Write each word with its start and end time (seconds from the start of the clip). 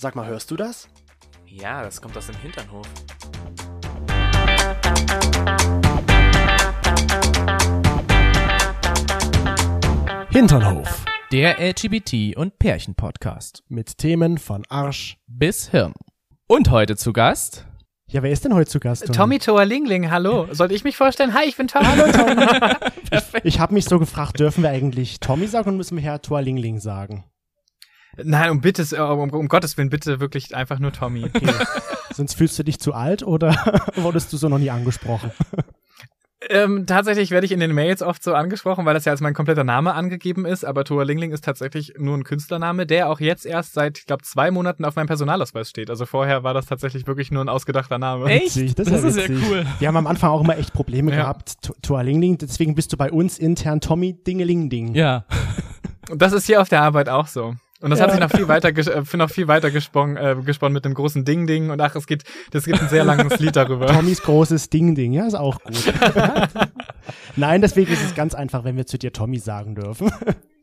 Sag 0.00 0.14
mal, 0.14 0.28
hörst 0.28 0.48
du 0.52 0.56
das? 0.56 0.88
Ja, 1.44 1.82
das 1.82 2.00
kommt 2.00 2.16
aus 2.16 2.28
dem 2.28 2.36
Hinternhof. 2.36 2.86
Hinternhof. 10.30 11.04
Der 11.32 11.58
LGBT- 11.58 12.36
und 12.36 12.60
Pärchen-Podcast. 12.60 13.64
Mit 13.66 13.98
Themen 13.98 14.38
von 14.38 14.64
Arsch. 14.68 15.18
Bis 15.26 15.70
Hirn. 15.70 15.94
Und 16.46 16.70
heute 16.70 16.94
zu 16.94 17.12
Gast. 17.12 17.66
Ja, 18.08 18.22
wer 18.22 18.30
ist 18.30 18.44
denn 18.44 18.54
heute 18.54 18.70
zu 18.70 18.78
Gast? 18.78 19.04
Tommy, 19.04 19.16
Tommy 19.16 19.38
Toa 19.40 19.62
Lingling, 19.64 20.12
hallo. 20.12 20.46
Sollte 20.52 20.74
ich 20.74 20.84
mich 20.84 20.96
vorstellen? 20.96 21.34
Hi, 21.34 21.44
ich 21.44 21.56
bin 21.56 21.66
Tommy. 21.66 21.86
Hallo 21.86 22.12
Tommy. 22.12 22.46
ich 23.42 23.58
habe 23.58 23.74
mich 23.74 23.86
so 23.86 23.98
gefragt, 23.98 24.38
dürfen 24.38 24.62
wir 24.62 24.70
eigentlich 24.70 25.18
Tommy 25.18 25.48
sagen 25.48 25.70
und 25.70 25.76
müssen 25.76 25.96
wir 25.96 26.04
Herr 26.04 26.22
Toalingling 26.22 26.78
sagen? 26.78 27.24
Nein, 28.22 28.50
um 28.50 28.60
bitte, 28.60 28.84
um, 29.04 29.30
um 29.30 29.48
Gottes 29.48 29.76
Willen, 29.76 29.90
bitte 29.90 30.20
wirklich 30.20 30.54
einfach 30.56 30.78
nur 30.78 30.92
Tommy. 30.92 31.24
Okay. 31.26 31.52
Sonst 32.12 32.34
fühlst 32.34 32.58
du 32.58 32.62
dich 32.64 32.80
zu 32.80 32.94
alt 32.94 33.22
oder 33.22 33.54
wurdest 33.96 34.32
du 34.32 34.36
so 34.36 34.48
noch 34.48 34.58
nie 34.58 34.70
angesprochen? 34.70 35.30
Ähm, 36.50 36.86
tatsächlich 36.86 37.32
werde 37.32 37.44
ich 37.46 37.52
in 37.52 37.58
den 37.58 37.72
Mails 37.74 38.00
oft 38.00 38.22
so 38.22 38.32
angesprochen, 38.32 38.86
weil 38.86 38.94
das 38.94 39.04
ja 39.04 39.10
als 39.12 39.20
mein 39.20 39.34
kompletter 39.34 39.64
Name 39.64 39.92
angegeben 39.94 40.46
ist, 40.46 40.64
aber 40.64 40.84
Toa 40.84 41.02
Lingling 41.02 41.32
ist 41.32 41.44
tatsächlich 41.44 41.94
nur 41.98 42.16
ein 42.16 42.22
Künstlername, 42.22 42.86
der 42.86 43.10
auch 43.10 43.18
jetzt 43.18 43.44
erst 43.44 43.74
seit, 43.74 43.98
ich 43.98 44.06
glaube, 44.06 44.22
zwei 44.22 44.52
Monaten 44.52 44.84
auf 44.84 44.94
meinem 44.94 45.08
Personalausweis 45.08 45.68
steht. 45.68 45.90
Also 45.90 46.06
vorher 46.06 46.44
war 46.44 46.54
das 46.54 46.66
tatsächlich 46.66 47.08
wirklich 47.08 47.32
nur 47.32 47.44
ein 47.44 47.48
ausgedachter 47.48 47.98
Name. 47.98 48.26
Witzig, 48.26 48.76
das, 48.76 48.86
Das 48.88 49.02
ja 49.02 49.08
ist 49.08 49.16
ja 49.16 49.28
witzig. 49.28 49.44
cool. 49.50 49.66
Wir 49.80 49.88
haben 49.88 49.96
am 49.96 50.06
Anfang 50.06 50.30
auch 50.30 50.40
immer 50.40 50.56
echt 50.56 50.72
Probleme 50.72 51.10
Ja. 51.10 51.22
gehabt. 51.22 51.60
To- 51.62 51.74
Toalingling, 51.82 52.38
deswegen 52.38 52.76
bist 52.76 52.92
du 52.92 52.96
bei 52.96 53.10
uns 53.10 53.36
intern 53.38 53.80
Tommy 53.80 54.14
Dingelingding. 54.22 54.94
Ja. 54.94 55.24
Und 56.08 56.22
das 56.22 56.32
ist 56.32 56.46
hier 56.46 56.62
auf 56.62 56.68
der 56.68 56.82
Arbeit 56.82 57.08
auch 57.08 57.26
so. 57.26 57.54
Und 57.80 57.90
das 57.90 57.98
Ja. 58.00 58.06
hat 58.06 58.10
sich 58.12 58.20
noch 58.20 58.30
viel 58.30 58.48
weiter, 58.48 58.68
äh, 58.68 59.16
noch 59.16 59.30
viel 59.30 59.46
weiter 59.46 59.70
gesponnen, 59.70 60.16
äh, 60.16 60.34
gesponnen 60.44 60.72
mit 60.74 60.84
dem 60.84 60.94
großen 60.94 61.24
Ding-Ding. 61.24 61.70
Und 61.70 61.80
ach, 61.80 61.94
es 61.94 62.06
geht, 62.06 62.24
das 62.50 62.64
gibt 62.64 62.80
ein 62.82 62.88
sehr 62.88 63.04
langes 63.04 63.38
Lied 63.38 63.54
darüber. 63.54 63.86
Tommys 63.94 64.20
großes 64.22 64.68
Ding-Ding, 64.70 65.12
ja, 65.12 65.26
ist 65.26 65.34
auch 65.34 65.60
gut. 65.62 65.76
Nein, 67.36 67.60
deswegen 67.60 67.92
ist 67.92 68.02
es 68.04 68.14
ganz 68.14 68.34
einfach, 68.34 68.64
wenn 68.64 68.76
wir 68.76 68.86
zu 68.86 68.98
dir 68.98 69.12
Tommy 69.12 69.38
sagen 69.38 69.74
dürfen. 69.76 70.10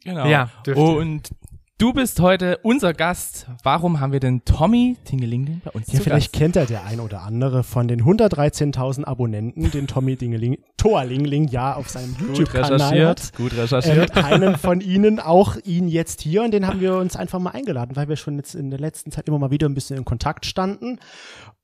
Genau. 0.03 0.27
Ja. 0.27 0.49
Und 0.75 1.29
du 1.77 1.93
bist 1.93 2.19
heute 2.19 2.57
unser 2.63 2.93
Gast. 2.93 3.47
Warum 3.63 3.99
haben 3.99 4.13
wir 4.13 4.19
denn 4.19 4.43
Tommy 4.45 4.97
Tingelingling 5.03 5.61
bei 5.63 5.71
uns 5.71 5.91
Ja, 5.91 5.99
vielleicht 5.99 6.31
Gast? 6.31 6.39
kennt 6.39 6.55
er 6.55 6.65
der 6.65 6.85
ein 6.85 6.99
oder 6.99 7.21
andere 7.23 7.63
von 7.63 7.87
den 7.87 8.01
113.000 8.03 9.03
Abonnenten, 9.05 9.71
den 9.71 9.87
Tommy 9.87 10.15
Dingeling, 10.15 10.57
Toalingling 10.77 11.47
ja 11.47 11.75
auf 11.75 11.89
seinem 11.89 12.15
Gut 12.17 12.29
YouTube-Kanal 12.37 12.73
recherchiert. 12.73 13.07
hat. 13.23 13.33
Gut 13.35 13.55
recherchiert. 13.57 14.15
einen 14.17 14.57
von 14.57 14.81
Ihnen, 14.81 15.19
auch 15.19 15.57
ihn 15.63 15.87
jetzt 15.87 16.21
hier, 16.21 16.43
und 16.43 16.51
den 16.51 16.65
haben 16.67 16.79
wir 16.79 16.95
uns 16.95 17.15
einfach 17.15 17.39
mal 17.39 17.51
eingeladen, 17.51 17.95
weil 17.95 18.07
wir 18.07 18.15
schon 18.15 18.37
jetzt 18.37 18.55
in 18.55 18.69
der 18.69 18.79
letzten 18.79 19.11
Zeit 19.11 19.27
immer 19.27 19.39
mal 19.39 19.51
wieder 19.51 19.67
ein 19.67 19.73
bisschen 19.73 19.97
in 19.97 20.05
Kontakt 20.05 20.45
standen 20.45 20.99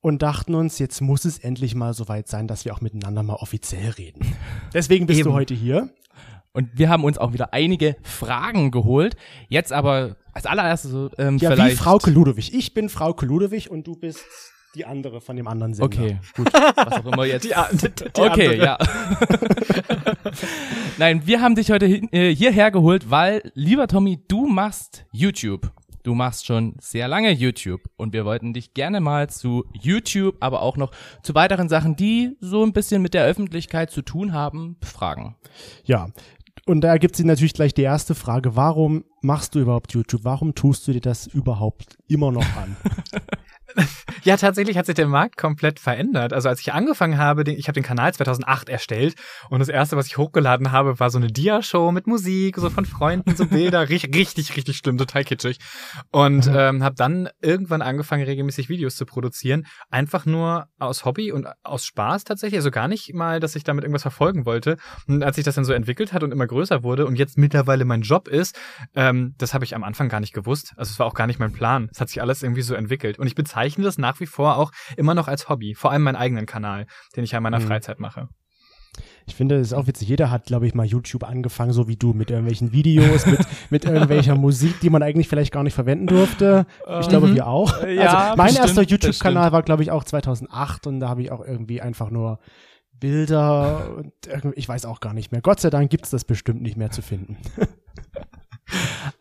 und 0.01 0.21
dachten 0.21 0.55
uns, 0.55 0.79
jetzt 0.79 0.99
muss 1.01 1.25
es 1.25 1.37
endlich 1.39 1.75
mal 1.75 1.93
soweit 1.93 2.27
sein, 2.27 2.47
dass 2.47 2.65
wir 2.65 2.73
auch 2.73 2.81
miteinander 2.81 3.23
mal 3.23 3.35
offiziell 3.35 3.91
reden. 3.91 4.21
Deswegen 4.73 5.05
bist 5.05 5.21
du 5.21 5.25
Eben. 5.29 5.33
heute 5.33 5.53
hier. 5.53 5.89
Und 6.53 6.69
wir 6.73 6.89
haben 6.89 7.03
uns 7.03 7.17
auch 7.17 7.33
wieder 7.33 7.53
einige 7.53 7.95
Fragen 8.03 8.71
geholt. 8.71 9.15
Jetzt 9.47 9.71
aber 9.71 10.17
als 10.33 10.45
allererstes 10.45 10.93
ähm, 11.17 11.37
Ja, 11.37 11.51
vielleicht. 11.51 11.73
wie 11.73 11.77
Frauke 11.77 12.11
Ludewig. 12.11 12.53
Ich 12.53 12.73
bin 12.73 12.89
Frauke 12.89 13.25
Ludewig 13.25 13.71
und 13.71 13.87
du 13.87 13.95
bist 13.95 14.23
die 14.75 14.85
andere 14.85 15.19
von 15.21 15.35
dem 15.35 15.47
anderen 15.47 15.73
Sender. 15.73 15.85
Okay, 15.85 16.19
gut. 16.35 16.51
Was 16.53 16.93
auch 16.93 17.05
immer 17.05 17.25
jetzt. 17.25 17.43
Die, 17.71 17.77
die, 17.77 17.89
die 18.15 18.21
okay, 18.21 18.47
andere. 18.47 18.65
ja. 18.65 18.77
Nein, 20.97 21.21
wir 21.25 21.41
haben 21.41 21.55
dich 21.55 21.71
heute 21.71 21.85
hin, 21.85 22.07
äh, 22.11 22.33
hierher 22.33 22.71
geholt, 22.71 23.09
weil, 23.09 23.51
lieber 23.53 23.87
Tommy, 23.87 24.19
du 24.27 24.45
machst 24.45 25.05
YouTube. 25.11 25.71
Du 26.03 26.15
machst 26.15 26.47
schon 26.47 26.75
sehr 26.79 27.07
lange 27.07 27.31
YouTube 27.31 27.81
und 27.95 28.11
wir 28.11 28.25
wollten 28.25 28.53
dich 28.53 28.73
gerne 28.73 29.01
mal 29.01 29.29
zu 29.29 29.65
YouTube, 29.71 30.35
aber 30.39 30.63
auch 30.63 30.75
noch 30.75 30.91
zu 31.21 31.35
weiteren 31.35 31.69
Sachen, 31.69 31.95
die 31.95 32.37
so 32.39 32.63
ein 32.63 32.73
bisschen 32.73 33.03
mit 33.03 33.13
der 33.13 33.25
Öffentlichkeit 33.25 33.91
zu 33.91 34.01
tun 34.01 34.33
haben, 34.33 34.77
fragen. 34.81 35.35
Ja. 35.83 36.07
Und 36.65 36.81
da 36.81 36.97
gibt 36.97 37.17
es 37.17 37.25
natürlich 37.25 37.53
gleich 37.53 37.73
die 37.73 37.81
erste 37.81 38.15
Frage. 38.15 38.55
Warum 38.55 39.03
machst 39.21 39.55
du 39.55 39.59
überhaupt 39.59 39.93
YouTube? 39.93 40.23
Warum 40.23 40.53
tust 40.53 40.87
du 40.87 40.93
dir 40.93 41.01
das 41.01 41.27
überhaupt 41.27 41.97
immer 42.07 42.31
noch 42.31 42.45
an? 42.55 42.77
Ja, 44.23 44.37
tatsächlich 44.37 44.77
hat 44.77 44.85
sich 44.85 44.93
der 44.93 45.07
Markt 45.07 45.35
komplett 45.37 45.79
verändert. 45.79 46.31
Also 46.31 46.47
als 46.47 46.61
ich 46.61 46.73
angefangen 46.73 47.17
habe, 47.17 47.49
ich 47.51 47.67
habe 47.67 47.73
den 47.73 47.83
Kanal 47.83 48.13
2008 48.13 48.69
erstellt 48.69 49.15
und 49.49 49.59
das 49.59 49.69
erste, 49.69 49.97
was 49.97 50.05
ich 50.05 50.17
hochgeladen 50.17 50.71
habe, 50.71 50.99
war 50.99 51.09
so 51.09 51.17
eine 51.17 51.27
Dia-Show 51.27 51.91
mit 51.91 52.05
Musik, 52.05 52.57
so 52.57 52.69
von 52.69 52.85
Freunden, 52.85 53.35
so 53.35 53.45
Bilder, 53.47 53.89
richtig, 53.89 54.15
richtig, 54.31 54.55
richtig 54.55 54.77
schlimm, 54.77 54.97
total 54.97 55.23
kitschig. 55.23 55.57
Und 56.11 56.47
ähm, 56.53 56.83
habe 56.83 56.95
dann 56.95 57.29
irgendwann 57.41 57.81
angefangen, 57.81 58.23
regelmäßig 58.23 58.69
Videos 58.69 58.95
zu 58.95 59.05
produzieren, 59.05 59.65
einfach 59.89 60.25
nur 60.25 60.67
aus 60.77 61.03
Hobby 61.03 61.31
und 61.31 61.47
aus 61.63 61.85
Spaß 61.85 62.23
tatsächlich, 62.23 62.59
also 62.59 62.71
gar 62.71 62.87
nicht 62.87 63.13
mal, 63.13 63.39
dass 63.39 63.55
ich 63.55 63.63
damit 63.63 63.83
irgendwas 63.83 64.03
verfolgen 64.03 64.45
wollte. 64.45 64.77
Und 65.07 65.23
als 65.23 65.35
sich 65.37 65.45
das 65.45 65.55
dann 65.55 65.65
so 65.65 65.73
entwickelt 65.73 66.13
hat 66.13 66.21
und 66.21 66.31
immer 66.31 66.45
größer 66.45 66.83
wurde 66.83 67.07
und 67.07 67.15
jetzt 67.17 67.37
mittlerweile 67.37 67.85
mein 67.85 68.01
Job 68.01 68.27
ist, 68.27 68.59
ähm, 68.95 69.33
das 69.37 69.53
habe 69.53 69.65
ich 69.65 69.75
am 69.75 69.83
Anfang 69.83 70.09
gar 70.09 70.19
nicht 70.19 70.33
gewusst. 70.33 70.73
Also 70.77 70.91
es 70.91 70.99
war 70.99 71.07
auch 71.07 71.15
gar 71.15 71.25
nicht 71.27 71.39
mein 71.39 71.53
Plan. 71.53 71.89
Es 71.91 71.99
hat 71.99 72.09
sich 72.09 72.21
alles 72.21 72.43
irgendwie 72.43 72.61
so 72.61 72.75
entwickelt. 72.75 73.17
Und 73.17 73.27
ich 73.27 73.35
bezeichne 73.35 73.83
das 73.83 73.97
nach 73.97 74.10
wie 74.19 74.25
vor 74.25 74.57
auch 74.57 74.71
immer 74.97 75.13
noch 75.15 75.27
als 75.27 75.47
Hobby. 75.49 75.73
Vor 75.75 75.91
allem 75.91 76.03
meinen 76.03 76.15
eigenen 76.15 76.45
Kanal, 76.45 76.85
den 77.15 77.23
ich 77.23 77.31
ja 77.31 77.37
in 77.37 77.43
meiner 77.43 77.59
Mhm. 77.59 77.67
Freizeit 77.67 77.99
mache. 77.99 78.27
Ich 79.25 79.35
finde, 79.35 79.55
es 79.55 79.67
ist 79.67 79.73
auch 79.73 79.87
witzig. 79.87 80.09
Jeder 80.09 80.31
hat, 80.31 80.45
glaube 80.47 80.67
ich, 80.67 80.73
mal 80.73 80.85
YouTube 80.85 81.23
angefangen, 81.23 81.71
so 81.71 81.87
wie 81.87 81.95
du, 81.95 82.11
mit 82.13 82.29
irgendwelchen 82.29 82.73
Videos, 82.73 83.25
mit, 83.25 83.39
mit 83.69 83.85
irgendwelcher 83.85 84.35
Musik, 84.35 84.79
die 84.81 84.89
man 84.89 85.01
eigentlich 85.01 85.29
vielleicht 85.29 85.53
gar 85.53 85.63
nicht 85.63 85.75
verwenden 85.75 86.07
durfte. 86.07 86.65
Ich 86.99 87.07
glaube, 87.07 87.27
Mhm. 87.27 87.35
wir 87.35 87.47
auch. 87.47 87.81
Ja, 87.87 88.17
also 88.31 88.37
mein 88.37 88.47
bestimmt, 88.47 88.65
erster 88.67 88.81
das 88.83 88.91
YouTube-Kanal 88.91 89.51
war, 89.53 89.61
glaube 89.63 89.83
ich, 89.83 89.91
auch 89.91 90.03
2008 90.03 90.87
und 90.87 90.99
da 90.99 91.07
habe 91.07 91.21
ich 91.21 91.31
auch 91.31 91.39
irgendwie 91.45 91.81
einfach 91.81 92.09
nur 92.09 92.39
Bilder 92.99 93.95
und 93.95 94.13
ich 94.55 94.67
weiß 94.67 94.85
auch 94.85 94.99
gar 94.99 95.13
nicht 95.13 95.31
mehr. 95.31 95.41
Gott 95.41 95.59
sei 95.61 95.69
Dank 95.69 95.89
gibt's 95.89 96.09
das 96.09 96.25
bestimmt 96.25 96.61
nicht 96.61 96.75
mehr 96.77 96.91
zu 96.91 97.01
finden. 97.01 97.37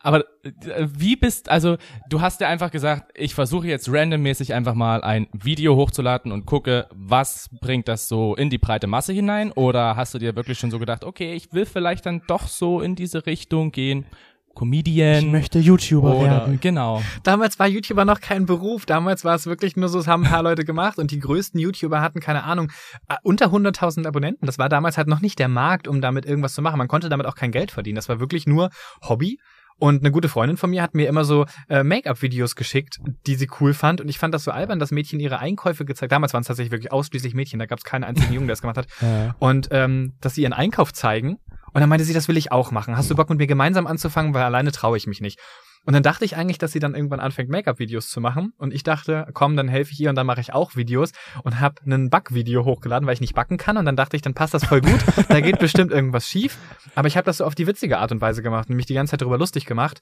Aber 0.00 0.24
äh, 0.42 0.86
wie 0.86 1.16
bist, 1.16 1.48
also 1.48 1.76
du 2.08 2.20
hast 2.20 2.40
ja 2.40 2.48
einfach 2.48 2.70
gesagt, 2.70 3.12
ich 3.14 3.34
versuche 3.34 3.66
jetzt 3.66 3.92
randommäßig 3.92 4.54
einfach 4.54 4.74
mal 4.74 5.02
ein 5.02 5.28
Video 5.32 5.76
hochzuladen 5.76 6.32
und 6.32 6.46
gucke, 6.46 6.86
was 6.90 7.48
bringt 7.60 7.88
das 7.88 8.08
so 8.08 8.34
in 8.34 8.50
die 8.50 8.58
breite 8.58 8.86
Masse 8.86 9.12
hinein? 9.12 9.52
Oder 9.52 9.96
hast 9.96 10.14
du 10.14 10.18
dir 10.18 10.36
wirklich 10.36 10.58
schon 10.58 10.70
so 10.70 10.78
gedacht, 10.78 11.04
okay, 11.04 11.34
ich 11.34 11.52
will 11.52 11.66
vielleicht 11.66 12.06
dann 12.06 12.22
doch 12.26 12.48
so 12.48 12.80
in 12.80 12.94
diese 12.94 13.26
Richtung 13.26 13.72
gehen, 13.72 14.06
Comedian 14.54 15.18
Ich 15.18 15.26
möchte 15.26 15.58
YouTuber 15.58 16.16
oder 16.16 16.30
werden. 16.30 16.60
genau. 16.60 17.02
Damals 17.22 17.58
war 17.58 17.66
YouTuber 17.66 18.04
noch 18.04 18.20
kein 18.20 18.46
Beruf. 18.46 18.86
Damals 18.86 19.24
war 19.24 19.34
es 19.34 19.46
wirklich 19.46 19.76
nur 19.76 19.88
so, 19.88 19.98
es 19.98 20.06
haben 20.06 20.24
ein 20.24 20.30
paar 20.30 20.42
Leute 20.42 20.64
gemacht 20.64 20.98
und 20.98 21.10
die 21.10 21.18
größten 21.18 21.58
YouTuber 21.60 22.00
hatten, 22.00 22.20
keine 22.20 22.44
Ahnung, 22.44 22.70
äh, 23.08 23.16
unter 23.22 23.46
100.000 23.46 24.06
Abonnenten. 24.06 24.46
Das 24.46 24.58
war 24.58 24.68
damals 24.68 24.98
halt 24.98 25.08
noch 25.08 25.20
nicht 25.20 25.38
der 25.38 25.48
Markt, 25.48 25.88
um 25.88 26.00
damit 26.00 26.26
irgendwas 26.26 26.54
zu 26.54 26.62
machen. 26.62 26.78
Man 26.78 26.88
konnte 26.88 27.08
damit 27.08 27.26
auch 27.26 27.36
kein 27.36 27.52
Geld 27.52 27.70
verdienen. 27.70 27.96
Das 27.96 28.08
war 28.08 28.20
wirklich 28.20 28.46
nur 28.46 28.70
Hobby. 29.02 29.38
Und 29.80 30.02
eine 30.02 30.10
gute 30.12 30.28
Freundin 30.28 30.58
von 30.58 30.68
mir 30.68 30.82
hat 30.82 30.94
mir 30.94 31.08
immer 31.08 31.24
so 31.24 31.46
äh, 31.70 31.82
Make-up-Videos 31.82 32.54
geschickt, 32.54 33.00
die 33.26 33.34
sie 33.34 33.48
cool 33.60 33.72
fand. 33.72 34.02
Und 34.02 34.08
ich 34.10 34.18
fand 34.18 34.34
das 34.34 34.44
so 34.44 34.50
albern, 34.50 34.78
dass 34.78 34.90
Mädchen 34.90 35.18
ihre 35.20 35.38
Einkäufe 35.38 35.86
gezeigt 35.86 36.12
Damals 36.12 36.34
waren 36.34 36.42
es 36.42 36.48
tatsächlich 36.48 36.70
wirklich 36.70 36.92
ausschließlich 36.92 37.32
Mädchen. 37.32 37.58
Da 37.58 37.64
gab 37.66 37.78
es 37.78 37.84
keinen 37.84 38.04
einzigen 38.04 38.34
Jungen, 38.34 38.46
der 38.46 38.54
es 38.54 38.60
gemacht 38.60 38.76
hat. 38.76 38.86
Ja. 39.00 39.34
Und 39.38 39.68
ähm, 39.70 40.12
dass 40.20 40.34
sie 40.34 40.42
ihren 40.42 40.52
Einkauf 40.52 40.92
zeigen. 40.92 41.38
Und 41.72 41.80
dann 41.80 41.88
meinte 41.88 42.04
sie, 42.04 42.14
das 42.14 42.28
will 42.28 42.36
ich 42.36 42.52
auch 42.52 42.70
machen. 42.70 42.96
Hast 42.96 43.10
du 43.10 43.14
Bock 43.14 43.30
mit 43.30 43.38
mir 43.38 43.46
gemeinsam 43.46 43.86
anzufangen, 43.86 44.34
weil 44.34 44.42
alleine 44.42 44.72
traue 44.72 44.96
ich 44.96 45.06
mich 45.06 45.20
nicht. 45.20 45.38
Und 45.86 45.94
dann 45.94 46.02
dachte 46.02 46.24
ich 46.24 46.36
eigentlich, 46.36 46.58
dass 46.58 46.72
sie 46.72 46.78
dann 46.78 46.94
irgendwann 46.94 47.20
anfängt, 47.20 47.48
Make-up-Videos 47.48 48.08
zu 48.08 48.20
machen. 48.20 48.52
Und 48.58 48.74
ich 48.74 48.82
dachte, 48.82 49.26
komm, 49.32 49.56
dann 49.56 49.68
helfe 49.68 49.92
ich 49.92 50.00
ihr 50.00 50.10
und 50.10 50.16
dann 50.16 50.26
mache 50.26 50.40
ich 50.40 50.52
auch 50.52 50.76
Videos 50.76 51.12
und 51.42 51.58
habe 51.58 51.76
ein 51.86 52.10
Backvideo 52.10 52.64
hochgeladen, 52.64 53.06
weil 53.06 53.14
ich 53.14 53.20
nicht 53.20 53.34
backen 53.34 53.56
kann. 53.56 53.78
Und 53.78 53.86
dann 53.86 53.96
dachte 53.96 54.16
ich, 54.16 54.22
dann 54.22 54.34
passt 54.34 54.52
das 54.52 54.64
voll 54.64 54.82
gut. 54.82 55.00
da 55.28 55.40
geht 55.40 55.58
bestimmt 55.58 55.90
irgendwas 55.90 56.26
schief. 56.26 56.58
Aber 56.94 57.08
ich 57.08 57.16
habe 57.16 57.24
das 57.24 57.38
so 57.38 57.44
auf 57.44 57.54
die 57.54 57.66
witzige 57.66 57.98
Art 57.98 58.12
und 58.12 58.20
Weise 58.20 58.42
gemacht 58.42 58.68
und 58.68 58.76
mich 58.76 58.86
die 58.86 58.94
ganze 58.94 59.12
Zeit 59.12 59.22
darüber 59.22 59.38
lustig 59.38 59.64
gemacht. 59.64 60.00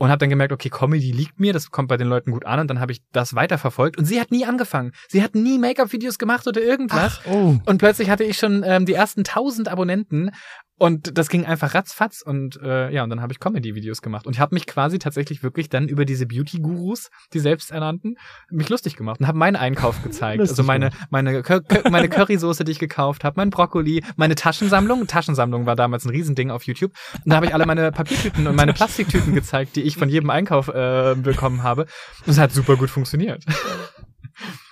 Und 0.00 0.10
habe 0.10 0.18
dann 0.18 0.30
gemerkt, 0.30 0.52
okay, 0.52 0.70
Comedy 0.70 1.10
liegt 1.10 1.40
mir, 1.40 1.52
das 1.52 1.72
kommt 1.72 1.88
bei 1.88 1.96
den 1.96 2.06
Leuten 2.06 2.30
gut 2.30 2.46
an. 2.46 2.60
Und 2.60 2.68
dann 2.68 2.80
habe 2.80 2.92
ich 2.92 3.00
das 3.12 3.34
weiterverfolgt. 3.34 3.98
Und 3.98 4.04
sie 4.04 4.20
hat 4.20 4.30
nie 4.30 4.46
angefangen. 4.46 4.92
Sie 5.08 5.22
hat 5.22 5.34
nie 5.34 5.58
Make-up-Videos 5.58 6.18
gemacht 6.18 6.46
oder 6.46 6.62
irgendwas. 6.62 7.20
Oh. 7.26 7.56
Und 7.66 7.78
plötzlich 7.78 8.08
hatte 8.08 8.24
ich 8.24 8.38
schon 8.38 8.62
ähm, 8.64 8.86
die 8.86 8.94
ersten 8.94 9.20
1000 9.20 9.68
Abonnenten 9.68 10.30
und 10.78 11.18
das 11.18 11.28
ging 11.28 11.44
einfach 11.44 11.74
ratzfatz 11.74 12.22
und 12.22 12.60
äh, 12.62 12.90
ja, 12.90 13.02
und 13.02 13.10
dann 13.10 13.20
habe 13.20 13.32
ich 13.32 13.40
Comedy-Videos 13.40 14.00
gemacht 14.00 14.26
und 14.26 14.34
ich 14.34 14.40
habe 14.40 14.54
mich 14.54 14.66
quasi 14.66 14.98
tatsächlich 14.98 15.42
wirklich 15.42 15.68
dann 15.68 15.88
über 15.88 16.04
diese 16.04 16.26
Beauty-Gurus, 16.26 17.10
die 17.32 17.40
selbsternannten, 17.40 18.16
mich 18.50 18.68
lustig 18.68 18.96
gemacht 18.96 19.20
und 19.20 19.26
habe 19.26 19.38
meinen 19.38 19.56
Einkauf 19.56 20.02
gezeigt. 20.04 20.40
Also 20.40 20.62
meine 20.62 20.90
meine 21.10 21.42
Cur 21.42 21.62
meine 21.90 22.08
Currysoße, 22.08 22.64
die 22.64 22.72
ich 22.72 22.78
gekauft 22.78 23.24
habe, 23.24 23.34
mein 23.36 23.50
Brokkoli, 23.50 24.04
meine 24.16 24.34
Taschensammlung. 24.34 25.06
Taschensammlung 25.06 25.66
war 25.66 25.76
damals 25.76 26.04
ein 26.04 26.10
Riesending 26.10 26.50
auf 26.50 26.62
YouTube. 26.64 26.92
Und 27.14 27.30
da 27.30 27.36
habe 27.36 27.46
ich 27.46 27.54
alle 27.54 27.66
meine 27.66 27.90
Papiertüten 27.92 28.46
und 28.46 28.56
meine 28.56 28.72
Plastiktüten 28.72 29.34
gezeigt, 29.34 29.76
die 29.76 29.82
ich 29.82 29.96
von 29.96 30.08
jedem 30.08 30.30
Einkauf 30.30 30.68
äh, 30.68 31.14
bekommen 31.16 31.62
habe. 31.62 31.82
Und 32.24 32.32
es 32.32 32.38
hat 32.38 32.52
super 32.52 32.76
gut 32.76 32.90
funktioniert. 32.90 33.44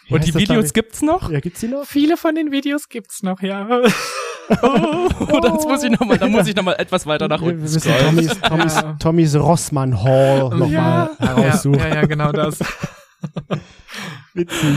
Wie 0.07 0.15
Und 0.15 0.25
die 0.25 0.35
Videos 0.35 0.73
gibt's 0.73 1.03
noch? 1.03 1.31
Ja, 1.31 1.41
gibt's 1.41 1.61
die 1.61 1.69
noch? 1.69 1.85
Viele 1.85 2.17
von 2.17 2.35
den 2.35 2.53
Videos 2.53 2.89
gibt's 2.89 3.23
noch, 3.23 3.41
ja. 3.41 3.83
Oh, 5.29 5.41
das 5.41 5.65
muss 5.65 5.83
ich 5.83 5.91
noch 5.91 6.07
mal, 6.07 6.19
da 6.19 6.29
muss 6.29 6.47
ich 6.47 6.55
noch 6.55 6.63
mal 6.63 6.75
etwas 6.75 7.07
weiter 7.07 7.27
nach 7.29 7.41
Wir 7.41 7.49
unten 7.49 7.63
müssen 7.63 7.81
scrollen. 7.81 8.05
Tommys, 8.17 8.41
Tommys, 8.41 8.75
Ja. 8.75 8.93
Tommys 8.99 9.35
Rossmann 9.37 10.03
Hall 10.03 10.51
nochmal 10.51 10.71
ja, 10.71 11.11
heraussuchen. 11.19 11.79
ja, 11.81 11.89
ja, 11.89 12.07
genau 12.07 12.33
das. 12.33 12.61
Witzig. 14.35 14.77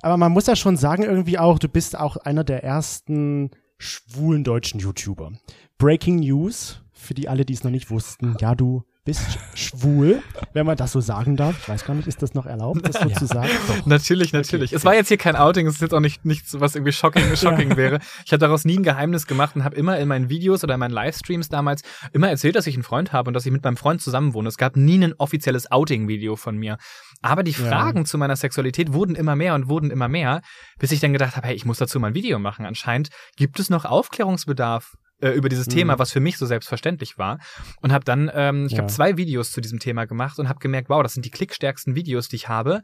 Aber 0.00 0.16
man 0.16 0.32
muss 0.32 0.46
ja 0.46 0.56
schon 0.56 0.76
sagen, 0.76 1.02
irgendwie 1.02 1.38
auch, 1.38 1.58
du 1.58 1.68
bist 1.68 1.98
auch 1.98 2.16
einer 2.16 2.44
der 2.44 2.64
ersten 2.64 3.50
schwulen 3.78 4.44
deutschen 4.44 4.80
YouTuber. 4.80 5.32
Breaking 5.78 6.20
News, 6.20 6.80
für 6.92 7.14
die 7.14 7.28
alle, 7.28 7.44
die 7.44 7.52
es 7.54 7.64
noch 7.64 7.70
nicht 7.70 7.90
wussten. 7.90 8.36
Ja, 8.40 8.54
du 8.54 8.84
bist 9.04 9.36
schwul, 9.54 10.22
wenn 10.52 10.64
man 10.64 10.76
das 10.76 10.92
so 10.92 11.00
sagen 11.00 11.36
darf. 11.36 11.58
Ich 11.62 11.68
weiß 11.68 11.84
gar 11.84 11.94
nicht, 11.94 12.06
ist 12.06 12.22
das 12.22 12.34
noch 12.34 12.46
erlaubt, 12.46 12.86
das 12.86 13.00
so 13.02 13.08
Ja. 13.08 13.16
zu 13.16 13.26
sagen? 13.26 13.48
Doch. 13.68 13.86
Natürlich, 13.86 14.32
natürlich. 14.32 14.72
Es 14.72 14.84
war 14.84 14.94
jetzt 14.94 15.08
hier 15.08 15.16
kein 15.16 15.34
Outing, 15.34 15.66
es 15.66 15.74
ist 15.74 15.80
jetzt 15.80 15.92
auch 15.92 15.98
nicht 16.00 16.24
nichts, 16.24 16.60
was 16.60 16.76
irgendwie 16.76 16.92
shocking, 16.92 17.24
shocking 17.36 17.76
wäre. 17.76 17.98
Ich 18.24 18.30
habe 18.32 18.38
daraus 18.38 18.64
nie 18.64 18.78
ein 18.78 18.84
Geheimnis 18.84 19.26
gemacht 19.26 19.56
und 19.56 19.64
habe 19.64 19.74
immer 19.74 19.98
in 19.98 20.06
meinen 20.06 20.28
Videos 20.28 20.62
oder 20.62 20.74
in 20.74 20.80
meinen 20.80 20.92
Livestreams 20.92 21.48
damals 21.48 21.82
immer 22.12 22.28
erzählt, 22.30 22.54
dass 22.54 22.68
ich 22.68 22.74
einen 22.74 22.84
Freund 22.84 23.12
habe 23.12 23.28
und 23.28 23.34
dass 23.34 23.44
ich 23.44 23.50
mit 23.50 23.64
meinem 23.64 23.76
Freund 23.76 24.00
zusammenwohne. 24.00 24.48
Es 24.48 24.56
gab 24.56 24.76
nie 24.76 25.02
ein 25.02 25.14
offizielles 25.18 25.70
Outing-Video 25.72 26.36
von 26.36 26.56
mir. 26.56 26.76
Aber 27.22 27.42
die 27.42 27.50
Ja. 27.50 27.56
Fragen 27.58 28.04
zu 28.06 28.18
meiner 28.18 28.36
Sexualität 28.36 28.92
wurden 28.92 29.16
immer 29.16 29.34
mehr 29.34 29.56
und 29.56 29.68
wurden 29.68 29.90
immer 29.90 30.06
mehr, 30.06 30.42
bis 30.78 30.92
ich 30.92 31.00
dann 31.00 31.12
gedacht 31.12 31.36
habe, 31.36 31.48
hey, 31.48 31.56
ich 31.56 31.64
muss 31.64 31.78
dazu 31.78 31.98
mal 31.98 32.08
ein 32.08 32.14
Video 32.14 32.38
machen. 32.38 32.66
Anscheinend 32.66 33.08
gibt 33.36 33.58
es 33.58 33.68
noch 33.68 33.84
Aufklärungsbedarf 33.84 34.92
äh, 35.22 35.30
über 35.30 35.48
dieses 35.48 35.66
Mhm. 35.68 35.70
Thema, 35.72 35.98
was 35.98 36.12
für 36.12 36.20
mich 36.20 36.36
so 36.38 36.46
selbstverständlich 36.46 37.16
war. 37.18 37.38
Und 37.80 37.92
habe 37.92 38.04
dann, 38.04 38.30
ähm, 38.34 38.66
ich 38.66 38.72
Ja. 38.72 38.78
habe 38.78 38.88
zwei 38.92 39.16
Videos 39.16 39.52
zu 39.52 39.60
diesem 39.60 39.78
Thema 39.78 40.04
gemacht 40.06 40.38
und 40.38 40.48
habe 40.48 40.58
gemerkt, 40.58 40.88
wow, 40.90 41.02
das 41.02 41.14
sind 41.14 41.24
die 41.24 41.30
klickstärksten 41.30 41.94
Videos, 41.94 42.28
die 42.28 42.36
ich 42.36 42.48
habe 42.48 42.82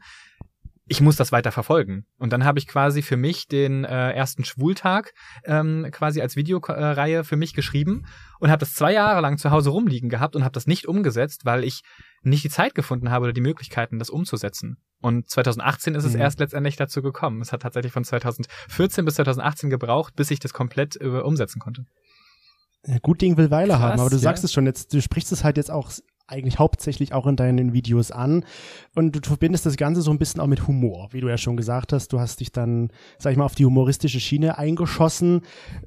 ich 0.91 1.01
muss 1.01 1.17
das 1.17 1.31
weiter 1.31 1.51
verfolgen. 1.51 2.07
Und 2.17 2.33
dann 2.33 2.43
habe 2.45 2.57
ich 2.57 2.65
quasi 2.65 3.03
für 3.03 3.15
mich 3.15 3.47
den 3.47 3.85
äh, 3.85 4.11
ersten 4.13 4.43
Schwultag 4.43 5.13
ähm, 5.45 5.85
quasi 5.91 6.19
als 6.19 6.35
Videoreihe 6.35 7.23
für 7.23 7.35
mich 7.35 7.53
geschrieben 7.53 8.07
und 8.39 8.49
habe 8.49 8.61
das 8.61 8.73
zwei 8.73 8.91
Jahre 8.93 9.21
lang 9.21 9.37
zu 9.37 9.51
Hause 9.51 9.69
rumliegen 9.69 10.09
gehabt 10.09 10.35
und 10.35 10.43
habe 10.43 10.53
das 10.53 10.65
nicht 10.65 10.87
umgesetzt, 10.87 11.45
weil 11.45 11.63
ich 11.63 11.81
nicht 12.23 12.43
die 12.43 12.49
Zeit 12.49 12.73
gefunden 12.73 13.11
habe 13.11 13.25
oder 13.25 13.33
die 13.33 13.41
Möglichkeiten, 13.41 13.99
das 13.99 14.09
umzusetzen. 14.09 14.77
Und 14.99 15.29
2018 15.29 15.93
ist 15.93 16.05
es 16.05 16.15
Mhm. 16.15 16.21
erst 16.21 16.39
letztendlich 16.39 16.75
dazu 16.75 17.03
gekommen. 17.03 17.39
Es 17.41 17.53
hat 17.53 17.61
tatsächlich 17.61 17.93
von 17.93 18.03
2014 18.03 19.05
bis 19.05 19.13
2018 19.13 19.69
gebraucht, 19.69 20.15
bis 20.15 20.31
ich 20.31 20.39
das 20.39 20.53
komplett 20.53 20.99
äh, 20.99 21.05
umsetzen 21.05 21.59
konnte. 21.59 21.85
Ja, 22.85 22.97
gut 23.01 23.21
Ding 23.21 23.37
will 23.37 23.51
Weile 23.51 23.73
Krass, 23.73 23.81
haben, 23.81 23.99
aber 23.99 24.09
du 24.09 24.15
ja. 24.15 24.21
sagst 24.21 24.43
es 24.43 24.53
schon 24.53 24.65
jetzt, 24.65 24.93
du 24.93 25.01
sprichst 25.01 25.31
es 25.31 25.43
halt 25.43 25.57
jetzt 25.57 25.71
auch 25.71 25.91
eigentlich 26.29 26.59
hauptsächlich 26.59 27.13
auch 27.13 27.27
in 27.27 27.35
deinen 27.35 27.73
Videos 27.73 28.11
an 28.11 28.45
und 28.95 29.13
du 29.13 29.19
verbindest 29.27 29.65
das 29.65 29.77
Ganze 29.77 30.01
so 30.01 30.11
ein 30.11 30.19
bisschen 30.19 30.41
auch 30.41 30.47
mit 30.47 30.67
Humor, 30.67 31.09
wie 31.11 31.21
du 31.21 31.27
ja 31.27 31.37
schon 31.37 31.57
gesagt 31.57 31.91
hast. 31.91 32.13
Du 32.13 32.19
hast 32.19 32.39
dich 32.39 32.51
dann, 32.51 32.91
sag 33.17 33.31
ich 33.31 33.37
mal, 33.37 33.45
auf 33.45 33.55
die 33.55 33.65
humoristische 33.65 34.19
Schiene 34.19 34.57
eingeschossen. 34.57 35.41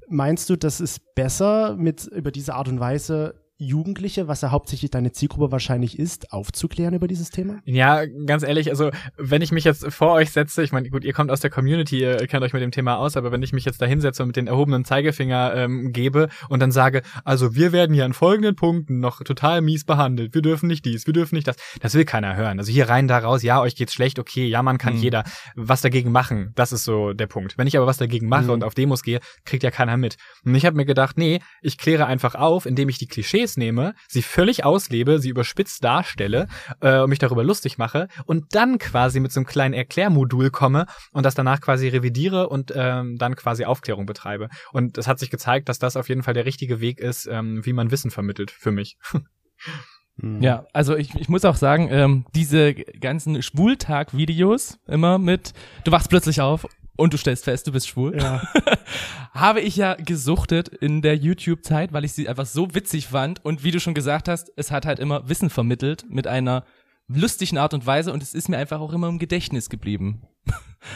Meinst 0.09 0.51
du, 0.51 0.57
das 0.57 0.81
ist 0.81 1.15
besser, 1.15 1.77
mit 1.77 2.07
über 2.07 2.33
diese 2.33 2.55
Art 2.55 2.69
und 2.69 2.81
Weise 2.81 3.35
Jugendliche, 3.67 4.27
was 4.29 4.41
ja 4.41 4.51
hauptsächlich 4.51 4.91
deine 4.91 5.13
Zielgruppe 5.13 5.53
wahrscheinlich 5.53 5.99
ist, 5.99 6.33
aufzuklären 6.33 6.95
über 6.95 7.07
dieses 7.09 7.31
Thema? 7.31 7.61
Ja, 7.65 8.05
ganz 8.27 8.43
ehrlich, 8.43 8.71
also 8.71 8.91
wenn 9.17 9.41
ich 9.41 9.53
mich 9.53 9.65
jetzt 9.65 9.87
vor 9.93 10.13
euch 10.13 10.31
setze, 10.33 10.63
ich 10.63 10.73
meine, 10.73 10.91
gut, 10.91 11.05
ihr 11.05 11.13
kommt 11.13 11.31
aus 11.31 11.41
der 11.41 11.51
Community, 11.51 12.01
ihr 12.01 12.17
kennt 12.27 12.43
euch 12.43 12.53
mit 12.53 12.63
dem 12.63 12.73
Thema 12.73 12.97
aus, 12.97 13.17
aber 13.17 13.31
wenn 13.31 13.43
ich 13.43 13.53
mich 13.53 13.65
jetzt 13.65 13.81
da 13.81 13.87
hinsetze 13.87 14.23
und 14.23 14.29
mit 14.29 14.37
den 14.37 14.49
erhobenen 14.49 14.85
Zeigefinger 14.85 15.55
ähm, 15.55 15.93
gebe 15.93 16.29
und 16.49 16.61
dann 16.61 16.73
sage, 16.73 17.03
also 17.25 17.55
wir 17.55 17.73
werden 17.73 17.95
hier 17.95 18.05
an 18.05 18.13
folgenden 18.13 18.57
Punkten 18.57 18.99
noch 19.01 19.23
total 19.23 19.61
mies 19.61 19.85
behandelt, 19.85 20.35
wir 20.35 20.43
dürfen 20.43 20.67
nicht 20.67 20.85
dies, 20.85 21.07
wir 21.07 21.15
dürfen 21.15 21.37
nicht 21.37 21.47
das, 21.47 21.57
das 21.81 21.95
will 21.95 22.05
keiner 22.05 22.37
hören. 22.37 22.59
Also 22.59 22.73
hier 22.73 22.89
rein, 22.89 23.07
da 23.09 23.19
raus, 23.19 23.43
ja, 23.43 23.61
euch 23.61 23.77
geht's 23.77 23.95
schlecht, 23.95 24.19
okay, 24.19 24.47
ja, 24.47 24.63
man 24.63 24.79
kann 24.79 24.95
Mhm. 24.95 25.01
jeder 25.01 25.25
was 25.55 25.81
dagegen 25.83 26.11
machen, 26.11 26.53
das 26.57 26.73
ist 26.73 26.85
so 26.85 27.13
der 27.13 27.27
Punkt. 27.29 27.57
Wenn 27.59 27.67
ich 27.67 27.77
aber 27.77 27.87
was 27.87 27.99
dagegen 27.99 28.29
mache 28.29 28.45
Mhm. 28.45 28.51
und 28.51 28.65
auf 28.65 28.75
Demos 28.75 29.03
gehe, 29.03 29.21
kriegt 29.45 29.63
ja 29.63 29.71
keiner 29.71 29.97
mit. 29.97 30.17
Und 30.45 30.55
ich 30.55 30.67
habe 30.67 30.77
mir 30.77 30.85
gedacht, 30.85 31.17
nee, 31.17 31.41
ich 31.63 31.79
kläre 31.79 32.07
einfach 32.07 32.35
auf, 32.35 32.67
indem 32.67 32.89
ich 32.89 32.99
die 32.99 33.07
Klischees 33.07 33.52
nehme, 33.57 33.95
sie 34.09 34.23
völlig 34.23 34.65
auslebe, 34.65 35.19
sie 35.19 35.29
überspitzt 35.29 35.83
darstelle 35.85 36.49
äh, 36.81 37.01
und 37.01 37.11
mich 37.11 37.19
darüber 37.19 37.45
lustig 37.45 37.79
mache 37.79 38.09
und 38.27 38.55
dann 38.55 38.79
quasi 38.79 39.21
mit 39.21 39.33
so 39.33 39.41
einem 39.41 39.47
kleinen 39.47 39.75
Erklärmodul 39.75 40.51
komme 40.51 40.87
und 41.13 41.25
das 41.25 41.35
danach 41.35 41.61
quasi 41.61 41.89
revidiere 41.89 42.49
und 42.49 42.73
ähm, 42.75 43.17
dann 43.19 43.37
quasi 43.37 43.65
Aufklärung 43.65 44.07
betreibe. 44.07 44.49
Und 44.73 44.99
es 44.99 45.07
hat 45.07 45.19
sich 45.19 45.31
gezeigt, 45.31 45.69
dass 45.69 45.79
das 45.79 45.97
auf 45.97 46.09
jeden 46.09 46.23
Fall 46.23 46.35
der 46.35 46.45
richtige 46.45 46.81
Weg 46.81 47.01
ist, 47.01 47.27
ähm, 47.27 47.65
wie 47.65 47.73
man 47.73 47.91
Wissen 47.91 48.11
vermittelt 48.11 48.51
für 48.51 48.73
mich. 48.73 48.97
Mhm. 49.13 50.43
Ja, 50.43 50.67
also 50.75 50.95
ich, 50.95 51.15
ich 51.15 51.31
muss 51.31 51.45
auch 51.47 51.57
sagen, 51.57 51.89
ähm, 51.91 52.27
diese 52.35 52.75
ganzen 52.75 53.43
Schwultag-Videos 53.43 54.79
immer 54.87 55.19
mit, 55.19 55.55
du 55.85 55.91
wachst 55.91 56.11
plötzlich 56.11 56.43
auf 56.43 56.67
und 57.03 57.13
du 57.13 57.19
stellst 57.19 57.45
fest, 57.45 57.67
du 57.67 57.73
bist 57.73 57.89
schwul, 57.89 58.17
Ja. 58.17 58.41
habe 59.35 59.61
ich 59.61 59.77
ja 59.77 59.95
gesuchtet 59.95 60.69
in 60.69 61.03
der 61.03 61.17
YouTube-Zeit, 61.17 61.93
weil 61.93 62.05
ich 62.05 62.13
sie 62.13 62.29
einfach 62.29 62.47
so 62.47 62.75
witzig 62.75 63.09
fand 63.09 63.45
und 63.45 63.65
wie 63.65 63.71
du 63.73 63.81
schon 63.81 63.95
gesagt 63.95 64.29
hast, 64.29 64.53
es 64.57 64.71
hat 64.71 64.87
halt 64.87 64.99
immer 65.01 65.29
Wissen 65.29 65.51
vermittelt 65.51 66.05
mit 66.09 66.27
einer 66.27 66.65
lustigen 67.09 67.59
Art 67.59 67.75
und 67.75 67.85
Weise 67.87 68.13
und 68.13 68.23
es 68.23 68.35
ist 68.35 68.49
mir 68.49 68.59
einfach 68.59 68.81
auch 68.81 68.93
immer 68.93 69.09
im 69.09 69.19
Gedächtnis 69.19 69.69
geblieben. 69.69 70.23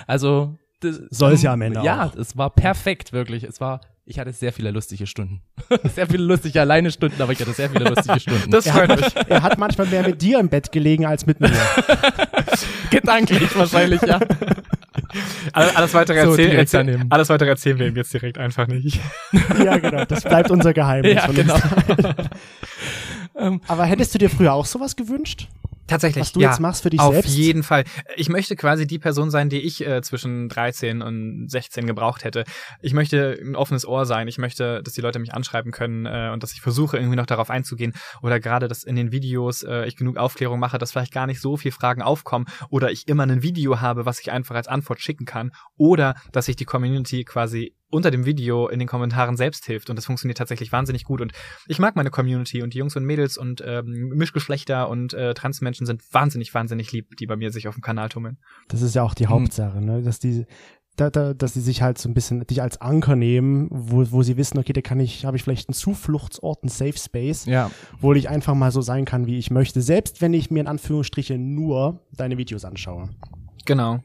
Also 0.08 0.58
das, 0.80 0.96
Soll 1.10 1.32
es 1.34 1.42
ja 1.42 1.52
am 1.52 1.62
Ende 1.62 1.80
Ja, 1.84 2.06
auch. 2.06 2.16
es 2.16 2.36
war 2.36 2.50
perfekt, 2.50 3.12
wirklich. 3.12 3.44
Es 3.44 3.60
war, 3.60 3.80
ich 4.08 4.20
hatte 4.20 4.32
sehr 4.32 4.52
viele 4.52 4.70
lustige 4.70 5.06
Stunden. 5.06 5.42
sehr 5.94 6.06
viele 6.06 6.22
lustige 6.22 6.60
alleine 6.60 6.90
Stunden, 6.92 7.20
aber 7.20 7.32
ich 7.32 7.40
hatte 7.40 7.52
sehr 7.52 7.68
viele 7.68 7.84
lustige 7.88 8.20
Stunden. 8.20 8.50
Das 8.52 8.64
Er 8.66 8.72
freut 8.72 8.88
hat, 8.90 9.00
mich. 9.00 9.14
er 9.28 9.42
hat 9.42 9.58
manchmal 9.58 9.88
mehr 9.88 10.06
mit 10.06 10.22
dir 10.22 10.38
im 10.38 10.48
Bett 10.48 10.70
gelegen 10.70 11.04
als 11.04 11.26
mit 11.26 11.40
mir. 11.40 11.50
gedanklich 12.90 13.54
wahrscheinlich, 13.56 14.00
ja. 14.02 14.20
Alles, 15.52 15.76
alles 15.76 15.94
weitere 15.94 16.22
So, 16.24 16.30
erzählen, 16.30 16.52
erzähl, 16.52 17.00
alles 17.10 17.28
weitere 17.28 17.48
erzählen 17.50 17.78
wir 17.78 17.86
ihm 17.86 17.96
jetzt 17.96 18.12
direkt 18.12 18.38
einfach 18.38 18.66
nicht. 18.66 19.00
ja, 19.62 19.78
genau. 19.78 20.04
Das 20.04 20.24
bleibt 20.24 20.50
unser 20.50 20.72
Geheimnis. 20.72 21.14
Ja, 21.14 21.20
von 21.22 21.34
genau. 21.34 21.56
Ähm, 23.36 23.60
Aber 23.66 23.84
hättest 23.84 24.14
du 24.14 24.18
dir 24.18 24.28
früher 24.30 24.52
auch 24.52 24.66
sowas 24.66 24.96
gewünscht? 24.96 25.48
Tatsächlich. 25.86 26.22
Was 26.22 26.32
du 26.32 26.40
ja, 26.40 26.50
jetzt 26.50 26.60
machst 26.60 26.82
für 26.82 26.90
dich 26.90 27.00
auf 27.00 27.14
selbst? 27.14 27.36
jeden 27.36 27.62
Fall. 27.62 27.84
Ich 28.16 28.28
möchte 28.28 28.56
quasi 28.56 28.86
die 28.86 28.98
Person 28.98 29.30
sein, 29.30 29.48
die 29.48 29.60
ich 29.60 29.86
äh, 29.86 30.02
zwischen 30.02 30.48
13 30.48 31.02
und 31.02 31.48
16 31.48 31.86
gebraucht 31.86 32.24
hätte. 32.24 32.44
Ich 32.80 32.92
möchte 32.92 33.38
ein 33.40 33.54
offenes 33.54 33.86
Ohr 33.86 34.04
sein. 34.06 34.26
Ich 34.26 34.38
möchte, 34.38 34.82
dass 34.82 34.94
die 34.94 35.00
Leute 35.00 35.18
mich 35.18 35.34
anschreiben 35.34 35.72
können 35.72 36.06
äh, 36.06 36.30
und 36.32 36.42
dass 36.42 36.52
ich 36.52 36.60
versuche, 36.60 36.96
irgendwie 36.96 37.16
noch 37.16 37.26
darauf 37.26 37.50
einzugehen. 37.50 37.94
Oder 38.22 38.40
gerade, 38.40 38.68
dass 38.68 38.82
in 38.82 38.96
den 38.96 39.12
Videos 39.12 39.62
äh, 39.62 39.86
ich 39.86 39.96
genug 39.96 40.16
Aufklärung 40.16 40.58
mache, 40.58 40.78
dass 40.78 40.92
vielleicht 40.92 41.12
gar 41.12 41.26
nicht 41.26 41.40
so 41.40 41.56
viele 41.56 41.72
Fragen 41.72 42.02
aufkommen. 42.02 42.46
Oder 42.68 42.90
ich 42.90 43.06
immer 43.06 43.22
ein 43.22 43.42
Video 43.42 43.80
habe, 43.80 44.06
was 44.06 44.20
ich 44.20 44.32
einfach 44.32 44.56
als 44.56 44.68
Antwort 44.68 45.00
schicken 45.00 45.24
kann. 45.24 45.52
Oder, 45.76 46.16
dass 46.32 46.48
ich 46.48 46.56
die 46.56 46.64
Community 46.64 47.24
quasi 47.24 47.74
unter 47.90 48.10
dem 48.10 48.26
Video 48.26 48.68
in 48.68 48.78
den 48.78 48.88
Kommentaren 48.88 49.36
selbst 49.36 49.64
hilft. 49.66 49.90
Und 49.90 49.96
das 49.96 50.06
funktioniert 50.06 50.38
tatsächlich 50.38 50.72
wahnsinnig 50.72 51.04
gut. 51.04 51.20
Und 51.20 51.32
ich 51.66 51.78
mag 51.78 51.96
meine 51.96 52.10
Community 52.10 52.62
und 52.62 52.74
die 52.74 52.78
Jungs 52.78 52.96
und 52.96 53.04
Mädels 53.04 53.38
und 53.38 53.62
ähm, 53.64 54.08
Mischgeschlechter 54.14 54.88
und 54.88 55.14
äh, 55.14 55.34
Transmenschen 55.34 55.86
sind 55.86 56.02
wahnsinnig, 56.12 56.52
wahnsinnig 56.54 56.92
lieb, 56.92 57.16
die 57.16 57.26
bei 57.26 57.36
mir 57.36 57.50
sich 57.50 57.68
auf 57.68 57.74
dem 57.74 57.82
Kanal 57.82 58.08
tummeln. 58.08 58.38
Das 58.68 58.82
ist 58.82 58.94
ja 58.94 59.02
auch 59.02 59.14
die 59.14 59.24
Hm. 59.28 59.30
Hauptsache, 59.30 59.80
ne? 59.80 60.02
Dass 60.02 60.18
die, 60.18 60.46
da, 60.96 61.10
da, 61.10 61.34
dass 61.34 61.54
sie 61.54 61.60
sich 61.60 61.82
halt 61.82 61.98
so 61.98 62.08
ein 62.08 62.14
bisschen 62.14 62.46
dich 62.46 62.62
als 62.62 62.80
Anker 62.80 63.16
nehmen, 63.16 63.68
wo, 63.70 64.10
wo 64.10 64.22
sie 64.22 64.36
wissen, 64.36 64.58
okay, 64.58 64.72
da 64.72 64.80
kann 64.80 64.98
ich, 64.98 65.24
habe 65.24 65.36
ich 65.36 65.42
vielleicht 65.42 65.68
einen 65.68 65.74
Zufluchtsort, 65.74 66.62
einen 66.62 66.70
Safe 66.70 66.96
Space, 66.98 67.44
ja. 67.44 67.70
wo 68.00 68.14
ich 68.14 68.28
einfach 68.28 68.54
mal 68.54 68.72
so 68.72 68.80
sein 68.80 69.04
kann, 69.04 69.26
wie 69.26 69.38
ich 69.38 69.50
möchte, 69.50 69.82
selbst 69.82 70.20
wenn 70.20 70.34
ich 70.34 70.50
mir 70.50 70.60
in 70.60 70.66
Anführungsstrichen 70.66 71.54
nur 71.54 72.00
deine 72.16 72.38
Videos 72.38 72.64
anschaue. 72.64 73.10
Genau. 73.66 74.00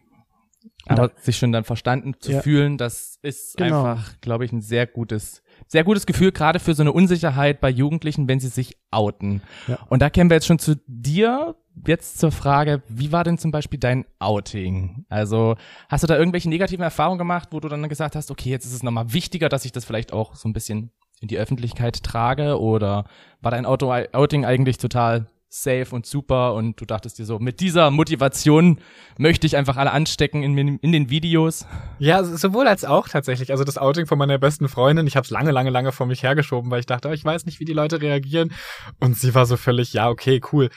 Aber 0.88 1.12
sich 1.22 1.38
schon 1.38 1.52
dann 1.52 1.64
verstanden 1.64 2.16
zu 2.20 2.32
Ja. 2.32 2.42
fühlen, 2.42 2.78
das 2.78 3.20
ist 3.22 3.58
Genau. 3.58 3.84
einfach, 3.84 4.20
glaube 4.22 4.46
ich, 4.46 4.52
ein 4.52 4.62
sehr 4.62 4.88
gutes, 4.88 5.44
sehr 5.68 5.84
gutes 5.84 6.06
Gefühl, 6.06 6.32
gerade 6.32 6.60
für 6.60 6.74
so 6.74 6.82
eine 6.84 6.92
Unsicherheit 6.92 7.62
bei 7.62 7.70
Jugendlichen, 7.70 8.28
wenn 8.28 8.40
sie 8.40 8.48
sich 8.48 8.78
outen. 8.90 9.42
Ja. 9.68 9.78
Und 9.90 10.02
da 10.02 10.10
kämen 10.10 10.30
wir 10.30 10.36
jetzt 10.36 10.48
schon 10.48 10.60
zu 10.60 10.76
dir. 10.88 11.56
Jetzt 11.88 12.20
zur 12.20 12.32
Frage, 12.34 12.84
wie 12.90 13.14
war 13.14 13.24
denn 13.24 13.38
zum 13.38 13.52
Beispiel 13.52 13.80
dein 13.80 14.06
Outing? 14.20 15.06
Also 15.08 15.56
hast 15.88 16.04
du 16.04 16.08
da 16.08 16.18
irgendwelche 16.18 16.50
negativen 16.50 16.84
Erfahrungen 16.84 17.18
gemacht, 17.18 17.50
wo 17.52 17.62
du 17.62 17.70
dann 17.70 17.88
gesagt 17.88 18.16
hast, 18.18 18.30
okay, 18.30 18.50
jetzt 18.50 18.66
ist 18.66 18.74
es 18.74 18.84
nochmal 18.84 19.14
wichtiger, 19.14 19.48
dass 19.48 19.64
ich 19.64 19.72
das 19.72 19.86
vielleicht 19.86 20.12
auch 20.12 20.36
so 20.36 20.50
ein 20.50 20.54
bisschen 20.54 20.92
in 21.22 21.30
die 21.30 21.38
Öffentlichkeit 21.38 22.04
trage? 22.04 22.60
Oder 22.60 23.06
war 23.42 23.52
dein 23.52 23.66
Auto 23.66 23.90
Outing 23.92 24.44
eigentlich 24.46 24.80
total 24.80 25.28
safe 25.54 25.88
und 25.92 26.06
super 26.06 26.54
und 26.54 26.80
du 26.80 26.86
dachtest 26.86 27.20
dir 27.20 27.26
so, 27.26 27.38
mit 27.38 27.60
dieser 27.60 27.92
Motivation 27.92 28.80
möchte 29.18 29.46
ich 29.46 29.58
einfach 29.58 29.76
alle 29.76 29.92
anstecken 29.92 30.44
in, 30.44 30.78
in 30.78 30.92
den 30.92 31.10
Videos? 31.10 31.66
Ja, 32.00 32.24
sowohl 32.24 32.68
als 32.68 32.86
auch 32.86 33.10
tatsächlich. 33.10 33.52
Also 33.52 33.66
das 33.66 33.78
Outing 33.78 34.08
von 34.08 34.18
meiner 34.18 34.38
besten 34.38 34.70
Freundin, 34.70 35.08
ich 35.08 35.18
habe 35.18 35.26
es 35.26 35.30
lange, 35.30 35.52
lange, 35.52 35.70
lange 35.70 35.92
vor 35.92 36.08
mich 36.08 36.24
hergeschoben, 36.24 36.72
weil 36.72 36.80
ich 36.80 36.86
dachte, 36.86 37.10
oh, 37.10 37.12
ich 37.12 37.26
weiß 37.26 37.46
nicht, 37.46 37.60
wie 37.60 37.66
die 37.66 37.74
Leute 37.74 38.02
reagieren. 38.02 38.54
Und 39.02 39.18
sie 39.18 39.36
war 39.36 39.46
so 39.46 39.58
völlig, 39.58 39.92
ja, 39.92 40.10
okay, 40.10 40.40
cool. 40.54 40.70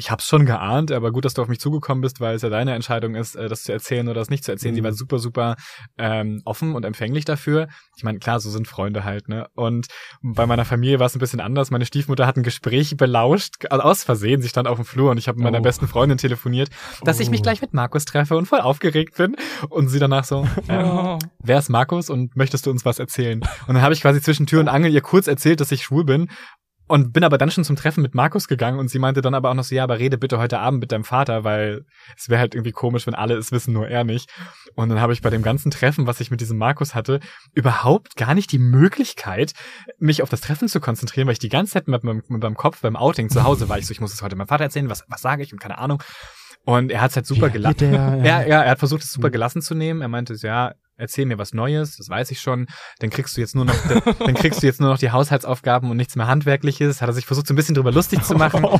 Ich 0.00 0.10
hab's 0.10 0.26
schon 0.26 0.46
geahnt, 0.46 0.92
aber 0.92 1.12
gut, 1.12 1.26
dass 1.26 1.34
du 1.34 1.42
auf 1.42 1.48
mich 1.48 1.60
zugekommen 1.60 2.00
bist, 2.00 2.20
weil 2.20 2.34
es 2.34 2.40
ja 2.40 2.48
deine 2.48 2.74
Entscheidung 2.74 3.14
ist, 3.14 3.36
äh, 3.36 3.48
das 3.50 3.64
zu 3.64 3.72
erzählen 3.72 4.08
oder 4.08 4.18
das 4.18 4.30
nicht 4.30 4.44
zu 4.44 4.50
erzählen. 4.50 4.72
Mhm. 4.72 4.76
Sie 4.76 4.84
war 4.84 4.92
super, 4.94 5.18
super 5.18 5.56
ähm, 5.98 6.40
offen 6.46 6.74
und 6.74 6.86
empfänglich 6.86 7.26
dafür. 7.26 7.68
Ich 7.98 8.02
meine, 8.02 8.18
klar, 8.18 8.40
so 8.40 8.48
sind 8.48 8.66
Freunde 8.66 9.04
halt, 9.04 9.28
ne? 9.28 9.46
Und 9.54 9.88
bei 10.22 10.46
meiner 10.46 10.64
Familie 10.64 10.98
war 11.00 11.06
es 11.06 11.14
ein 11.14 11.18
bisschen 11.18 11.40
anders. 11.40 11.70
Meine 11.70 11.84
Stiefmutter 11.84 12.26
hat 12.26 12.38
ein 12.38 12.42
Gespräch 12.42 12.96
belauscht, 12.96 13.56
also 13.68 13.82
aus 13.84 14.02
Versehen. 14.02 14.40
Sie 14.40 14.48
stand 14.48 14.68
auf 14.68 14.76
dem 14.78 14.86
Flur 14.86 15.10
und 15.10 15.18
ich 15.18 15.28
habe 15.28 15.36
mit 15.36 15.44
meiner 15.44 15.58
Oh. 15.58 15.62
besten 15.62 15.86
Freundin 15.86 16.16
telefoniert, 16.16 16.70
dass 17.04 17.20
ich 17.20 17.28
mich 17.28 17.40
Oh. 17.40 17.42
gleich 17.42 17.60
mit 17.60 17.74
Markus 17.74 18.06
treffe 18.06 18.38
und 18.38 18.46
voll 18.46 18.60
aufgeregt 18.60 19.18
bin. 19.18 19.36
Und 19.68 19.88
sie 19.88 19.98
danach 19.98 20.24
so, 20.24 20.46
ähm, 20.70 20.86
Oh. 20.90 21.18
wer 21.42 21.58
ist 21.58 21.68
Markus 21.68 22.08
und 22.08 22.36
möchtest 22.36 22.64
du 22.64 22.70
uns 22.70 22.86
was 22.86 22.98
erzählen? 22.98 23.40
Und 23.66 23.74
dann 23.74 23.82
habe 23.82 23.92
ich 23.92 24.00
quasi 24.00 24.22
zwischen 24.22 24.46
Tür 24.46 24.60
und 24.60 24.68
Angel 24.68 24.90
ihr 24.90 25.02
kurz 25.02 25.26
erzählt, 25.26 25.60
dass 25.60 25.70
ich 25.72 25.82
schwul 25.82 26.04
bin. 26.04 26.30
Und 26.90 27.12
bin 27.12 27.22
aber 27.22 27.38
dann 27.38 27.52
schon 27.52 27.62
zum 27.62 27.76
Treffen 27.76 28.02
mit 28.02 28.16
Markus 28.16 28.48
gegangen 28.48 28.80
und 28.80 28.90
sie 28.90 28.98
meinte 28.98 29.20
dann 29.20 29.32
aber 29.32 29.50
auch 29.50 29.54
noch 29.54 29.62
so, 29.62 29.76
ja, 29.76 29.84
aber 29.84 30.00
rede 30.00 30.18
bitte 30.18 30.38
heute 30.38 30.58
Abend 30.58 30.80
mit 30.80 30.90
deinem 30.90 31.04
Vater, 31.04 31.44
weil 31.44 31.84
es 32.16 32.28
wäre 32.28 32.40
halt 32.40 32.56
irgendwie 32.56 32.72
komisch, 32.72 33.06
wenn 33.06 33.14
alle 33.14 33.36
es 33.36 33.52
wissen, 33.52 33.72
nur 33.72 33.86
er 33.86 34.02
nicht. 34.02 34.28
Und 34.74 34.88
dann 34.88 35.00
habe 35.00 35.12
ich 35.12 35.22
bei 35.22 35.30
dem 35.30 35.42
ganzen 35.42 35.70
Treffen, 35.70 36.08
was 36.08 36.18
ich 36.18 36.32
mit 36.32 36.40
diesem 36.40 36.58
Markus 36.58 36.96
hatte, 36.96 37.20
überhaupt 37.54 38.16
gar 38.16 38.34
nicht 38.34 38.50
die 38.50 38.58
Möglichkeit, 38.58 39.52
mich 40.00 40.20
auf 40.20 40.30
das 40.30 40.40
Treffen 40.40 40.66
zu 40.66 40.80
konzentrieren, 40.80 41.28
weil 41.28 41.34
ich 41.34 41.38
die 41.38 41.48
ganze 41.48 41.74
Zeit 41.74 41.86
mit 41.86 42.02
meinem, 42.02 42.24
mit 42.26 42.42
meinem 42.42 42.56
Kopf 42.56 42.80
beim 42.80 42.96
Outing 42.96 43.30
zu 43.30 43.44
Hause 43.44 43.68
war. 43.68 43.78
Ich 43.78 43.86
so, 43.86 43.92
ich 43.92 44.00
muss 44.00 44.12
es 44.12 44.20
heute 44.20 44.34
meinem 44.34 44.48
Vater 44.48 44.64
erzählen, 44.64 44.90
was, 44.90 45.04
was 45.06 45.22
sage 45.22 45.44
ich 45.44 45.52
und 45.52 45.60
keine 45.60 45.78
Ahnung. 45.78 46.02
Und 46.64 46.90
er 46.90 47.02
hat 47.02 47.10
es 47.10 47.16
halt 47.16 47.26
super 47.26 47.50
gelassen. 47.50 47.94
Ja, 47.94 48.16
Ja, 48.24 48.42
ja, 48.42 48.62
er 48.62 48.70
hat 48.72 48.80
versucht, 48.80 49.04
es 49.04 49.12
super 49.12 49.30
gelassen 49.30 49.62
zu 49.62 49.76
nehmen. 49.76 50.02
Er 50.02 50.08
meinte, 50.08 50.34
ja, 50.34 50.74
erzähl 51.00 51.26
mir 51.26 51.38
was 51.38 51.52
Neues, 51.54 51.96
das 51.96 52.08
weiß 52.08 52.30
ich 52.30 52.40
schon. 52.40 52.66
Dann 53.00 53.10
kriegst 53.10 53.36
du 53.36 53.40
jetzt 53.40 53.54
nur 53.56 53.64
noch, 53.64 53.74
dann 54.18 54.34
kriegst 54.34 54.62
du 54.62 54.66
jetzt 54.66 54.80
nur 54.80 54.90
noch 54.90 54.98
die 54.98 55.10
Haushaltsaufgaben 55.10 55.90
und 55.90 55.96
nichts 55.96 56.14
mehr 56.16 56.26
Handwerkliches. 56.28 57.00
Hat 57.02 57.08
er 57.08 57.12
sich 57.12 57.26
versucht, 57.26 57.46
so 57.46 57.54
ein 57.54 57.56
bisschen 57.56 57.74
drüber 57.74 57.92
lustig 57.92 58.22
zu 58.22 58.34
machen. 58.34 58.64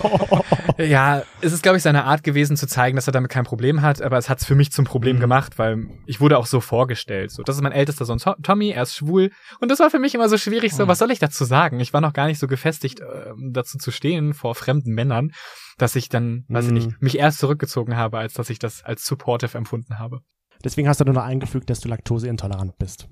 Ja, 0.79 1.23
es 1.43 1.53
ist, 1.53 1.63
glaube 1.63 1.77
ich, 1.77 1.83
seine 1.83 2.05
Art 2.05 2.23
gewesen 2.23 2.57
zu 2.57 2.67
zeigen, 2.67 2.97
dass 2.97 3.07
er 3.07 3.13
damit 3.13 3.31
kein 3.31 3.45
Problem 3.45 3.83
hat, 3.83 4.01
aber 4.01 4.17
es 4.17 4.29
hat 4.31 4.41
es 4.41 4.47
für 4.47 4.55
mich 4.55 4.73
zum 4.73 4.85
Problem 4.87 5.17
Mhm. 5.17 5.21
gemacht, 5.21 5.59
weil 5.59 5.87
ich 6.07 6.21
wurde 6.21 6.39
auch 6.39 6.47
so 6.47 6.61
vorgestellt. 6.61 7.31
So, 7.31 7.43
das 7.43 7.57
ist 7.57 7.63
mein 7.63 7.73
ältester 7.73 8.05
Sohn 8.07 8.19
To- 8.19 8.37
Tommy, 8.43 8.71
er 8.71 8.83
ist 8.85 8.95
schwul. 8.97 9.31
Und 9.61 9.71
das 9.71 9.79
war 9.81 9.91
für 9.91 9.99
mich 9.99 10.15
immer 10.15 10.29
so 10.29 10.39
schwierig, 10.39 10.73
Mhm. 10.73 10.77
so, 10.77 10.89
was 10.89 10.99
soll 10.99 11.11
ich 11.11 11.19
dazu 11.19 11.45
sagen? 11.45 11.81
Ich 11.81 11.93
war 11.93 12.01
noch 12.01 12.13
gar 12.15 12.27
nicht 12.27 12.39
so 12.39 12.47
gefestigt, 12.47 13.01
ähm, 13.01 13.51
dazu 13.53 13.77
zu 13.79 13.91
stehen 13.91 14.33
vor 14.33 14.55
fremden 14.55 14.93
Männern, 14.95 15.33
dass 15.77 15.97
ich 15.97 16.09
dann, 16.09 16.45
weiß 16.49 16.65
ich 16.67 16.71
Mhm. 16.71 16.77
nicht, 16.77 17.03
mich 17.03 17.19
erst 17.19 17.39
zurückgezogen 17.41 17.97
habe, 17.97 18.19
als 18.19 18.33
dass 18.35 18.49
ich 18.49 18.59
das 18.59 18.83
als 18.83 19.05
supportive 19.05 19.57
empfunden 19.59 19.99
habe. 19.99 20.21
Deswegen 20.65 20.89
hast 20.89 21.01
du 21.01 21.05
nur 21.05 21.15
noch 21.15 21.25
eingefügt, 21.25 21.71
dass 21.71 21.81
du 21.81 21.89
laktoseintolerant 21.89 22.79
bist. 22.79 23.09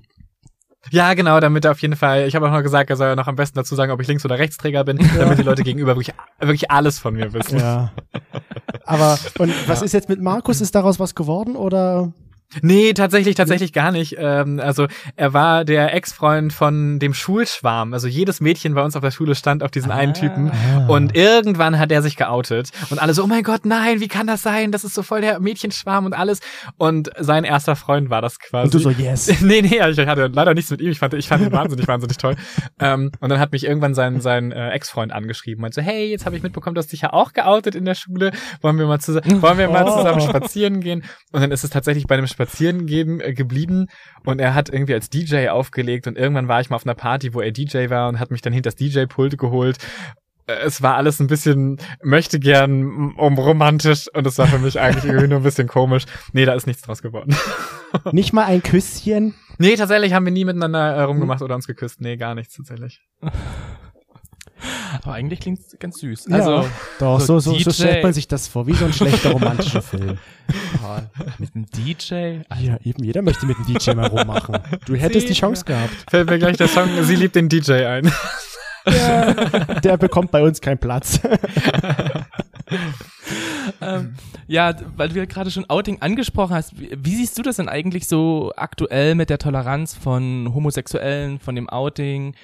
Ja, 0.90 1.14
genau, 1.14 1.40
damit 1.40 1.64
er 1.64 1.73
auf 1.73 1.81
jeden 1.81 1.97
Fall, 1.97 2.26
ich 2.26 2.35
habe 2.35 2.47
auch 2.47 2.52
noch 2.52 2.62
gesagt, 2.62 2.88
er 2.88 2.97
soll 2.97 3.09
ja 3.09 3.17
noch 3.17 3.26
am 3.26 3.37
besten 3.37 3.57
dazu 3.57 3.75
sagen, 3.75 3.93
ob 3.93 4.00
ich 4.00 4.07
Links- 4.07 4.25
oder 4.25 4.38
Rechtsträger 4.38 4.85
bin, 4.85 4.99
damit 5.19 5.38
die 5.38 5.43
Leute 5.43 5.62
gegenüber 5.62 5.97
wirklich, 5.97 6.14
wirklich 6.40 6.71
alles 6.71 6.99
von 6.99 7.14
mir 7.14 7.33
wissen. 7.33 7.59
Ja. 7.59 7.93
Aber, 8.85 9.19
und 9.38 9.52
was 9.69 9.83
ist 9.83 9.93
jetzt 9.93 10.09
mit 10.09 10.21
Markus? 10.21 10.61
Ist 10.61 10.75
daraus 10.75 10.99
was 10.99 11.14
geworden 11.14 11.57
oder? 11.57 12.12
Nee, 12.62 12.93
tatsächlich, 12.95 13.35
tatsächlich 13.35 13.73
gar 13.73 13.93
nicht. 13.93 14.17
Ähm, 14.19 14.61
also 14.61 14.87
er 15.17 15.35
war 15.35 15.64
der 15.64 15.95
Ex-Freund 15.95 16.52
von 16.52 16.99
dem 16.99 17.12
Schulschwarm. 17.14 17.93
Also 17.93 18.09
jedes 18.09 18.40
Mädchen 18.40 18.75
bei 18.75 18.83
uns 18.83 18.97
auf 18.97 19.02
der 19.02 19.11
Schule 19.11 19.35
stand 19.35 19.62
auf 19.62 19.71
diesen 19.71 19.90
einen 19.90 20.14
Typen. 20.14 20.50
Ah. 20.50 20.87
Und 20.88 21.14
irgendwann 21.14 21.78
hat 21.78 21.93
er 21.93 22.02
sich 22.02 22.17
geoutet. 22.17 22.71
Und 22.90 23.00
alle 23.00 23.12
so, 23.14 23.25
oh 23.25 23.26
mein 23.26 23.43
Gott, 23.43 23.64
nein, 23.67 24.00
wie 24.00 24.09
kann 24.09 24.26
das 24.26 24.43
sein? 24.43 24.73
Das 24.73 24.85
ist 24.85 24.95
so 24.95 25.02
voll 25.02 25.21
der 25.21 25.40
Mädchenschwarm 25.40 26.07
und 26.07 26.14
alles. 26.14 26.40
Und 26.76 27.11
sein 27.19 27.45
erster 27.45 27.76
Freund 27.76 28.11
war 28.11 28.23
das 28.23 28.38
quasi. 28.38 28.64
Und 28.67 28.75
du 28.75 28.78
so, 28.78 28.90
yes. 28.90 29.28
nee, 29.43 29.61
nee, 29.62 29.81
ich 29.88 29.99
hatte 29.99 30.26
leider 30.33 30.55
nichts 30.55 30.71
mit 30.71 30.81
ihm. 30.81 30.90
Ich 30.90 30.99
fand, 30.99 31.14
ich 31.14 31.28
fand 31.28 31.43
ihn 31.45 31.52
wahnsinnig, 31.52 31.87
wahnsinnig 31.88 32.17
toll. 32.17 32.37
Ähm, 32.81 33.11
und 33.21 33.28
dann 33.28 33.40
hat 33.40 33.52
mich 33.52 33.64
irgendwann 33.64 33.95
sein, 33.95 34.21
sein 34.21 34.52
äh, 34.52 34.71
Ex-Freund 34.71 35.12
angeschrieben 35.12 35.64
und 35.64 35.75
so, 35.75 35.83
hey, 35.83 36.11
jetzt 36.11 36.25
habe 36.26 36.37
ich 36.37 36.43
mitbekommen, 36.43 36.75
du 36.75 36.78
hast 36.78 36.93
dich 36.93 37.02
ja 37.02 37.12
auch 37.12 37.33
geoutet 37.33 37.75
in 37.75 37.85
der 37.85 37.95
Schule. 37.95 38.33
Wollen 38.62 38.78
wir 38.78 38.87
mal 38.87 39.00
zusammen, 39.00 39.43
wollen 39.43 39.59
wir 39.59 39.69
mal 39.69 39.85
Oh. 39.88 39.97
zusammen 39.99 40.21
spazieren 40.21 40.81
gehen? 40.81 41.05
Und 41.33 41.40
dann 41.40 41.50
ist 41.50 41.64
es 41.64 41.71
tatsächlich 41.71 42.07
bei 42.07 42.17
einem 42.17 42.26
Spazierengehen 42.38 43.21
äh, 43.21 43.35
geblieben 43.35 43.87
und 44.25 44.40
er 44.40 44.54
hat 44.54 44.68
irgendwie 44.68 44.95
als 44.95 45.11
DJ 45.11 45.49
aufgelegt 45.49 46.07
und 46.07 46.16
irgendwann 46.16 46.47
war 46.47 46.61
ich 46.61 46.71
mal 46.71 46.76
auf 46.76 46.87
einer 46.87 46.95
Party, 46.95 47.35
wo 47.35 47.40
er 47.40 47.50
DJ 47.50 47.90
war 47.90 48.09
und 48.09 48.21
hat 48.21 48.30
mich 48.30 48.42
dann 48.42 48.52
hinter 48.52 48.68
das 48.71 48.76
DJ-Pult 48.76 49.37
geholt. 49.38 49.78
Äh, 50.47 50.52
Es 50.64 50.80
war 50.80 50.95
alles 50.95 51.18
ein 51.18 51.26
bisschen 51.26 51.78
möchte 52.00 52.38
gern 52.38 52.83
mm, 52.83 53.18
um 53.18 53.37
romantisch 53.38 54.07
und 54.14 54.25
es 54.25 54.38
war 54.38 54.47
für 54.47 54.61
mich 54.61 54.78
eigentlich 54.78 55.04
irgendwie 55.07 55.26
nur 55.26 55.40
ein 55.40 55.42
bisschen 55.42 55.66
komisch. 55.66 56.04
Nee, 56.33 56.45
da 56.45 56.54
ist 56.54 56.68
nichts 56.68 56.83
draus 56.83 57.02
geworden. 57.02 57.35
Nicht 58.12 58.33
mal 58.33 58.45
ein 58.45 58.62
Küsschen? 58.62 59.35
Nee, 59.59 59.75
tatsächlich 59.75 60.12
haben 60.12 60.25
wir 60.25 60.33
nie 60.33 60.45
miteinander 60.45 60.95
äh, 60.95 61.02
rumgemacht 61.02 61.42
oder 61.42 61.57
uns 61.57 61.66
geküsst. 61.66 62.00
Nee, 62.00 62.16
gar 62.16 62.37
nichts 62.37 62.54
tatsächlich. 62.54 63.00
Aber 65.03 65.15
eigentlich 65.15 65.41
klingt 65.41 65.61
ganz 65.79 66.00
süß. 66.00 66.27
Ja. 66.29 66.37
Also, 66.37 66.69
Doch, 66.99 67.21
so, 67.21 67.38
so, 67.38 67.53
so 67.53 67.57
DJ. 67.57 67.71
stellt 67.71 68.03
man 68.03 68.12
sich 68.12 68.29
das 68.29 68.49
vor, 68.49 68.67
wie 68.67 68.75
so 68.75 68.85
ein 68.85 68.93
schlechter 68.93 69.31
romantischer 69.31 69.83
Film. 69.83 70.19
oh, 70.85 70.99
mit 71.38 71.55
einem 71.55 71.67
DJ? 71.67 72.41
Ja, 72.61 72.79
eben, 72.83 73.05
jeder 73.05 73.23
möchte 73.23 73.47
mit 73.47 73.57
dem 73.59 73.67
DJ 73.67 73.93
mal 73.93 74.07
rummachen. 74.07 74.59
Du 74.87 74.95
hättest 74.95 75.29
die 75.29 75.35
Chance 75.35 75.65
gehabt. 75.65 76.11
Fällt 76.11 76.29
mir 76.29 76.38
gleich 76.38 76.57
der 76.57 76.69
Song 76.69 76.88
Sie 77.03 77.17
liebt 77.17 77.37
den 77.37 77.49
DJ 77.49 77.85
ein. 77.85 78.12
Der 79.85 79.97
bekommt 79.99 80.31
bei 80.31 80.43
uns 80.43 80.61
keinen 80.61 80.79
Platz. 80.79 81.21
ähm, 83.81 84.15
ja, 84.47 84.75
weil 84.97 85.09
du 85.11 85.17
ja 85.17 85.25
gerade 85.25 85.50
schon 85.50 85.69
Outing 85.69 86.00
angesprochen 86.00 86.55
hast, 86.55 86.79
wie, 86.79 86.91
wie 86.97 87.17
siehst 87.17 87.37
du 87.38 87.43
das 87.43 87.57
denn 87.57 87.69
eigentlich 87.69 88.07
so 88.09 88.53
aktuell 88.57 89.15
mit 89.15 89.31
der 89.31 89.38
Toleranz 89.38 89.95
von 89.95 90.53
Homosexuellen, 90.55 91.38
von 91.38 91.55
dem 91.55 91.69
Outing? 91.69 92.35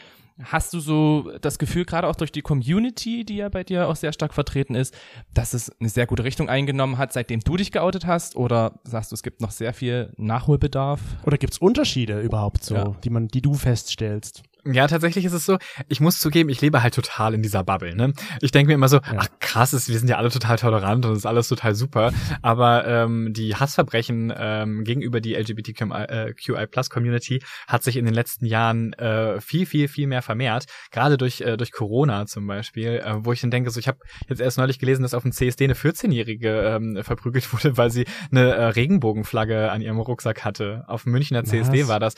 Hast 0.42 0.72
du 0.74 0.80
so 0.80 1.30
das 1.40 1.58
Gefühl, 1.60 1.84
gerade 1.84 2.08
auch 2.08 2.16
durch 2.16 2.32
die 2.32 2.42
Community, 2.42 3.24
die 3.24 3.36
ja 3.36 3.48
bei 3.48 3.62
dir 3.62 3.88
auch 3.88 3.94
sehr 3.94 4.12
stark 4.12 4.34
vertreten 4.34 4.74
ist, 4.74 4.92
dass 5.32 5.54
es 5.54 5.70
eine 5.78 5.88
sehr 5.88 6.06
gute 6.06 6.24
Richtung 6.24 6.48
eingenommen 6.48 6.98
hat, 6.98 7.12
seitdem 7.12 7.38
du 7.40 7.56
dich 7.56 7.70
geoutet 7.70 8.04
hast? 8.06 8.34
Oder 8.34 8.80
sagst 8.82 9.12
du, 9.12 9.14
es 9.14 9.22
gibt 9.22 9.40
noch 9.40 9.52
sehr 9.52 9.72
viel 9.72 10.12
Nachholbedarf? 10.16 11.00
Oder 11.24 11.38
gibt's 11.38 11.58
Unterschiede 11.58 12.20
überhaupt 12.20 12.64
so, 12.64 12.74
Ja. 12.74 12.96
die 13.04 13.10
man, 13.10 13.28
die 13.28 13.42
du 13.42 13.54
feststellst? 13.54 14.42
Ja, 14.66 14.86
tatsächlich 14.86 15.26
ist 15.26 15.34
es 15.34 15.44
so, 15.44 15.58
ich 15.88 16.00
muss 16.00 16.20
zugeben, 16.20 16.48
ich 16.48 16.62
lebe 16.62 16.82
halt 16.82 16.94
total 16.94 17.34
in 17.34 17.42
dieser 17.42 17.62
Bubble. 17.64 17.94
Ne? 17.94 18.14
Ich 18.40 18.50
denke 18.50 18.68
mir 18.68 18.74
immer 18.74 18.88
so, 18.88 19.00
ach 19.16 19.28
krass, 19.38 19.74
ist, 19.74 19.90
wir 19.90 19.98
sind 19.98 20.08
ja 20.08 20.16
alle 20.16 20.30
total 20.30 20.56
tolerant 20.56 21.04
und 21.04 21.12
es 21.12 21.18
ist 21.18 21.26
alles 21.26 21.48
total 21.48 21.74
super. 21.74 22.14
Aber 22.40 22.86
ähm, 22.86 23.34
die 23.34 23.56
Hassverbrechen 23.56 24.32
ähm, 24.36 24.84
gegenüber 24.84 25.20
die 25.20 25.34
LGBTQI-Plus-Community 25.34 27.42
hat 27.66 27.82
sich 27.82 27.98
in 27.98 28.06
den 28.06 28.14
letzten 28.14 28.46
Jahren 28.46 28.94
äh, 28.94 29.38
viel, 29.40 29.66
viel, 29.66 29.88
viel 29.88 30.06
mehr 30.06 30.22
vermehrt. 30.22 30.64
Gerade 30.90 31.18
durch, 31.18 31.42
äh, 31.42 31.58
durch 31.58 31.72
Corona 31.72 32.24
zum 32.26 32.46
Beispiel, 32.46 33.02
äh, 33.04 33.16
wo 33.18 33.32
ich 33.32 33.42
dann 33.42 33.50
denke, 33.50 33.70
so 33.70 33.78
ich 33.78 33.88
habe 33.88 33.98
jetzt 34.28 34.40
erst 34.40 34.56
neulich 34.56 34.78
gelesen, 34.78 35.02
dass 35.02 35.12
auf 35.12 35.24
dem 35.24 35.32
CSD 35.32 35.64
eine 35.64 35.74
14-Jährige 35.74 36.60
ähm, 36.60 37.00
verprügelt 37.02 37.52
wurde, 37.64 37.76
weil 37.76 37.90
sie 37.90 38.06
eine 38.30 38.54
äh, 38.54 38.64
Regenbogenflagge 38.64 39.70
an 39.70 39.82
ihrem 39.82 40.00
Rucksack 40.00 40.42
hatte. 40.44 40.84
Auf 40.86 41.02
dem 41.02 41.12
Münchner 41.12 41.44
CSD 41.44 41.82
Was? 41.82 41.88
war 41.88 42.00
das. 42.00 42.14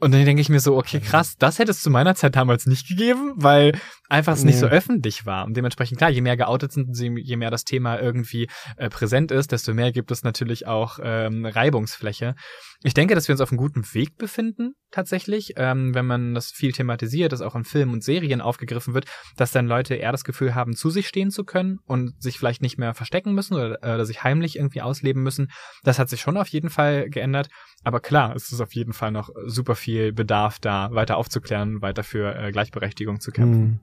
Und 0.00 0.12
dann 0.12 0.24
denke 0.24 0.40
ich 0.40 0.48
mir 0.48 0.60
so, 0.60 0.76
okay, 0.76 0.98
krass, 1.00 1.36
das 1.38 1.58
hätte 1.58 1.70
es 1.70 1.82
zu 1.82 1.90
meiner 1.90 2.14
Zeit 2.14 2.34
damals 2.34 2.66
nicht 2.66 2.88
gegeben, 2.88 3.32
weil 3.36 3.78
einfach 4.08 4.32
es 4.32 4.44
nicht 4.44 4.54
Nee. 4.54 4.60
so 4.60 4.66
öffentlich 4.66 5.26
war. 5.26 5.44
Und 5.44 5.56
dementsprechend, 5.56 5.98
klar, 5.98 6.10
je 6.10 6.22
mehr 6.22 6.36
geoutet 6.36 6.72
sind, 6.72 6.96
je 6.98 7.36
mehr 7.36 7.50
das 7.50 7.64
Thema 7.64 8.00
irgendwie 8.00 8.48
äh, 8.76 8.88
präsent 8.88 9.30
ist, 9.30 9.52
desto 9.52 9.74
mehr 9.74 9.92
gibt 9.92 10.10
es 10.10 10.22
natürlich 10.24 10.66
auch 10.66 10.98
ähm, 11.02 11.44
Reibungsfläche. 11.44 12.34
Ich 12.82 12.94
denke, 12.94 13.14
dass 13.14 13.28
wir 13.28 13.34
uns 13.34 13.42
auf 13.42 13.50
einem 13.50 13.58
guten 13.58 13.84
Weg 13.92 14.16
befinden, 14.16 14.72
tatsächlich, 14.90 15.52
ähm, 15.56 15.94
wenn 15.94 16.06
man 16.06 16.34
das 16.34 16.50
viel 16.50 16.72
thematisiert, 16.72 17.30
das 17.30 17.42
auch 17.42 17.54
in 17.54 17.64
Filmen 17.64 17.92
und 17.92 18.02
Serien 18.02 18.40
aufgegriffen 18.40 18.94
wird, 18.94 19.04
dass 19.36 19.52
dann 19.52 19.66
Leute 19.66 19.96
eher 19.96 20.12
das 20.12 20.24
Gefühl 20.24 20.54
haben, 20.54 20.74
zu 20.74 20.88
sich 20.88 21.06
stehen 21.06 21.30
zu 21.30 21.44
können 21.44 21.78
und 21.84 22.14
sich 22.22 22.38
vielleicht 22.38 22.62
nicht 22.62 22.78
mehr 22.78 22.94
verstecken 22.94 23.34
müssen 23.34 23.54
oder, 23.54 23.82
äh, 23.82 23.94
oder 23.94 24.06
sich 24.06 24.24
heimlich 24.24 24.56
irgendwie 24.56 24.80
ausleben 24.80 25.22
müssen. 25.22 25.50
Das 25.82 25.98
hat 25.98 26.08
sich 26.08 26.22
schon 26.22 26.38
auf 26.38 26.48
jeden 26.48 26.70
Fall 26.70 27.10
geändert. 27.10 27.50
Aber 27.84 28.00
klar, 28.00 28.34
es 28.34 28.50
ist 28.50 28.62
auf 28.62 28.74
jeden 28.74 28.94
Fall 28.94 29.12
noch 29.12 29.28
super 29.44 29.74
viel 29.74 30.14
Bedarf 30.14 30.58
da, 30.58 30.90
weiter 30.92 31.18
aufzuklären, 31.18 31.82
weiter 31.82 32.02
für 32.02 32.34
äh, 32.34 32.50
Gleichberechtigung 32.50 33.20
zu 33.20 33.30
kämpfen. 33.30 33.62
Hm. 33.62 33.80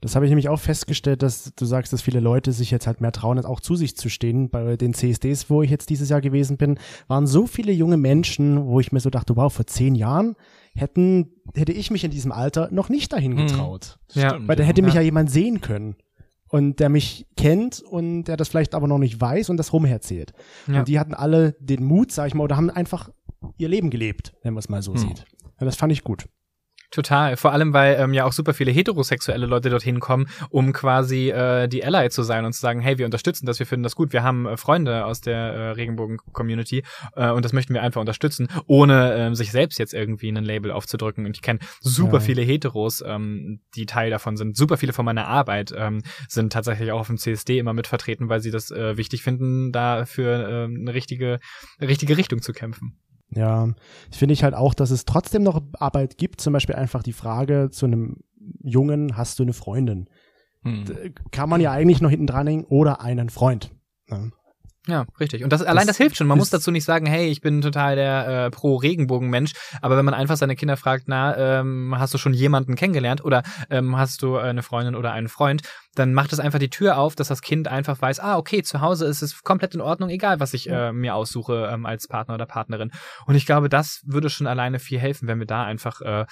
Das 0.00 0.14
habe 0.14 0.24
ich 0.26 0.30
nämlich 0.30 0.48
auch 0.48 0.60
festgestellt, 0.60 1.22
dass 1.22 1.52
du 1.56 1.64
sagst, 1.64 1.92
dass 1.92 2.02
viele 2.02 2.20
Leute 2.20 2.52
sich 2.52 2.70
jetzt 2.70 2.86
halt 2.86 3.00
mehr 3.00 3.10
trauen, 3.12 3.44
auch 3.44 3.60
zu 3.60 3.74
sich 3.74 3.96
zu 3.96 4.08
stehen. 4.08 4.48
Bei 4.48 4.76
den 4.76 4.94
CSDs, 4.94 5.50
wo 5.50 5.62
ich 5.62 5.70
jetzt 5.70 5.90
dieses 5.90 6.08
Jahr 6.08 6.20
gewesen 6.20 6.56
bin, 6.56 6.78
waren 7.08 7.26
so 7.26 7.46
viele 7.46 7.72
junge 7.72 7.96
Menschen, 7.96 8.66
wo 8.66 8.78
ich 8.80 8.92
mir 8.92 9.00
so 9.00 9.10
dachte, 9.10 9.34
wow, 9.36 9.52
vor 9.52 9.66
zehn 9.66 9.94
Jahren 9.96 10.36
hätten, 10.74 11.30
hätte 11.54 11.72
ich 11.72 11.90
mich 11.90 12.04
in 12.04 12.10
diesem 12.12 12.30
Alter 12.30 12.68
noch 12.70 12.88
nicht 12.88 13.12
dahin 13.12 13.36
Hm. 13.36 13.46
getraut. 13.48 13.98
Ja, 14.12 14.30
Stimmt, 14.30 14.48
Weil 14.48 14.56
da 14.56 14.62
ja. 14.62 14.68
hätte 14.68 14.82
mich 14.82 14.94
Ja. 14.94 15.00
ja 15.00 15.04
jemand 15.06 15.30
sehen 15.30 15.60
können. 15.60 15.96
Und 16.50 16.80
der 16.80 16.88
mich 16.88 17.26
kennt 17.36 17.82
und 17.82 18.24
der 18.24 18.36
das 18.38 18.48
vielleicht 18.48 18.74
aber 18.74 18.86
noch 18.88 18.96
nicht 18.98 19.20
weiß 19.20 19.50
und 19.50 19.58
das 19.58 19.72
rumherzählt. 19.74 20.32
Ja. 20.66 20.78
Und 20.78 20.88
die 20.88 20.98
hatten 20.98 21.12
alle 21.12 21.52
den 21.60 21.84
Mut, 21.84 22.10
sag 22.10 22.28
ich 22.28 22.34
mal, 22.34 22.44
oder 22.44 22.56
haben 22.56 22.70
einfach 22.70 23.10
ihr 23.58 23.68
Leben 23.68 23.90
gelebt, 23.90 24.32
wenn 24.42 24.54
man 24.54 24.60
es 24.60 24.68
mal 24.70 24.80
so 24.80 24.92
Hm. 24.92 24.98
sieht. 24.98 25.24
Ja, 25.60 25.66
das 25.66 25.76
fand 25.76 25.92
ich 25.92 26.04
gut. 26.04 26.26
Total. 26.90 27.36
Vor 27.36 27.52
allem, 27.52 27.74
weil 27.74 27.96
ähm, 28.00 28.14
ja 28.14 28.24
auch 28.24 28.32
super 28.32 28.54
viele 28.54 28.70
heterosexuelle 28.70 29.44
Leute 29.44 29.68
dorthin 29.68 30.00
kommen, 30.00 30.26
um 30.48 30.72
quasi 30.72 31.28
äh, 31.30 31.68
die 31.68 31.84
Ally 31.84 32.08
zu 32.08 32.22
sein 32.22 32.46
und 32.46 32.54
zu 32.54 32.60
sagen, 32.60 32.80
hey, 32.80 32.96
wir 32.96 33.04
unterstützen 33.04 33.44
das, 33.44 33.58
wir 33.58 33.66
finden 33.66 33.82
das 33.82 33.94
gut, 33.94 34.14
wir 34.14 34.22
haben 34.22 34.46
äh, 34.46 34.56
Freunde 34.56 35.04
aus 35.04 35.20
der 35.20 35.36
äh, 35.36 35.70
Regenbogen-Community 35.72 36.84
äh, 37.14 37.30
und 37.30 37.44
das 37.44 37.52
möchten 37.52 37.74
wir 37.74 37.82
einfach 37.82 38.00
unterstützen, 38.00 38.48
ohne 38.66 39.14
ähm, 39.16 39.34
sich 39.34 39.52
selbst 39.52 39.78
jetzt 39.78 39.92
irgendwie 39.92 40.30
ein 40.30 40.42
Label 40.42 40.70
aufzudrücken. 40.70 41.26
Und 41.26 41.36
ich 41.36 41.42
kenne 41.42 41.58
super 41.80 42.14
Ja. 42.14 42.20
viele 42.20 42.40
Heteros, 42.40 43.04
ähm, 43.06 43.60
die 43.76 43.84
Teil 43.84 44.08
davon 44.10 44.38
sind. 44.38 44.56
Super 44.56 44.78
viele 44.78 44.94
von 44.94 45.04
meiner 45.04 45.26
Arbeit 45.26 45.74
ähm, 45.76 46.02
sind 46.26 46.54
tatsächlich 46.54 46.90
auch 46.92 47.00
auf 47.00 47.08
dem 47.08 47.18
CSD 47.18 47.58
immer 47.58 47.74
mit 47.74 47.86
vertreten, 47.86 48.30
weil 48.30 48.40
sie 48.40 48.50
das 48.50 48.70
äh, 48.70 48.96
wichtig 48.96 49.22
finden, 49.22 49.72
da 49.72 50.06
für 50.06 50.48
äh, 50.48 50.64
eine 50.64 50.94
richtige, 50.94 51.38
richtige 51.82 52.16
Richtung 52.16 52.40
zu 52.40 52.54
kämpfen. 52.54 52.96
Ja, 53.30 53.68
finde 54.10 54.32
ich 54.32 54.42
halt 54.42 54.54
auch, 54.54 54.74
dass 54.74 54.90
es 54.90 55.04
trotzdem 55.04 55.42
noch 55.42 55.60
Arbeit 55.74 56.16
gibt. 56.16 56.40
Zum 56.40 56.52
Beispiel 56.52 56.74
einfach 56.74 57.02
die 57.02 57.12
Frage 57.12 57.68
zu 57.70 57.86
einem 57.86 58.18
Jungen, 58.62 59.16
hast 59.16 59.38
du 59.38 59.42
eine 59.42 59.52
Freundin? 59.52 60.08
Hm. 60.62 61.14
Kann 61.30 61.48
man 61.48 61.60
ja 61.60 61.70
eigentlich 61.70 62.00
noch 62.00 62.10
hinten 62.10 62.26
dranhängen 62.26 62.64
oder 62.64 63.00
einen 63.00 63.30
Freund. 63.30 63.70
Ja. 64.08 64.28
Ja, 64.88 65.04
richtig. 65.20 65.44
Und 65.44 65.52
das 65.52 65.62
allein 65.62 65.86
das, 65.86 65.88
Das 65.88 65.96
hilft 65.98 66.16
schon. 66.16 66.26
Man 66.26 66.38
muss 66.38 66.48
dazu 66.48 66.70
nicht 66.70 66.84
sagen, 66.84 67.04
hey, 67.04 67.28
ich 67.28 67.42
bin 67.42 67.60
total 67.60 67.94
der 67.94 68.46
äh, 68.46 68.50
pro 68.50 68.76
Regenbogen-Mensch. 68.76 69.52
Aber 69.82 69.98
wenn 69.98 70.04
man 70.04 70.14
einfach 70.14 70.38
seine 70.38 70.56
Kinder 70.56 70.78
fragt, 70.78 71.04
na, 71.08 71.60
ähm, 71.60 71.94
hast 71.98 72.14
du 72.14 72.18
schon 72.18 72.32
jemanden 72.32 72.74
kennengelernt 72.74 73.22
oder 73.22 73.42
ähm, 73.68 73.98
hast 73.98 74.22
du 74.22 74.38
eine 74.38 74.62
Freundin 74.62 74.94
oder 74.94 75.12
einen 75.12 75.28
Freund, 75.28 75.62
dann 75.94 76.14
macht 76.14 76.32
es 76.32 76.40
einfach 76.40 76.58
die 76.58 76.70
Tür 76.70 76.96
auf, 76.96 77.14
dass 77.16 77.28
das 77.28 77.42
Kind 77.42 77.68
einfach 77.68 78.00
weiß, 78.00 78.20
ah, 78.20 78.38
okay, 78.38 78.62
zu 78.62 78.80
Hause 78.80 79.06
ist 79.06 79.20
es 79.20 79.42
komplett 79.42 79.74
in 79.74 79.82
Ordnung, 79.82 80.08
egal 80.08 80.40
was 80.40 80.54
ich 80.54 80.70
äh, 80.70 80.92
mir 80.92 81.14
aussuche 81.14 81.68
ähm, 81.70 81.84
als 81.84 82.08
Partner 82.08 82.34
oder 82.34 82.46
Partnerin. 82.46 82.90
Und 83.26 83.34
ich 83.34 83.44
glaube, 83.44 83.68
das 83.68 84.00
würde 84.06 84.30
schon 84.30 84.46
alleine 84.46 84.78
viel 84.78 84.98
helfen, 84.98 85.28
wenn 85.28 85.38
wir 85.38 85.46
da 85.46 85.64
einfach 85.64 86.00
äh, 86.00 86.24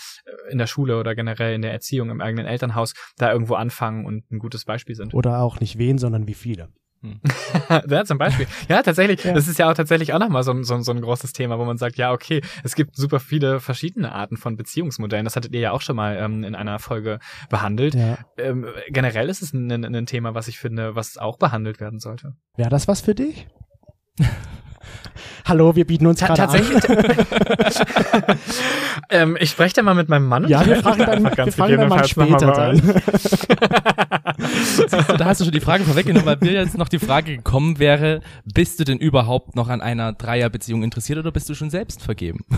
in 0.50 0.56
der 0.56 0.66
Schule 0.66 0.98
oder 0.98 1.14
generell 1.14 1.54
in 1.54 1.62
der 1.62 1.72
Erziehung 1.72 2.08
im 2.08 2.22
eigenen 2.22 2.46
Elternhaus 2.46 2.94
da 3.18 3.30
irgendwo 3.30 3.54
anfangen 3.54 4.06
und 4.06 4.30
ein 4.30 4.38
gutes 4.38 4.64
Beispiel 4.64 4.94
sind. 4.94 5.12
Oder 5.12 5.40
auch 5.40 5.60
nicht 5.60 5.76
wen, 5.76 5.98
sondern 5.98 6.26
wie 6.26 6.34
viele. 6.34 6.68
ja, 7.88 8.04
zum 8.04 8.18
Beispiel. 8.18 8.46
Ja, 8.68 8.82
tatsächlich. 8.82 9.22
Ja. 9.24 9.32
Das 9.34 9.46
ist 9.48 9.58
ja 9.58 9.70
auch 9.70 9.74
tatsächlich 9.74 10.12
auch 10.12 10.18
nochmal 10.18 10.42
so, 10.42 10.50
ein- 10.52 10.64
so, 10.64 10.80
so 10.80 10.92
ein 10.92 11.00
großes 11.00 11.32
Thema, 11.32 11.58
wo 11.58 11.64
man 11.64 11.78
sagt, 11.78 11.96
ja, 11.96 12.12
okay, 12.12 12.40
es 12.64 12.74
gibt 12.74 12.96
super 12.96 13.20
viele 13.20 13.60
verschiedene 13.60 14.12
Arten 14.12 14.36
von 14.36 14.56
Beziehungsmodellen. 14.56 15.24
Das 15.24 15.36
hattet 15.36 15.52
ihr 15.54 15.60
ja 15.60 15.70
auch 15.72 15.82
schon 15.82 15.96
mal 15.96 16.16
ähm, 16.16 16.42
in 16.44 16.54
einer 16.54 16.78
Folge 16.78 17.18
behandelt. 17.48 17.94
Ja. 17.94 18.18
Ähm, 18.38 18.66
generell 18.88 19.28
ist 19.28 19.42
es 19.42 19.52
ein, 19.52 19.70
ein, 19.70 19.84
ein 19.94 20.06
Thema, 20.06 20.34
was 20.34 20.48
ich 20.48 20.58
finde, 20.58 20.94
was 20.96 21.16
auch 21.16 21.38
behandelt 21.38 21.80
werden 21.80 22.00
sollte. 22.00 22.34
Wäre 22.56 22.70
das 22.70 22.88
was 22.88 23.00
für 23.00 23.14
dich? 23.14 23.46
Hallo, 25.44 25.76
wir 25.76 25.86
bieten 25.86 26.06
uns 26.06 26.20
Ta 26.20 26.34
gerade 26.34 26.42
an. 26.42 26.48
tatsächlich. 26.48 26.84
ähm, 29.10 29.36
ich 29.40 29.50
spreche 29.50 29.74
da 29.76 29.82
mal 29.82 29.94
mit 29.94 30.08
meinem 30.08 30.26
Mann. 30.26 30.44
und 30.44 30.50
Ja, 30.50 30.66
wir 30.66 30.76
fragen 30.76 30.98
dann, 30.98 31.26
einfach 31.26 31.46
wir 31.46 31.52
fragen 31.52 31.76
dann 31.76 31.88
mal 31.88 32.04
später 32.06 32.52
dann. 32.52 32.80
Du, 34.76 35.16
da 35.16 35.24
hast 35.24 35.40
du 35.40 35.44
schon 35.44 35.52
die 35.52 35.60
Frage 35.60 35.84
vorweggenommen, 35.84 36.26
weil 36.26 36.36
mir 36.40 36.52
jetzt 36.52 36.76
noch 36.76 36.88
die 36.88 36.98
Frage 36.98 37.36
gekommen 37.36 37.78
wäre, 37.78 38.20
bist 38.44 38.80
du 38.80 38.84
denn 38.84 38.98
überhaupt 38.98 39.56
noch 39.56 39.68
an 39.68 39.80
einer 39.80 40.12
Dreierbeziehung 40.12 40.82
interessiert 40.82 41.18
oder 41.18 41.32
bist 41.32 41.48
du 41.48 41.54
schon 41.54 41.70
selbst 41.70 42.02
vergeben? 42.02 42.44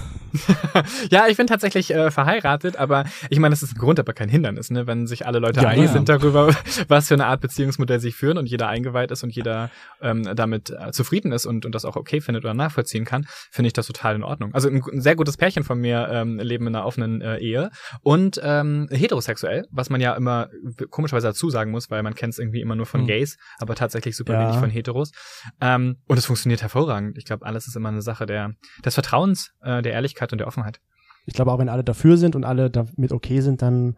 Ja, 1.10 1.26
ich 1.28 1.36
bin 1.36 1.46
tatsächlich 1.46 1.92
äh, 1.92 2.10
verheiratet, 2.10 2.76
aber 2.76 3.04
ich 3.30 3.38
meine, 3.38 3.52
das 3.52 3.62
ist 3.62 3.74
ein 3.74 3.78
Grund, 3.78 3.98
aber 3.98 4.12
kein 4.12 4.28
Hindernis, 4.28 4.70
ne? 4.70 4.86
Wenn 4.86 5.06
sich 5.06 5.26
alle 5.26 5.38
Leute 5.38 5.60
Ja, 5.62 5.68
einig 5.68 5.86
ja. 5.86 5.92
sind 5.92 6.08
darüber, 6.08 6.54
was 6.88 7.08
für 7.08 7.14
eine 7.14 7.26
Art 7.26 7.40
Beziehungsmodell 7.40 7.98
sie 7.98 8.12
führen 8.12 8.38
und 8.38 8.46
jeder 8.46 8.68
eingeweiht 8.68 9.10
ist 9.10 9.22
und 9.24 9.34
jeder 9.34 9.70
ähm, 10.02 10.28
damit 10.36 10.70
äh, 10.70 10.92
zufrieden 10.92 11.32
ist 11.32 11.46
und, 11.46 11.64
und 11.66 11.74
das 11.74 11.84
auch 11.84 11.96
okay 11.96 12.17
findet 12.20 12.44
oder 12.44 12.54
nachvollziehen 12.54 13.04
kann, 13.04 13.26
finde 13.50 13.68
ich 13.68 13.72
das 13.72 13.86
total 13.86 14.16
in 14.16 14.22
Ordnung. 14.22 14.54
Also 14.54 14.68
ein, 14.68 14.82
ein 14.92 15.00
sehr 15.00 15.16
gutes 15.16 15.36
Pärchen 15.36 15.64
von 15.64 15.78
mir 15.80 16.08
ähm, 16.10 16.38
leben 16.38 16.66
in 16.66 16.74
einer 16.74 16.86
offenen 16.86 17.20
äh, 17.20 17.38
Ehe 17.38 17.70
und 18.02 18.40
ähm, 18.42 18.88
heterosexuell, 18.90 19.66
was 19.70 19.90
man 19.90 20.00
ja 20.00 20.14
immer 20.14 20.48
komischerweise 20.90 21.28
dazu 21.28 21.50
sagen 21.50 21.70
muss, 21.70 21.90
weil 21.90 22.02
man 22.02 22.14
kennt 22.14 22.32
es 22.34 22.38
irgendwie 22.38 22.60
immer 22.60 22.74
nur 22.74 22.86
von 22.86 23.00
Hm. 23.00 23.06
Gays, 23.06 23.36
aber 23.58 23.74
tatsächlich 23.74 24.16
super 24.16 24.34
Ja. 24.34 24.40
wenig 24.40 24.56
von 24.56 24.70
Heteros. 24.70 25.12
Ähm, 25.60 25.96
und 26.06 26.18
es 26.18 26.26
funktioniert 26.26 26.62
hervorragend. 26.62 27.18
Ich 27.18 27.24
glaube, 27.24 27.46
alles 27.46 27.66
ist 27.66 27.76
immer 27.76 27.88
eine 27.90 28.02
Sache 28.02 28.26
der, 28.26 28.52
des 28.84 28.94
Vertrauens, 28.94 29.52
äh, 29.62 29.82
der 29.82 29.92
Ehrlichkeit 29.92 30.32
und 30.32 30.38
der 30.38 30.46
Offenheit. 30.46 30.80
Ich 31.26 31.34
glaube, 31.34 31.52
auch 31.52 31.58
wenn 31.58 31.68
alle 31.68 31.84
dafür 31.84 32.16
sind 32.16 32.34
und 32.36 32.44
alle 32.44 32.70
damit 32.70 33.12
okay 33.12 33.40
sind, 33.40 33.60
dann 33.62 33.96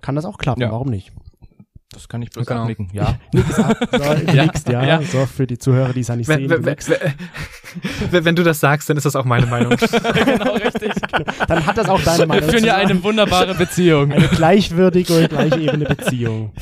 kann 0.00 0.16
das 0.16 0.24
auch 0.24 0.38
klappen. 0.38 0.60
Ja. 0.62 0.72
Warum 0.72 0.88
nicht? 0.88 1.12
Das 1.92 2.08
kann 2.08 2.22
ich 2.22 2.30
bloß 2.30 2.46
Genau. 2.46 2.62
abnicken. 2.62 2.88
Ja. 2.92 3.16
So, 3.32 3.62
du 3.62 4.32
Ja. 4.34 4.44
nickst, 4.44 4.68
ja. 4.68 4.84
Ja. 4.84 5.02
So, 5.02 5.26
für 5.26 5.46
die 5.46 5.58
Zuhörer, 5.58 5.92
die 5.92 6.00
es 6.00 6.08
ja 6.08 6.16
nicht 6.16 6.28
Wenn, 6.28 6.48
sehen. 6.48 6.50
wenn, 6.50 6.62
Du 6.62 6.66
wenn, 6.66 8.12
wenn, 8.12 8.24
wenn 8.24 8.36
du 8.36 8.42
das 8.42 8.60
sagst, 8.60 8.88
dann 8.90 8.96
ist 8.96 9.04
das 9.04 9.14
auch 9.16 9.24
meine 9.24 9.46
Meinung. 9.46 9.76
genau, 10.24 10.52
richtig. 10.54 10.92
Dann 11.48 11.66
hat 11.66 11.76
das 11.78 11.88
auch 11.88 12.00
deine 12.02 12.18
Wir 12.20 12.26
Meinung. 12.26 12.48
führen 12.50 12.64
ja 12.64 12.76
eine 12.76 13.02
wunderbare 13.02 13.54
Beziehung. 13.54 14.12
eine 14.12 14.28
gleichwürdige 14.28 15.18
und 15.18 15.28
gleichebene 15.28 15.84
Beziehung. 15.84 16.52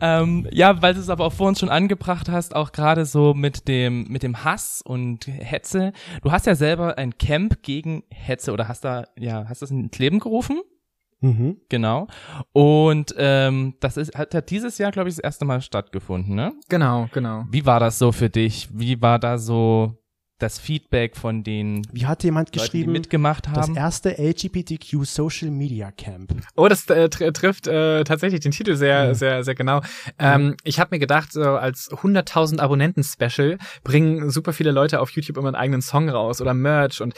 ähm, 0.00 0.46
ja, 0.50 0.80
weil 0.82 0.94
du 0.94 1.00
es 1.00 1.08
aber 1.08 1.24
auch 1.24 1.32
vor 1.32 1.48
uns 1.48 1.60
schon 1.60 1.68
angebracht 1.68 2.28
hast, 2.28 2.54
auch 2.54 2.72
gerade 2.72 3.04
so 3.06 3.34
mit 3.34 3.68
dem, 3.68 4.04
mit 4.08 4.22
dem 4.22 4.44
Hass 4.44 4.82
und 4.84 5.26
Hetze. 5.26 5.92
Du 6.22 6.32
hast 6.32 6.46
ja 6.46 6.54
selber 6.54 6.98
ein 6.98 7.16
Camp 7.18 7.62
gegen 7.62 8.02
Hetze 8.10 8.52
oder 8.52 8.68
hast 8.68 8.84
da, 8.84 9.04
ja, 9.18 9.46
hast 9.48 9.62
das 9.62 9.70
ins 9.70 9.98
Leben 9.98 10.18
gerufen? 10.18 10.60
Mhm. 11.20 11.58
Genau. 11.68 12.06
Und 12.52 13.14
ähm, 13.16 13.74
das 13.80 13.96
ist, 13.96 14.16
hat, 14.16 14.34
hat 14.34 14.50
dieses 14.50 14.78
Jahr, 14.78 14.90
glaube 14.90 15.08
ich, 15.08 15.16
das 15.16 15.24
erste 15.24 15.44
Mal 15.44 15.60
stattgefunden, 15.60 16.34
ne? 16.34 16.52
genau, 16.68 17.08
genau. 17.12 17.44
Wie 17.50 17.64
war 17.64 17.80
das 17.80 17.98
so 17.98 18.12
für 18.12 18.28
dich? 18.30 18.68
Wie 18.72 19.00
war 19.00 19.18
da 19.18 19.38
so 19.38 19.96
das 20.38 20.58
Feedback 20.58 21.16
von 21.16 21.42
den 21.42 21.82
Wie 21.92 22.06
hat 22.06 22.22
jemand 22.24 22.48
Leuten, 22.48 22.52
die 22.52 22.58
geschrieben? 22.58 22.92
mitgemacht 22.92 23.46
Das 23.46 23.68
haben? 23.68 23.76
LGBTQ 23.76 25.04
Social 25.04 25.50
Media 25.50 25.90
Camp. 25.90 26.32
Oh, 26.56 26.68
das 26.68 26.88
äh, 26.90 27.08
tr 27.08 27.32
trifft 27.32 27.66
äh, 27.66 28.04
tatsächlich 28.04 28.40
den 28.40 28.52
Titel 28.52 28.76
sehr, 28.76 29.06
Ja. 29.06 29.14
sehr, 29.14 29.44
sehr 29.44 29.54
genau. 29.54 29.80
Ähm, 30.18 30.56
ich 30.64 30.78
habe 30.80 30.94
mir 30.94 30.98
gedacht, 30.98 31.32
so 31.32 31.42
als 31.42 31.90
100.000 31.90 32.60
Abonnenten-Special 32.60 33.58
bringen 33.82 34.30
super 34.30 34.52
viele 34.52 34.72
Leute 34.72 35.00
auf 35.00 35.10
YouTube 35.10 35.36
immer 35.38 35.48
einen 35.48 35.56
eigenen 35.56 35.82
Song 35.82 36.08
raus 36.08 36.40
oder 36.40 36.54
Merch. 36.54 37.00
Und 37.00 37.14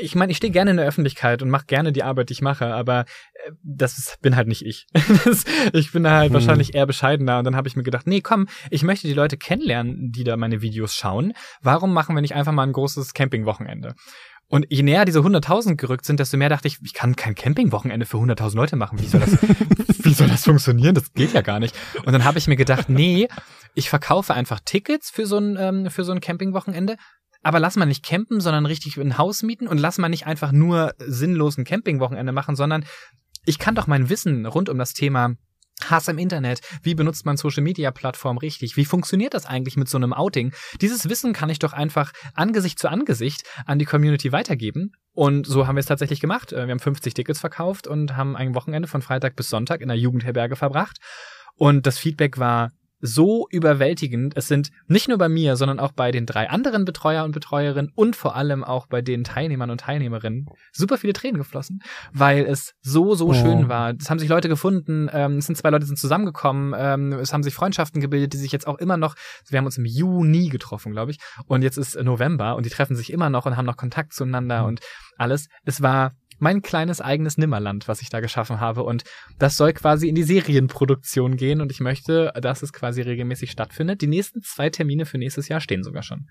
ich 0.00 0.14
meine, 0.14 0.30
ich 0.32 0.38
stehe 0.38 0.52
gerne 0.52 0.72
in 0.72 0.76
der 0.76 0.86
Öffentlichkeit 0.86 1.42
und 1.42 1.50
mache 1.50 1.66
gerne 1.66 1.92
die 1.92 2.02
Arbeit, 2.02 2.28
die 2.30 2.32
ich 2.34 2.42
mache, 2.42 2.74
aber 2.74 3.00
äh, 3.46 3.52
das 3.62 3.96
ist, 3.98 4.20
bin 4.22 4.34
halt 4.36 4.48
nicht 4.48 4.62
ich. 4.66 4.86
das, 5.24 5.44
ich 5.72 5.92
bin 5.92 6.02
da 6.02 6.10
halt 6.16 6.26
Hm. 6.30 6.34
wahrscheinlich 6.34 6.74
eher 6.74 6.86
bescheidener. 6.86 7.38
Und 7.38 7.44
dann 7.44 7.54
habe 7.56 7.68
ich 7.68 7.76
mir 7.76 7.82
gedacht, 7.84 8.06
nee, 8.06 8.20
komm, 8.20 8.48
ich 8.70 8.82
möchte 8.82 9.06
die 9.06 9.14
Leute 9.14 9.36
kennenlernen, 9.36 10.10
die 10.10 10.24
da 10.24 10.36
meine 10.36 10.62
Videos 10.62 10.94
schauen. 10.94 11.32
Warum 11.62 11.92
machen 11.92 12.14
wir 12.16 12.22
nicht 12.22 12.34
einfach 12.34 12.52
mal 12.56 12.64
ein 12.64 12.72
großes 12.72 13.14
Campingwochenende? 13.14 13.94
Und 14.48 14.66
je 14.68 14.82
näher 14.82 15.04
diese 15.04 15.20
100.000 15.20 15.74
gerückt 15.74 16.04
sind, 16.04 16.20
desto 16.20 16.36
mehr 16.36 16.48
dachte 16.48 16.68
ich, 16.68 16.78
ich 16.82 16.94
kann 16.94 17.16
kein 17.16 17.34
Campingwochenende 17.34 18.06
für 18.06 18.18
100.000 18.18 18.56
Leute 18.56 18.76
machen. 18.76 19.00
Wie 19.00 19.06
soll 19.06 19.20
das, 19.20 19.32
wie 20.04 20.14
soll 20.14 20.28
das 20.28 20.44
funktionieren? 20.44 20.94
Das 20.94 21.12
geht 21.14 21.32
ja 21.32 21.40
gar 21.40 21.58
nicht. 21.58 21.74
Und 22.04 22.12
dann 22.12 22.24
habe 22.24 22.38
ich 22.38 22.46
mir 22.46 22.56
gedacht, 22.56 22.88
nee, 22.88 23.28
ich 23.74 23.90
verkaufe 23.90 24.34
einfach 24.34 24.60
Tickets 24.64 25.10
für 25.10 25.26
so 25.26 25.38
ein, 25.38 25.56
ähm, 25.58 25.90
für 25.90 26.04
so 26.04 26.12
ein 26.12 26.20
Campingwochenende. 26.20 26.96
Aber 27.42 27.58
lass 27.58 27.76
mal 27.76 27.86
nicht 27.86 28.04
campen, 28.04 28.40
sondern 28.40 28.66
richtig 28.66 28.96
ein 28.96 29.18
Haus 29.18 29.42
mieten 29.42 29.66
und 29.66 29.78
lass 29.78 29.98
mal 29.98 30.08
nicht 30.08 30.26
einfach 30.26 30.52
nur 30.52 30.94
sinnlosen 30.98 31.64
Campingwochenende 31.64 32.32
machen, 32.32 32.56
sondern 32.56 32.84
ich 33.44 33.58
kann 33.58 33.74
doch 33.74 33.86
mein 33.86 34.08
Wissen 34.08 34.46
rund 34.46 34.68
um 34.68 34.78
das 34.78 34.92
Thema 34.92 35.34
Hass 35.84 36.08
im 36.08 36.18
Internet, 36.18 36.60
wie 36.82 36.94
benutzt 36.94 37.26
man 37.26 37.36
Social 37.36 37.62
Media 37.62 37.90
Plattformen 37.90 38.38
richtig, 38.38 38.76
wie 38.76 38.84
funktioniert 38.84 39.34
das 39.34 39.46
eigentlich 39.46 39.76
mit 39.76 39.88
so 39.88 39.98
einem 39.98 40.12
Outing? 40.12 40.52
Dieses 40.80 41.08
Wissen 41.08 41.32
kann 41.32 41.50
ich 41.50 41.58
doch 41.58 41.72
einfach 41.72 42.12
Angesicht 42.34 42.78
zu 42.78 42.88
Angesicht 42.88 43.42
an 43.66 43.78
die 43.78 43.84
Community 43.84 44.32
weitergeben. 44.32 44.92
Und 45.12 45.46
so 45.46 45.66
haben 45.66 45.76
wir 45.76 45.80
es 45.80 45.86
tatsächlich 45.86 46.20
gemacht. 46.20 46.52
Äh, 46.52 46.66
Wir 46.66 46.72
haben 46.72 46.78
50 46.78 47.14
Tickets 47.14 47.40
verkauft 47.40 47.86
und 47.86 48.16
haben 48.16 48.36
ein 48.36 48.54
Wochenende 48.54 48.88
von 48.88 49.02
Freitag 49.02 49.36
bis 49.36 49.48
Sonntag 49.48 49.80
in 49.80 49.88
der 49.88 49.96
Jugendherberge 49.96 50.56
verbracht. 50.56 50.98
Und 51.54 51.86
das 51.86 51.98
Feedback 51.98 52.38
war 52.38 52.72
so 53.06 53.46
überwältigend. 53.50 54.34
Es 54.36 54.48
sind 54.48 54.70
nicht 54.88 55.08
nur 55.08 55.18
bei 55.18 55.28
mir, 55.28 55.56
sondern 55.56 55.80
auch 55.80 55.92
bei 55.92 56.10
den 56.10 56.26
drei 56.26 56.48
anderen 56.50 56.84
Betreuer 56.84 57.24
und 57.24 57.32
Betreuerinnen 57.32 57.92
und 57.94 58.16
vor 58.16 58.36
allem 58.36 58.64
auch 58.64 58.86
bei 58.86 59.02
den 59.02 59.24
Teilnehmern 59.24 59.70
und 59.70 59.80
Teilnehmerinnen 59.80 60.46
super 60.72 60.98
viele 60.98 61.12
Tränen 61.12 61.38
geflossen, 61.38 61.80
weil 62.12 62.44
es 62.44 62.74
so, 62.82 63.14
so 63.14 63.28
Oh. 63.28 63.34
schön 63.34 63.68
war. 63.68 63.94
Es 63.98 64.10
haben 64.10 64.18
sich 64.18 64.28
Leute 64.28 64.48
gefunden, 64.48 65.08
ähm, 65.12 65.38
es 65.38 65.46
sind 65.46 65.56
zwei 65.56 65.70
Leute 65.70 65.86
sind 65.86 65.98
zusammengekommen, 65.98 66.74
ähm, 66.76 67.12
es 67.14 67.32
haben 67.32 67.42
sich 67.42 67.54
Freundschaften 67.54 68.00
gebildet, 68.00 68.32
die 68.32 68.38
sich 68.38 68.52
jetzt 68.52 68.66
auch 68.66 68.78
immer 68.78 68.96
noch, 68.96 69.14
wir 69.48 69.58
haben 69.58 69.66
uns 69.66 69.78
im 69.78 69.84
Juni 69.84 70.48
getroffen, 70.48 70.92
glaube 70.92 71.10
ich, 71.12 71.18
und 71.46 71.62
jetzt 71.62 71.76
ist 71.76 71.96
November 72.02 72.56
und 72.56 72.66
die 72.66 72.70
treffen 72.70 72.96
sich 72.96 73.12
immer 73.12 73.30
noch 73.30 73.46
und 73.46 73.56
haben 73.56 73.66
noch 73.66 73.76
Kontakt 73.76 74.12
zueinander 74.12 74.64
und 74.64 74.80
alles. 75.18 75.48
Es 75.64 75.80
war 75.82 76.12
mein 76.38 76.62
kleines 76.62 77.00
eigenes 77.00 77.38
Nimmerland, 77.38 77.88
was 77.88 78.02
ich 78.02 78.08
da 78.08 78.20
geschaffen 78.20 78.60
habe. 78.60 78.82
Und 78.82 79.04
das 79.38 79.56
soll 79.56 79.72
quasi 79.72 80.08
in 80.08 80.14
die 80.14 80.22
Serienproduktion 80.24 81.36
gehen. 81.36 81.60
Und 81.60 81.70
ich 81.72 81.80
möchte, 81.80 82.32
dass 82.40 82.62
es 82.62 82.72
quasi 82.72 83.02
regelmäßig 83.02 83.50
stattfindet. 83.50 84.00
Die 84.02 84.06
nächsten 84.06 84.42
zwei 84.42 84.70
Termine 84.70 85.06
für 85.06 85.18
nächstes 85.18 85.48
Jahr 85.48 85.60
stehen 85.60 85.82
sogar 85.82 86.02
schon. 86.02 86.26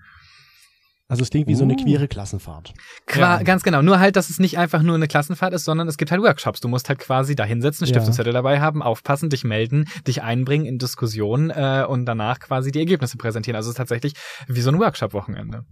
Also 1.08 1.22
es 1.22 1.30
klingt 1.30 1.46
wie 1.46 1.54
so 1.54 1.62
eine 1.62 1.74
Uh. 1.74 1.84
queere 1.84 2.08
Klassenfahrt. 2.08 2.74
Qua 3.06 3.36
Ja. 3.38 3.42
Ganz 3.44 3.62
genau. 3.62 3.80
Nur 3.80 4.00
halt, 4.00 4.16
dass 4.16 4.28
es 4.28 4.40
nicht 4.40 4.58
einfach 4.58 4.82
nur 4.82 4.96
eine 4.96 5.06
Klassenfahrt 5.06 5.54
ist, 5.54 5.64
sondern 5.64 5.86
es 5.86 5.98
gibt 5.98 6.10
halt 6.10 6.20
Workshops. 6.20 6.60
Du 6.60 6.66
musst 6.66 6.88
halt 6.88 6.98
quasi 6.98 7.36
da 7.36 7.44
hinsetzen, 7.44 7.86
Stift 7.86 8.08
Ja. 8.18 8.32
dabei 8.32 8.60
haben, 8.60 8.82
aufpassen, 8.82 9.30
dich 9.30 9.44
melden, 9.44 9.84
dich 10.06 10.22
einbringen 10.24 10.66
in 10.66 10.78
Diskussionen 10.78 11.50
äh, 11.50 11.84
und 11.88 12.06
danach 12.06 12.40
quasi 12.40 12.72
die 12.72 12.80
Ergebnisse 12.80 13.18
präsentieren. 13.18 13.54
Also 13.54 13.68
es 13.68 13.74
ist 13.74 13.78
tatsächlich 13.78 14.14
wie 14.48 14.60
so 14.60 14.70
ein 14.70 14.80
Workshop-Wochenende. 14.80 15.62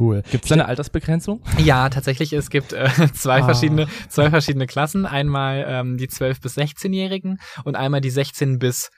Cool. 0.00 0.22
Gibt 0.30 0.44
es 0.46 0.52
eine 0.52 0.66
Altersbegrenzung? 0.66 1.42
Ja, 1.58 1.88
tatsächlich, 1.88 2.32
es 2.32 2.50
gibt 2.50 2.72
äh, 2.72 2.88
zwei 3.14 3.40
Ah. 3.42 3.44
verschiedene, 3.44 3.86
zwei 4.08 4.30
verschiedene 4.30 4.66
Klassen. 4.66 5.06
Einmal 5.06 5.64
ähm, 5.68 5.96
die 5.96 6.08
12- 6.08 6.42
bis 6.42 6.56
16-Jährigen 6.58 7.38
und 7.64 7.76
einmal 7.76 8.00
die 8.00 8.10
16 8.10 8.58
bis 8.58 8.90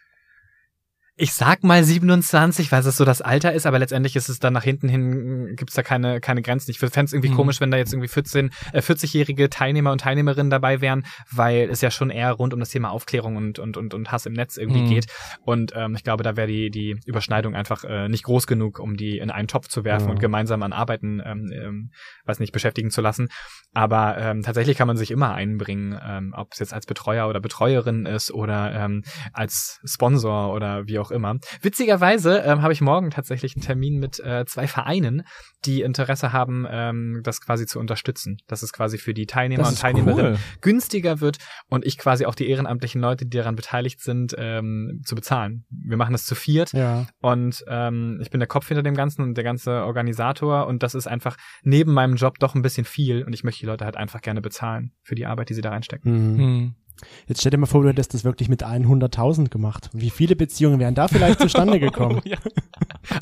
ich 1.20 1.34
sag 1.34 1.64
mal 1.64 1.82
27, 1.82 2.70
weil 2.70 2.80
es 2.86 2.96
so 2.96 3.04
das 3.04 3.20
Alter 3.20 3.52
ist, 3.52 3.66
aber 3.66 3.78
letztendlich 3.80 4.14
ist 4.14 4.28
es 4.28 4.38
dann 4.38 4.52
nach 4.52 4.62
hinten 4.62 4.88
hin, 4.88 5.54
gibt's 5.56 5.74
da 5.74 5.82
keine, 5.82 6.20
keine 6.20 6.42
Grenzen. 6.42 6.70
Ich 6.70 6.78
fände 6.78 7.00
es 7.04 7.12
irgendwie 7.12 7.30
Mhm. 7.30 7.34
komisch, 7.34 7.60
wenn 7.60 7.72
da 7.72 7.76
jetzt 7.76 7.92
irgendwie 7.92 8.08
14, 8.08 8.50
äh, 8.72 8.80
40-jährige 8.80 9.50
Teilnehmer 9.50 9.90
und 9.90 10.00
Teilnehmerinnen 10.00 10.48
dabei 10.48 10.80
wären, 10.80 11.04
weil 11.32 11.68
es 11.70 11.80
ja 11.80 11.90
schon 11.90 12.10
eher 12.10 12.30
rund 12.32 12.54
um 12.54 12.60
das 12.60 12.70
Thema 12.70 12.90
Aufklärung 12.90 13.36
und, 13.36 13.58
und, 13.58 13.76
und, 13.76 13.94
und 13.94 14.12
Hass 14.12 14.26
im 14.26 14.32
Netz 14.32 14.56
irgendwie 14.56 14.82
Mhm. 14.82 14.86
geht. 14.86 15.06
Und 15.42 15.72
ähm, 15.74 15.96
ich 15.96 16.04
glaube, 16.04 16.22
da 16.22 16.36
wäre 16.36 16.46
die, 16.46 16.70
die 16.70 16.96
Überschneidung 17.04 17.56
einfach 17.56 17.82
äh, 17.84 18.08
nicht 18.08 18.22
groß 18.22 18.46
genug, 18.46 18.78
um 18.78 18.96
die 18.96 19.18
in 19.18 19.30
einen 19.32 19.48
Topf 19.48 19.66
zu 19.68 19.84
werfen 19.84 20.06
Ja. 20.06 20.12
und 20.12 20.20
gemeinsam 20.20 20.62
an 20.62 20.72
Arbeiten, 20.72 21.20
ähm, 21.24 21.50
ähm, 21.52 21.90
weiß 22.26 22.38
nicht, 22.38 22.52
beschäftigen 22.52 22.90
zu 22.90 23.00
lassen. 23.00 23.28
Aber 23.74 24.16
ähm, 24.18 24.42
tatsächlich 24.42 24.76
kann 24.78 24.86
man 24.86 24.96
sich 24.96 25.10
immer 25.10 25.34
einbringen, 25.34 25.98
ähm, 26.02 26.32
ob 26.36 26.52
es 26.52 26.60
jetzt 26.60 26.72
als 26.72 26.86
Betreuer 26.86 27.28
oder 27.28 27.40
Betreuerin 27.40 28.06
ist 28.06 28.30
oder 28.32 28.72
ähm, 28.72 29.02
als 29.32 29.80
Sponsor 29.84 30.54
oder 30.54 30.86
wie 30.86 30.98
auch 30.98 31.07
auch 31.08 31.12
immer. 31.12 31.36
Witzigerweise 31.62 32.38
ähm, 32.38 32.62
habe 32.62 32.72
ich 32.72 32.80
morgen 32.80 33.10
tatsächlich 33.10 33.54
einen 33.56 33.64
Termin 33.64 33.98
mit 33.98 34.20
äh, 34.20 34.44
zwei 34.46 34.66
Vereinen, 34.66 35.22
die 35.64 35.82
Interesse 35.82 36.32
haben, 36.32 36.66
ähm, 36.70 37.20
das 37.24 37.40
quasi 37.40 37.66
zu 37.66 37.78
unterstützen. 37.78 38.38
Dass 38.46 38.62
es 38.62 38.72
quasi 38.72 38.98
für 38.98 39.14
die 39.14 39.26
Teilnehmer 39.26 39.66
und 39.68 39.78
Teilnehmerinnen 39.78 40.32
cool. 40.34 40.38
günstiger 40.60 41.20
wird 41.20 41.38
und 41.68 41.84
ich 41.86 41.98
quasi 41.98 42.26
auch 42.26 42.34
die 42.34 42.48
ehrenamtlichen 42.48 43.00
Leute, 43.00 43.26
die 43.26 43.36
daran 43.36 43.56
beteiligt 43.56 44.00
sind, 44.00 44.34
ähm, 44.38 45.00
zu 45.04 45.14
bezahlen. 45.14 45.64
Wir 45.70 45.96
machen 45.96 46.12
das 46.12 46.24
zu 46.24 46.34
viert 46.34 46.72
Ja. 46.72 47.06
und 47.20 47.64
ähm, 47.68 48.18
ich 48.22 48.30
bin 48.30 48.40
der 48.40 48.46
Kopf 48.48 48.68
hinter 48.68 48.82
dem 48.82 48.94
Ganzen 48.94 49.22
und 49.22 49.34
der 49.34 49.44
ganze 49.44 49.84
Organisator 49.84 50.66
und 50.66 50.82
das 50.82 50.94
ist 50.94 51.06
einfach 51.06 51.36
neben 51.62 51.92
meinem 51.92 52.16
Job 52.16 52.38
doch 52.38 52.54
ein 52.54 52.62
bisschen 52.62 52.84
viel 52.84 53.24
und 53.24 53.32
ich 53.32 53.44
möchte 53.44 53.60
die 53.60 53.66
Leute 53.66 53.84
halt 53.84 53.96
einfach 53.96 54.20
gerne 54.20 54.40
bezahlen 54.40 54.92
für 55.02 55.14
die 55.14 55.26
Arbeit, 55.26 55.48
die 55.48 55.54
sie 55.54 55.60
da 55.62 55.70
reinstecken. 55.70 56.36
Mhm. 56.36 56.74
Jetzt 57.26 57.40
stell 57.40 57.50
dir 57.50 57.58
mal 57.58 57.66
vor, 57.66 57.82
du 57.82 57.88
hättest 57.88 58.14
das 58.14 58.24
wirklich 58.24 58.48
mit 58.48 58.64
100.000 58.64 59.48
gemacht. 59.50 59.90
Wie 59.92 60.10
viele 60.10 60.36
Beziehungen 60.36 60.78
wären 60.80 60.94
da 60.94 61.08
vielleicht 61.08 61.40
zustande 61.40 61.78
gekommen? 61.80 62.20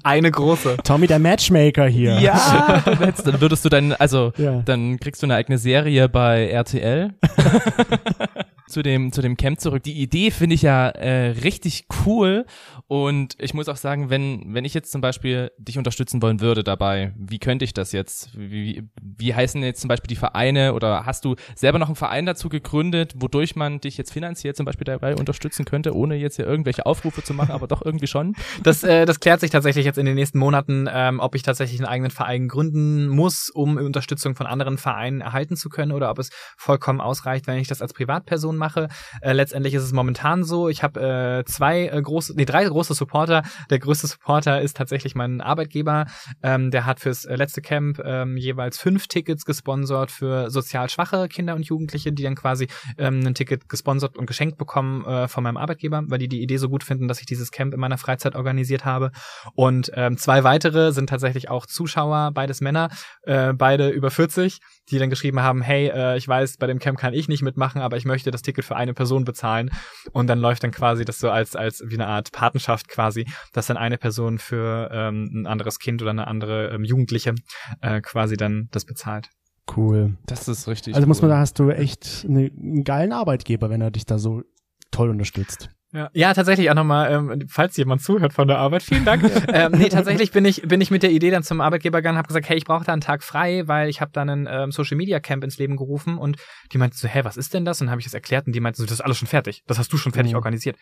Eine 0.03 0.31
große. 0.31 0.79
Tommy, 0.85 1.07
der 1.07 1.19
Matchmaker 1.19 1.87
hier. 1.87 2.19
Ja, 2.21 2.83
dann 3.25 3.41
würdest 3.41 3.65
du 3.65 3.69
dann, 3.69 3.93
also 3.93 4.33
Ja. 4.37 4.63
dann 4.65 4.99
kriegst 4.99 5.23
du 5.23 5.27
eine 5.27 5.35
eigene 5.35 5.59
Serie 5.59 6.09
bei 6.09 6.49
RTL. 6.49 7.13
zu 8.69 8.83
dem 8.83 9.13
zu 9.13 9.23
dem 9.23 9.37
Camp 9.37 9.61
zurück. 9.61 9.83
Die 9.85 9.93
Idee 10.03 10.31
finde 10.33 10.55
ich 10.55 10.63
ja 10.63 10.89
äh, 10.89 11.29
richtig 11.31 11.87
cool 12.05 12.47
und 12.89 13.35
ich 13.39 13.53
muss 13.53 13.69
auch 13.69 13.77
sagen, 13.77 14.11
wenn 14.11 14.55
wenn 14.55 14.65
ich 14.65 14.73
jetzt 14.73 14.93
zum 14.93 15.01
Beispiel 15.01 15.51
dich 15.59 15.77
unterstützen 15.77 16.23
wollen 16.23 16.41
würde 16.41 16.63
dabei, 16.63 17.13
wie 17.17 17.39
könnte 17.39 17.65
ich 17.65 17.75
das 17.75 17.91
jetzt? 17.91 18.39
Wie, 18.39 18.51
wie, 18.51 18.83
wie 19.01 19.35
heißen 19.35 19.61
jetzt 19.63 19.81
zum 19.81 19.89
Beispiel 19.89 20.09
die 20.09 20.17
Vereine 20.17 20.73
oder 20.73 21.05
hast 21.05 21.25
du 21.25 21.35
selber 21.57 21.81
noch 21.81 21.89
einen 21.89 21.97
Verein 21.97 22.27
dazu 22.27 22.49
gegründet, 22.49 23.15
wodurch 23.17 23.57
man 23.57 23.81
dich 23.81 23.97
jetzt 23.97 24.13
finanziell 24.13 24.55
zum 24.55 24.67
Beispiel 24.67 24.85
dabei 24.85 25.17
unterstützen 25.17 25.65
könnte, 25.65 25.97
ohne 25.97 26.15
jetzt 26.15 26.37
hier 26.37 26.47
irgendwelche 26.47 26.87
Aufrufe 26.87 27.25
zu 27.25 27.35
machen, 27.35 27.51
aber 27.51 27.67
doch 27.67 27.85
irgendwie 27.85 28.07
schon? 28.07 28.37
Das, 28.63 28.85
äh, 28.85 29.05
das 29.05 29.19
klärt 29.19 29.41
sich 29.41 29.51
tatsächlich 29.51 29.85
jetzt 29.85 29.99
in 29.99 30.07
den 30.07 30.15
nächsten 30.15 30.39
Monaten, 30.39 30.89
ähm, 30.89 31.19
ob 31.19 31.35
ich 31.35 31.43
tatsächlich 31.43 31.81
einen 31.81 31.89
eigenen 31.89 32.13
Verein 32.13 32.47
gründen 32.47 33.09
muss, 33.09 33.51
um 33.51 33.79
Unterstützung 33.79 34.37
von 34.37 34.47
anderen 34.47 34.79
Vereinen 34.79 35.23
erhalten 35.23 35.57
zu 35.57 35.71
können 35.71 35.91
oder 35.91 36.11
ob 36.11 36.21
es 36.21 36.31
vollkommen 36.57 37.01
ausreicht, 37.01 37.49
wenn 37.49 37.59
ich 37.59 37.67
das 37.67 37.83
als 37.83 37.93
Privatperson 37.93 38.57
mache. 38.57 38.89
Äh, 39.23 39.33
letztendlich 39.33 39.75
ist 39.75 39.83
es 39.83 39.93
momentan 39.93 40.45
so, 40.45 40.69
ich 40.69 40.85
habe 40.85 41.41
äh, 41.41 41.51
zwei 41.51 41.89
äh, 41.89 42.01
große, 42.01 42.35
nee, 42.37 42.45
drei 42.45 42.76
große 42.77 42.93
Supporter. 42.93 43.43
Der 43.71 43.79
größte 43.79 44.07
Supporter 44.07 44.61
ist 44.61 44.77
tatsächlich 44.77 45.15
mein 45.15 45.41
Arbeitgeber. 45.41 46.05
Ähm, 46.43 46.71
der 46.71 46.85
hat 46.85 47.01
fürs 47.01 47.25
äh, 47.25 47.35
letzte 47.35 47.63
Camp 47.63 48.03
ähm, 48.05 48.37
jeweils 48.37 48.79
fünf 48.79 49.07
Tickets 49.09 49.47
gesponsert 49.47 50.11
für 50.11 50.51
sozial 50.51 50.91
schwache 50.91 51.27
Kinder 51.29 51.55
und 51.55 51.65
Jugendliche, 51.65 52.13
die 52.13 52.23
dann 52.23 52.35
quasi 52.35 52.69
ähm, 52.99 53.23
ein 53.27 53.35
Ticket 53.35 53.71
gesponsert 53.71 54.19
und 54.19 54.27
geschenkt 54.27 54.59
bekommen 54.59 55.07
äh, 55.07 55.27
von 55.27 55.43
meinem 55.43 55.57
Arbeitgeber, 55.57 56.03
weil 56.07 56.19
die 56.19 56.29
die 56.29 56.43
Idee 56.43 56.59
so 56.59 56.69
gut 56.69 56.85
finden, 56.85 57.09
dass 57.09 57.21
ich 57.21 57.27
dieses 57.27 57.51
Camp 57.51 57.73
in 57.73 57.81
meiner 57.81 57.97
Freizeit 57.97 58.35
organisiert 58.35 58.85
habe. 58.85 59.11
Und 59.55 59.91
ähm, 59.95 60.19
zwei 60.19 60.45
weitere 60.45 60.93
sind 60.93 61.09
tatsächlich 61.09 61.49
auch 61.49 61.65
Zuschauer, 61.65 62.33
beides 62.35 62.61
Männer, 62.61 62.91
äh, 63.23 63.55
beide 63.55 63.89
über 63.89 64.11
40, 64.11 64.61
die 64.91 64.99
dann 64.99 65.11
geschrieben 65.11 65.41
haben, 65.41 65.63
hey, 65.63 65.89
äh, 65.89 66.17
ich 66.17 66.27
weiß, 66.27 66.59
bei 66.59 66.67
dem 66.67 66.79
Camp 66.79 66.99
kann 66.99 67.15
ich 67.15 67.29
nicht 67.29 67.43
mitmachen, 67.43 67.81
aber 67.81 67.97
ich 67.97 68.05
möchte 68.05 68.31
das 68.31 68.43
Ticket 68.43 68.65
für 68.65 68.77
eine 68.77 68.95
Person 68.95 69.25
bezahlen. 69.25 69.71
Und 70.13 70.29
dann 70.29 70.39
läuft 70.39 70.63
dann 70.63 70.71
quasi 70.71 71.05
das 71.05 71.19
so 71.19 71.31
als, 71.31 71.57
als 71.57 71.83
wie 71.87 71.95
eine 71.95 72.07
Art 72.07 72.33
Patenschaft 72.33 72.89
quasi, 72.89 73.27
dass 73.53 73.67
dann 73.67 73.77
eine 73.77 73.99
Person 73.99 74.39
für 74.39 74.89
ähm, 74.93 75.31
ein 75.33 75.47
anderes 75.47 75.79
Kind 75.79 76.03
oder 76.03 76.13
eine 76.13 76.27
andere 76.27 76.69
ähm, 76.69 76.85
Jugendliche 76.85 77.35
äh, 77.81 78.01
quasi 78.01 78.37
dann 78.37 78.69
das 78.71 78.85
bezahlt. 78.85 79.31
Cool. 79.77 80.17
Das 80.27 80.47
ist 80.47 80.69
richtig. 80.69 80.95
Also 80.95 81.09
muss 81.09 81.21
man 81.21 81.31
cool. 81.31 81.33
sagen, 81.33 81.41
hast 81.41 81.59
du 81.59 81.71
echt 81.71 82.25
eine, 82.29 82.51
einen 82.51 82.85
geilen 82.85 83.13
Arbeitgeber, 83.13 83.69
wenn 83.69 83.81
er 83.81 83.91
dich 83.91 84.07
da 84.07 84.19
so 84.19 84.43
toll 84.93 85.11
unterstützt. 85.11 85.71
Ja, 85.97 86.11
ja 86.13 86.35
tatsächlich 86.35 86.69
auch 86.71 86.75
nochmal, 86.75 87.11
ähm, 87.11 87.47
falls 87.49 87.75
jemand 87.79 88.03
zuhört 88.03 88.35
von 88.35 88.47
der 88.47 88.59
Arbeit, 88.59 88.83
vielen 88.83 89.07
Dank. 89.07 89.23
ähm, 89.53 89.73
nee, 89.73 89.89
tatsächlich 89.89 90.31
bin 90.31 90.45
ich, 90.45 90.61
bin 90.61 90.81
ich 90.83 90.91
mit 90.91 91.03
der 91.03 91.11
Idee 91.11 91.31
dann 91.31 91.43
zum 91.43 91.63
Arbeitgeber 91.63 91.99
gegangen, 91.99 92.19
habe 92.19 92.29
gesagt, 92.29 92.51
hey, 92.51 92.57
ich 92.59 92.67
brauche 92.67 92.85
da 92.85 92.93
einen 92.93 93.01
Tag 93.01 93.23
frei, 93.23 93.67
weil 93.67 93.89
ich 93.89 94.03
habe 94.03 94.11
dann 94.13 94.29
ein 94.29 94.49
ähm, 94.51 94.73
Social 94.73 94.99
Media 94.99 95.21
Camp 95.21 95.43
ins 95.43 95.57
Leben 95.57 95.77
gerufen 95.77 96.19
und 96.19 96.37
die 96.73 96.79
meinten 96.79 96.97
so, 96.99 97.09
hä, 97.09 97.21
was 97.25 97.39
ist 97.39 97.55
denn 97.55 97.65
das? 97.65 97.81
Und 97.81 97.87
dann 97.87 97.93
habe 97.93 98.01
ich 98.01 98.07
das 98.07 98.13
erklärt 98.13 98.47
und 98.47 98.53
die 98.55 98.61
meinten 98.61 98.77
so, 98.79 98.85
das 98.85 98.93
ist 98.93 99.01
alles 99.01 99.17
schon 99.17 99.29
fertig, 99.29 99.63
das 99.67 99.79
hast 99.79 99.91
du 99.91 99.97
schon 99.97 100.13
fertig 100.13 100.33
Mhm. 100.33 100.37
organisiert. 100.37 100.77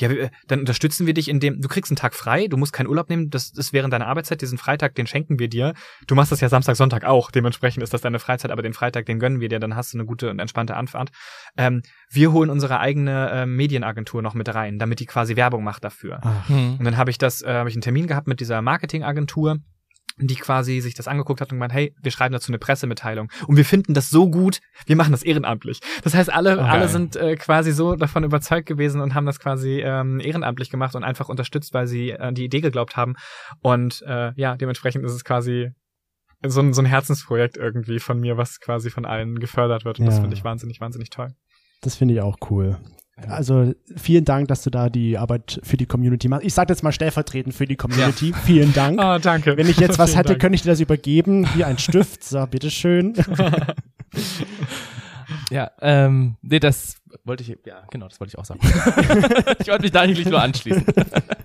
Ja, 0.00 0.10
wir- 0.10 0.30
dann 0.46 0.60
unterstützen 0.60 1.06
wir 1.06 1.14
dich, 1.14 1.28
indem 1.28 1.60
du 1.60 1.68
kriegst 1.68 1.90
einen 1.90 1.96
Tag 1.96 2.14
frei, 2.14 2.46
du 2.48 2.56
musst 2.56 2.72
keinen 2.72 2.86
Urlaub 2.86 3.08
nehmen, 3.10 3.30
das 3.30 3.50
ist 3.50 3.72
während 3.72 3.92
deiner 3.92 4.06
Arbeitszeit, 4.06 4.40
diesen 4.40 4.58
Freitag, 4.58 4.94
den 4.94 5.06
schenken 5.06 5.38
wir 5.38 5.48
dir. 5.48 5.74
Du 6.06 6.14
machst 6.14 6.32
das 6.32 6.40
ja 6.40 6.48
Samstag, 6.48 6.76
Sonntag 6.76 7.04
auch, 7.04 7.30
dementsprechend 7.30 7.82
ist 7.82 7.92
das 7.92 8.00
deine 8.00 8.18
Freizeit, 8.18 8.50
aber 8.50 8.62
den 8.62 8.72
Freitag, 8.74 9.06
den 9.06 9.18
gönnen 9.18 9.40
wir 9.40 9.48
dir, 9.48 9.58
dann 9.60 9.76
hast 9.76 9.92
du 9.94 9.98
eine 9.98 10.06
gute 10.06 10.30
und 10.30 10.38
entspannte 10.38 10.76
Anfahrt. 10.76 11.10
Ähm, 11.56 11.82
wir 12.10 12.32
holen 12.32 12.50
unsere 12.50 12.80
eigene 12.80 13.30
ähm, 13.32 13.56
Medienagentur 13.56 14.22
noch 14.22 14.34
mit 14.34 14.54
rein, 14.54 14.78
damit 14.78 15.00
die 15.00 15.06
quasi 15.06 15.36
Werbung 15.36 15.64
macht 15.64 15.84
dafür. 15.84 16.20
Ach, 16.22 16.48
Hm. 16.48 16.76
Und 16.78 16.84
dann 16.84 16.96
habe 16.96 17.10
ich 17.10 17.18
das, 17.18 17.42
äh, 17.42 17.52
habe 17.52 17.68
ich 17.68 17.74
einen 17.74 17.82
Termin 17.82 18.06
gehabt 18.06 18.26
mit 18.28 18.40
dieser 18.40 18.62
Marketingagentur, 18.62 19.58
die 20.20 20.34
quasi 20.34 20.80
sich 20.80 20.94
das 20.94 21.08
angeguckt 21.08 21.40
hat 21.40 21.50
und 21.52 21.56
gemeint, 21.56 21.72
hey, 21.72 21.94
wir 22.02 22.10
schreiben 22.10 22.32
dazu 22.32 22.50
eine 22.50 22.58
Pressemitteilung. 22.58 23.30
Und 23.46 23.56
wir 23.56 23.64
finden 23.64 23.94
das 23.94 24.10
so 24.10 24.28
gut, 24.30 24.60
wir 24.86 24.96
machen 24.96 25.12
das 25.12 25.22
ehrenamtlich. 25.22 25.80
Das 26.02 26.14
heißt, 26.14 26.32
alle, 26.32 26.58
Ah, 26.60 26.68
alle 26.70 26.80
geil. 26.80 26.88
sind 26.88 27.16
äh, 27.16 27.36
quasi 27.36 27.72
so 27.72 27.94
davon 27.96 28.24
überzeugt 28.24 28.66
gewesen 28.66 29.00
und 29.00 29.14
haben 29.14 29.26
das 29.26 29.38
quasi 29.40 29.80
ähm, 29.84 30.20
ehrenamtlich 30.20 30.70
gemacht 30.70 30.94
und 30.94 31.04
einfach 31.04 31.28
unterstützt, 31.28 31.72
weil 31.74 31.86
sie 31.86 32.18
an 32.18 32.34
die 32.34 32.44
Idee 32.44 32.60
geglaubt 32.60 32.96
haben. 32.96 33.14
Und 33.60 34.02
äh, 34.06 34.32
ja, 34.36 34.56
dementsprechend 34.56 35.04
ist 35.04 35.12
es 35.12 35.24
quasi 35.24 35.70
so 36.46 36.60
ein, 36.60 36.72
so 36.72 36.82
ein 36.82 36.86
Herzensprojekt 36.86 37.56
irgendwie 37.56 37.98
von 37.98 38.20
mir, 38.20 38.36
was 38.36 38.60
quasi 38.60 38.90
von 38.90 39.04
allen 39.04 39.38
gefördert 39.40 39.84
wird. 39.84 39.98
Und 39.98 40.06
das 40.06 40.16
Ja. 40.16 40.20
finde 40.22 40.36
ich 40.36 40.44
wahnsinnig, 40.44 40.80
wahnsinnig 40.80 41.10
toll. 41.10 41.34
das 41.80 41.94
finde 41.96 42.14
ich 42.14 42.20
auch 42.20 42.36
cool. 42.50 42.78
Also 43.26 43.74
vielen 43.96 44.24
Dank, 44.24 44.48
dass 44.48 44.62
du 44.62 44.70
da 44.70 44.88
die 44.88 45.18
Arbeit 45.18 45.60
für 45.62 45.76
die 45.76 45.86
Community 45.86 46.28
machst. 46.28 46.44
Ich 46.44 46.54
sage 46.54 46.72
jetzt 46.72 46.82
mal 46.82 46.92
stellvertretend 46.92 47.54
für 47.54 47.66
die 47.66 47.76
Community. 47.76 48.32
Vielen 48.44 48.72
Dank. 48.72 49.00
Ah, 49.00 49.18
danke. 49.18 49.56
Wenn 49.56 49.68
ich 49.68 49.78
jetzt 49.78 49.98
was 49.98 50.10
Vielen 50.10 50.18
hätte, 50.18 50.28
Dank. 50.30 50.40
könnte 50.40 50.54
ich 50.54 50.62
dir 50.62 50.70
das 50.70 50.80
übergeben. 50.80 51.46
Hier 51.54 51.66
ein 51.66 51.78
Stift. 51.78 52.24
So, 52.24 52.46
bitteschön. 52.46 53.14
Ja, 55.50 55.70
ähm, 55.80 56.36
nee, 56.42 56.58
das 56.58 56.96
wollte 57.24 57.42
ich, 57.42 57.58
ja, 57.64 57.82
genau, 57.90 58.08
das 58.08 58.20
wollte 58.20 58.32
ich 58.32 58.38
auch 58.38 58.44
sagen. 58.44 58.60
ich 59.58 59.68
wollte 59.68 59.82
mich 59.82 59.92
da 59.92 60.00
eigentlich 60.02 60.26
nur 60.28 60.42
anschließen. 60.42 60.84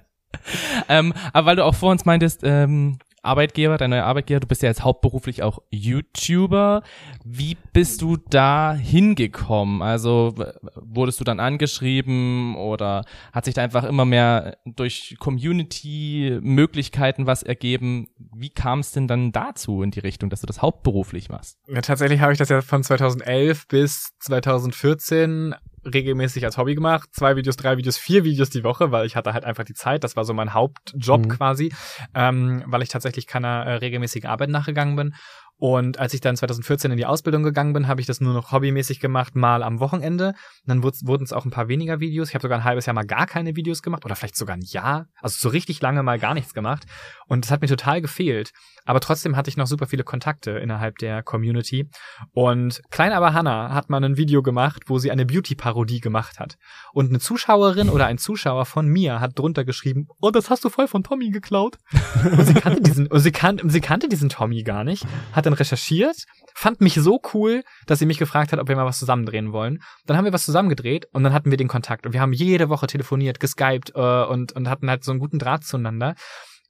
ähm, 0.90 1.14
aber 1.32 1.48
weil 1.48 1.56
du 1.56 1.66
auch 1.66 1.76
vor 1.76 1.92
uns 1.92 2.06
meintest, 2.06 2.42
ähm, 2.44 2.98
Arbeitgeber, 3.24 3.78
dein 3.78 3.92
neuer 3.92 4.04
Arbeitgeber, 4.04 4.42
du 4.42 4.48
bist 4.48 4.62
ja 4.62 4.68
jetzt 4.70 4.84
hauptberuflich 4.84 5.44
auch 5.44 5.60
YouTuber. 5.72 6.84
Wie 7.24 7.56
bist 7.72 8.02
du 8.02 8.18
da 8.18 8.74
hingekommen? 8.74 9.82
Also 9.82 10.36
wurdest 10.76 11.22
du 11.22 11.24
dann 11.24 11.40
angeschrieben 11.40 12.58
oder 12.58 13.06
hat 13.32 13.46
sich 13.46 13.54
da 13.54 13.64
einfach 13.64 13.86
immer 13.86 14.04
mehr 14.06 14.58
durch 14.66 15.16
Community-Möglichkeiten 15.20 17.26
was 17.26 17.44
ergeben? 17.44 18.10
Wie 18.18 18.50
kam 18.50 18.80
es 18.80 18.92
denn 18.92 19.08
dann 19.08 19.32
dazu 19.32 19.84
in 19.84 19.92
die 19.92 20.02
Richtung, 20.02 20.30
dass 20.30 20.42
du 20.42 20.48
das 20.48 20.62
hauptberuflich 20.62 21.30
machst? 21.30 21.58
Ja, 21.68 21.80
tatsächlich 21.82 22.20
habe 22.20 22.34
ich 22.34 22.40
das 22.40 22.50
ja 22.50 22.62
von 22.62 22.84
2011 22.84 23.70
bis 23.70 24.10
2014 24.20 25.56
regelmäßig 25.86 26.46
als 26.46 26.58
Hobby 26.58 26.76
gemacht. 26.76 27.10
Zwei 27.14 27.36
Videos, 27.36 27.56
drei 27.58 27.78
Videos, 27.78 27.98
vier 27.98 28.24
Videos 28.24 28.50
die 28.50 28.64
Woche, 28.64 28.92
weil 28.92 29.06
ich 29.06 29.16
hatte 29.16 29.34
halt 29.34 29.46
einfach 29.46 29.64
die 29.64 29.74
Zeit. 29.74 30.04
Das 30.04 30.16
war 30.16 30.26
so 30.26 30.34
mein 30.34 30.54
Hauptjob 30.54 31.26
Mhm. 31.26 31.30
quasi, 31.30 31.74
ähm, 32.14 32.64
weil 32.68 32.82
ich 32.82 32.90
tatsächlich 32.90 33.28
keiner 33.28 33.66
äh, 33.66 33.74
regelmäßigen 33.76 34.30
Arbeit 34.30 34.50
nachgegangen 34.50 34.96
bin. 34.96 35.14
Und 35.58 36.00
als 36.00 36.14
ich 36.16 36.20
dann 36.20 36.36
2014 36.36 36.92
in 36.92 36.98
die 36.98 37.06
Ausbildung 37.06 37.44
gegangen 37.44 37.74
bin, 37.74 37.88
habe 37.88 38.02
ich 38.02 38.08
das 38.08 38.20
nur 38.20 38.34
noch 38.34 38.52
hobbymäßig 38.52 39.00
gemacht, 39.00 39.36
mal 39.36 39.62
am 39.64 39.80
Wochenende. 39.80 40.30
Und 40.30 40.36
dann 40.66 40.84
wurd- 40.84 41.06
wurden 41.06 41.24
es 41.24 41.32
auch 41.32 41.46
ein 41.46 41.52
paar 41.52 41.68
weniger 41.68 42.00
Videos. 42.00 42.30
Ich 42.30 42.36
habe 42.36 42.42
sogar 42.42 42.58
ein 42.58 42.64
halbes 42.64 42.88
Jahr 42.88 42.96
mal 42.96 43.06
gar 43.06 43.28
keine 43.28 43.56
Videos 43.56 43.82
gemacht 43.84 44.04
oder 44.04 44.16
vielleicht 44.16 44.36
sogar 44.36 44.58
ein 44.58 44.64
Jahr. 44.66 45.06
Also 45.22 45.38
so 45.40 45.50
richtig 45.50 45.80
lange 45.80 46.02
mal 46.04 46.18
gar 46.20 46.34
nichts 46.34 46.54
gemacht. 46.54 46.86
Und 47.28 47.46
das 47.46 47.52
hat 47.52 47.62
mir 47.62 47.68
total 47.68 48.02
gefehlt. 48.02 48.52
Aber 48.86 49.00
trotzdem 49.00 49.36
hatte 49.36 49.50
ich 49.50 49.58
noch 49.58 49.68
super 49.68 49.88
viele 49.88 50.04
Kontakte 50.04 50.52
innerhalb 50.52 50.98
der 50.98 51.24
Community. 51.24 51.90
Und 52.34 52.82
Klein 52.92 53.14
aber 53.14 53.34
Hannah 53.34 53.74
hat 53.74 53.90
mal 53.90 54.04
ein 54.04 54.18
Video 54.18 54.44
gemacht, 54.44 54.84
wo 54.88 55.00
sie 55.00 55.12
eine 55.12 55.26
Beauty-Parodie 55.26 56.02
gemacht 56.02 56.40
hat. 56.40 56.58
Und 56.92 57.10
eine 57.10 57.20
Zuschauerin 57.20 57.90
oder 57.90 58.08
ein 58.08 58.18
Zuschauer 58.18 58.66
von 58.66 58.88
mir 58.88 59.20
hat 59.20 59.40
drunter 59.40 59.64
geschrieben, 59.64 60.08
oh, 60.22 60.32
das 60.32 60.50
hast 60.50 60.66
du 60.66 60.70
voll 60.70 60.88
von 60.88 61.04
Tommy 61.04 61.30
geklaut. 61.30 61.78
Und 62.24 62.46
sie 62.46 62.54
kannte 62.54 62.82
diesen, 62.82 63.08
und 63.08 63.20
sie, 63.20 63.32
kan 63.32 63.60
sie 63.64 63.82
kannte 63.82 64.08
diesen 64.08 64.30
Tommy 64.30 64.64
gar 64.64 64.84
nicht, 64.84 65.06
hat 65.34 65.46
dann 65.46 65.54
recherchiert, 65.54 66.16
fand 66.54 66.80
mich 66.80 66.96
so 66.96 67.20
cool, 67.34 67.64
dass 67.86 68.00
sie 68.00 68.06
mich 68.06 68.18
gefragt 68.18 68.52
hat, 68.52 68.60
ob 68.60 68.68
wir 68.68 68.76
mal 68.76 68.86
was 68.86 69.00
zusammen 69.00 69.26
drehen 69.26 69.52
wollen. 69.52 69.80
Dann 70.06 70.18
haben 70.18 70.26
wir 70.26 70.34
was 70.34 70.46
zusammen 70.46 70.70
gedreht 70.70 71.08
und 71.12 71.24
dann 71.24 71.34
hatten 71.34 71.52
wir 71.52 71.58
den 71.58 71.68
Kontakt. 71.68 72.06
Und 72.06 72.14
wir 72.14 72.22
haben 72.22 72.34
jede 72.34 72.70
Woche 72.70 72.88
telefoniert, 72.88 73.40
geskypt 73.40 73.92
äh, 73.96 74.24
und, 74.26 74.54
und 74.54 74.70
hatten 74.70 74.90
halt 74.90 75.04
so 75.04 75.12
einen 75.12 75.20
guten 75.20 75.40
Draht 75.40 75.64
zueinander, 75.64 76.16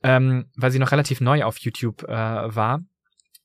ähm, 0.03 0.45
weil 0.55 0.71
sie 0.71 0.79
noch 0.79 0.91
relativ 0.91 1.21
neu 1.21 1.43
auf 1.43 1.57
YouTube 1.59 2.03
äh, 2.03 2.07
war. 2.55 2.81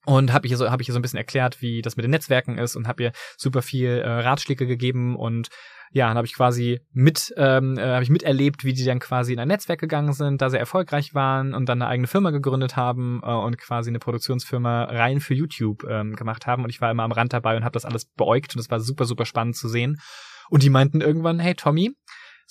Und 0.04 0.32
habe 0.32 0.46
ich, 0.46 0.52
ihr 0.52 0.58
so, 0.58 0.70
hab 0.70 0.80
ich 0.80 0.86
so 0.86 0.96
ein 0.96 1.02
bisschen 1.02 1.18
erklärt, 1.18 1.60
wie 1.60 1.82
das 1.82 1.96
mit 1.96 2.04
den 2.04 2.10
Netzwerken 2.10 2.56
ist 2.56 2.76
und 2.76 2.88
habe 2.88 3.02
ihr 3.02 3.12
super 3.36 3.62
viel 3.62 3.90
äh, 3.90 4.08
Ratschläge 4.08 4.66
gegeben 4.66 5.16
und 5.16 5.48
ja, 5.92 6.08
dann 6.08 6.16
habe 6.16 6.26
ich 6.26 6.34
quasi 6.34 6.80
mit, 6.92 7.32
ähm, 7.36 7.78
äh, 7.78 7.82
habe 7.82 8.02
ich 8.02 8.10
miterlebt, 8.10 8.64
wie 8.64 8.72
die 8.72 8.84
dann 8.84 8.98
quasi 8.98 9.32
in 9.32 9.38
ein 9.38 9.48
Netzwerk 9.48 9.80
gegangen 9.80 10.12
sind, 10.12 10.42
da 10.42 10.50
sehr 10.50 10.60
erfolgreich 10.60 11.14
waren 11.14 11.54
und 11.54 11.68
dann 11.68 11.80
eine 11.80 11.90
eigene 11.90 12.06
Firma 12.06 12.30
gegründet 12.30 12.76
haben 12.76 13.20
äh, 13.22 13.30
und 13.30 13.58
quasi 13.58 13.90
eine 13.90 13.98
Produktionsfirma 13.98 14.84
rein 14.84 15.20
für 15.20 15.34
YouTube 15.34 15.84
ähm, 15.88 16.14
gemacht 16.14 16.46
haben. 16.46 16.64
Und 16.64 16.70
ich 16.70 16.80
war 16.80 16.90
immer 16.90 17.04
am 17.04 17.12
Rand 17.12 17.32
dabei 17.32 17.56
und 17.56 17.64
habe 17.64 17.72
das 17.72 17.84
alles 17.84 18.04
beäugt 18.04 18.54
und 18.54 18.60
es 18.60 18.70
war 18.70 18.80
super, 18.80 19.06
super 19.06 19.24
spannend 19.24 19.56
zu 19.56 19.68
sehen. 19.68 19.98
Und 20.50 20.62
die 20.62 20.70
meinten 20.70 21.00
irgendwann, 21.00 21.38
hey 21.38 21.54
Tommy, 21.54 21.94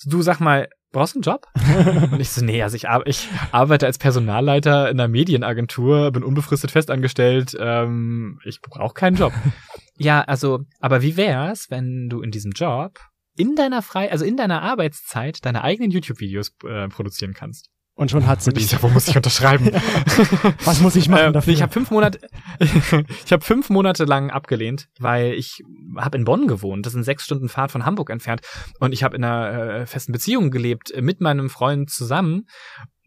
du 0.04 0.22
sag 0.22 0.40
mal, 0.40 0.68
brauchst 0.92 1.14
du 1.14 1.18
einen 1.18 1.22
Job? 1.22 1.46
und 2.12 2.20
ich 2.20 2.30
so, 2.30 2.44
nee, 2.44 2.62
also 2.62 2.76
ich, 2.76 2.88
ar 2.88 3.06
ich 3.06 3.28
arbeite 3.52 3.86
als 3.86 3.98
Personalleiter 3.98 4.90
in 4.90 4.98
einer 4.98 5.08
Medienagentur, 5.08 6.10
bin 6.10 6.22
unbefristet 6.22 6.70
festangestellt, 6.70 7.56
ähm, 7.58 8.38
ich 8.44 8.60
brauche 8.60 8.94
keinen 8.94 9.16
Job. 9.16 9.32
ja, 9.96 10.22
also, 10.22 10.60
aber 10.80 11.02
wie 11.02 11.16
wär's, 11.16 11.70
wenn 11.70 12.08
du 12.08 12.22
in 12.22 12.30
diesem 12.30 12.52
Job 12.52 12.98
in 13.36 13.54
deiner 13.54 13.82
frei, 13.82 14.10
also 14.10 14.24
in 14.24 14.36
deiner 14.36 14.62
Arbeitszeit 14.62 15.44
deine 15.44 15.62
eigenen 15.62 15.90
YouTube-Videos 15.90 16.56
äh, 16.64 16.88
produzieren 16.88 17.34
kannst? 17.34 17.70
Und 17.98 18.12
schon 18.12 18.28
hat 18.28 18.40
sie 18.40 18.52
dich. 18.52 18.80
wo 18.80 18.88
muss 18.88 19.08
ich 19.08 19.16
unterschreiben? 19.16 19.72
Was 20.64 20.80
muss 20.80 20.94
ich 20.94 21.08
machen 21.08 21.26
Ähm, 21.26 21.32
dafür? 21.32 21.52
Ich 21.52 21.62
habe 21.62 21.72
fünf 21.72 21.90
Monate, 21.90 22.20
ich 22.60 23.32
habe 23.32 23.44
fünf 23.44 23.70
Monate 23.70 24.04
lang 24.04 24.30
abgelehnt, 24.30 24.86
weil 25.00 25.32
ich 25.32 25.64
habe 25.96 26.16
in 26.16 26.24
Bonn 26.24 26.46
gewohnt. 26.46 26.86
Das 26.86 26.92
sind 26.92 27.02
sechs 27.02 27.24
Stunden 27.24 27.48
Fahrt 27.48 27.72
von 27.72 27.84
Hamburg 27.84 28.10
entfernt. 28.10 28.42
Und 28.78 28.92
ich 28.92 29.02
habe 29.02 29.16
in 29.16 29.24
einer 29.24 29.80
äh, 29.80 29.86
festen 29.86 30.12
Beziehung 30.12 30.52
gelebt 30.52 30.92
äh, 30.92 31.02
mit 31.02 31.20
meinem 31.20 31.50
Freund 31.50 31.90
zusammen. 31.90 32.46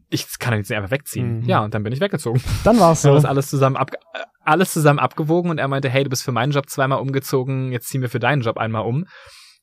Ich 0.09 0.27
kann 0.39 0.53
jetzt 0.55 0.69
nicht 0.69 0.77
einfach 0.77 0.91
wegziehen. 0.91 1.39
Mhm. 1.39 1.45
Ja, 1.45 1.61
und 1.61 1.73
dann 1.73 1.83
bin 1.83 1.93
ich 1.93 2.01
weggezogen. 2.01 2.43
Dann 2.65 2.77
war's 2.77 3.01
so. 3.03 3.13
das 3.13 3.23
alles 3.23 3.49
zusammen 3.49 3.77
ab, 3.77 3.91
äh, 3.93 4.19
alles 4.43 4.73
zusammen 4.73 4.99
abgewogen 4.99 5.51
und 5.51 5.57
er 5.57 5.69
meinte, 5.69 5.87
hey, 5.87 6.03
du 6.03 6.09
bist 6.09 6.23
für 6.23 6.33
meinen 6.33 6.51
Job 6.51 6.69
zweimal 6.69 6.99
umgezogen, 6.99 7.71
jetzt 7.71 7.87
ziehen 7.87 8.01
wir 8.01 8.09
für 8.09 8.19
deinen 8.19 8.41
Job 8.41 8.57
einmal 8.57 8.83
um. 8.83 9.05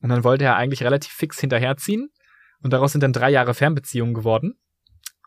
Und 0.01 0.09
dann 0.09 0.25
wollte 0.25 0.45
er 0.45 0.57
eigentlich 0.57 0.83
relativ 0.85 1.12
fix 1.12 1.38
hinterherziehen. 1.38 2.09
Und 2.62 2.73
daraus 2.73 2.93
sind 2.93 3.03
dann 3.03 3.12
drei 3.12 3.29
Jahre 3.29 3.53
Fernbeziehungen 3.53 4.14
geworden. 4.14 4.55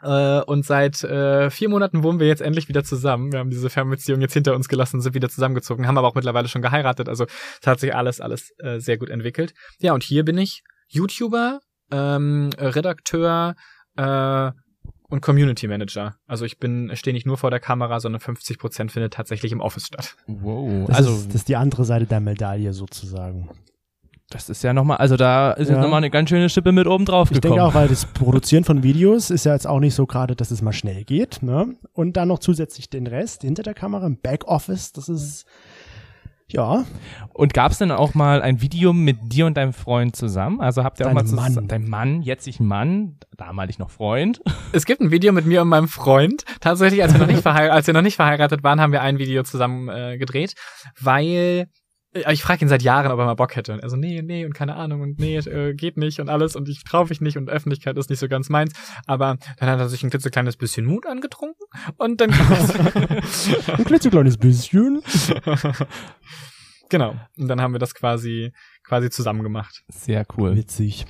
Äh, 0.02 0.42
und 0.42 0.66
seit 0.66 1.04
äh, 1.04 1.50
vier 1.50 1.70
Monaten 1.70 2.04
wohnen 2.04 2.20
wir 2.20 2.28
jetzt 2.28 2.42
endlich 2.42 2.68
wieder 2.68 2.84
zusammen. 2.84 3.32
Wir 3.32 3.40
haben 3.40 3.50
diese 3.50 3.70
Fernbeziehung 3.70 4.22
jetzt 4.22 4.34
hinter 4.34 4.56
uns 4.56 4.68
gelassen, 4.68 5.02
sind 5.02 5.14
wieder 5.14 5.30
zusammengezogen, 5.30 5.88
haben 5.88 5.98
aber 5.98 6.08
auch 6.08 6.16
mittlerweile 6.16 6.48
schon 6.48 6.62
geheiratet. 6.62 7.10
Also 7.10 7.26
es 7.62 7.68
hat 7.68 7.80
sich 7.80 7.96
alles, 7.96 8.22
alles 8.22 8.52
äh, 8.60 8.80
sehr 8.80 8.98
gut 8.98 9.10
entwickelt. 9.10 9.54
Ja, 9.80 9.94
und 9.94 10.04
hier 10.04 10.26
bin 10.26 10.38
ich 10.38 10.64
YouTuber, 10.88 11.60
ähm, 11.92 12.50
Redakteur 12.58 13.56
äh, 13.98 14.52
und 15.10 15.22
Community 15.22 15.68
Manager. 15.68 16.16
Also 16.26 16.46
ich 16.46 16.58
bin, 16.58 16.90
stehe 16.96 17.14
nicht 17.14 17.28
nur 17.28 17.38
vor 17.38 17.52
der 17.52 17.60
Kamera, 17.60 18.00
sondern 18.00 18.22
50 18.22 18.58
Prozent 18.58 18.92
findet 18.92 19.14
tatsächlich 19.14 19.52
im 19.52 19.60
Office 19.60 19.88
statt. 19.88 20.16
Wow. 20.28 20.88
Das, 20.88 20.98
also 20.98 21.12
ist, 21.12 21.28
das 21.28 21.36
ist 21.36 21.50
die 21.50 21.58
andere 21.58 21.86
Seite 21.86 22.06
der 22.06 22.22
Medaille 22.22 22.74
sozusagen. 22.74 23.50
Das 24.32 24.50
ist 24.50 24.64
ja 24.64 24.74
nochmal, 24.74 24.98
also 24.98 25.16
da 25.18 25.52
ist 25.52 25.68
Ja. 25.70 25.76
jetzt 25.76 25.84
nochmal 25.84 25.98
eine 26.00 26.10
ganz 26.10 26.30
schöne 26.30 26.50
Schippe 26.50 26.72
mit 26.72 26.88
oben 26.88 27.06
drauf 27.06 27.30
Ich 27.32 27.36
gekommen. 27.40 27.58
denke 27.60 27.68
auch, 27.70 27.74
weil 27.76 27.88
das 27.88 28.06
Produzieren 28.06 28.64
von 28.64 28.82
Videos 28.84 29.30
ist 29.30 29.46
ja 29.46 29.54
jetzt 29.54 29.68
auch 29.68 29.80
nicht 29.80 29.94
so 29.94 30.06
gerade, 30.08 30.36
dass 30.36 30.52
es 30.52 30.62
mal 30.62 30.74
schnell 30.74 31.04
geht. 31.04 31.44
Ne? 31.44 31.76
Und 31.94 32.18
dann 32.18 32.30
noch 32.30 32.40
zusätzlich 32.40 32.90
den 32.90 33.08
Rest 33.08 33.42
hinter 33.44 33.64
der 33.64 33.74
Kamera 33.74 34.06
im 34.08 34.18
Backoffice. 34.20 34.92
Das 34.94 35.08
ist 35.10 35.46
ja 36.48 36.84
Und 37.34 37.54
gab 37.54 37.72
es 37.72 37.78
denn 37.78 37.92
auch 37.92 38.14
mal 38.14 38.42
ein 38.42 38.62
Video 38.62 38.92
mit 38.92 39.18
dir 39.22 39.46
und 39.46 39.56
deinem 39.56 39.72
Freund 39.72 40.16
zusammen? 40.18 40.60
Also 40.60 40.84
habt 40.84 41.00
ihr 41.00 41.06
auch 41.06 41.10
Deinem 41.14 41.16
mal 41.24 41.26
zusammen, 41.26 41.56
Mann. 41.56 41.68
dein 41.70 41.88
Mann, 41.90 42.22
jetzig 42.22 42.60
Mann, 42.60 43.18
damalig 43.38 43.80
noch 43.80 43.90
Freund. 43.90 44.42
Es 44.74 44.86
gibt 44.86 45.02
ein 45.02 45.12
Video 45.12 45.34
mit 45.34 45.46
mir 45.46 45.62
und 45.62 45.68
meinem 45.68 45.88
Freund. 45.90 46.44
Tatsächlich, 46.62 47.04
als 47.04 47.12
wir 47.14 47.20
noch 47.20 47.28
nicht, 47.28 47.42
verheiratet, 47.42 47.72
als 47.76 47.88
wir 47.88 47.94
noch 47.94 48.02
nicht 48.02 48.16
verheiratet 48.16 48.64
waren, 48.64 48.80
haben 48.82 48.92
wir 48.94 49.02
ein 49.02 49.18
Video 49.18 49.44
zusammen 49.44 49.90
äh, 49.90 50.18
gedreht, 50.18 50.54
weil 51.00 51.68
ich 52.14 52.42
frage 52.42 52.66
ihn 52.66 52.70
seit 52.70 52.82
Jahren, 52.82 53.12
ob 53.12 53.20
er 53.20 53.26
mal 53.26 53.36
Bock 53.36 53.56
hätte. 53.56 53.74
Und 53.74 53.80
er 53.80 53.90
so, 53.90 53.96
nee, 53.96 54.22
nee 54.22 54.46
und 54.46 54.54
keine 54.54 54.76
Ahnung 54.76 55.02
und 55.02 55.20
nee, 55.20 55.38
äh, 55.38 55.74
geht 55.74 55.98
nicht 55.98 56.20
und 56.20 56.30
alles 56.30 56.56
und 56.56 56.68
ich 56.68 56.84
traue 56.84 57.08
mich 57.08 57.22
nicht 57.22 57.38
und 57.38 57.50
Öffentlichkeit 57.50 57.98
ist 57.98 58.10
nicht 58.10 58.20
so 58.20 58.28
ganz 58.28 58.50
meins. 58.50 58.74
Aber 59.08 59.38
dann 59.58 59.70
hat 59.70 59.80
er 59.80 59.88
sich 59.88 60.04
ein 60.04 60.10
klitzekleines 60.10 60.58
bisschen 60.58 60.86
Mut 60.86 61.06
angetrunken 61.06 61.66
und 61.98 62.20
dann 62.20 62.32
ein 63.68 63.86
klitzekleines 63.86 64.38
bisschen. 64.38 65.02
genau. 66.90 67.16
Und 67.38 67.48
dann 67.48 67.62
haben 67.62 67.74
wir 67.74 67.80
das 67.80 67.96
quasi 67.96 68.52
quasi 68.84 69.10
zusammen 69.10 69.44
gemacht. 69.44 69.84
Sehr 69.88 70.26
cool. 70.38 70.56
Witzig. 70.56 71.06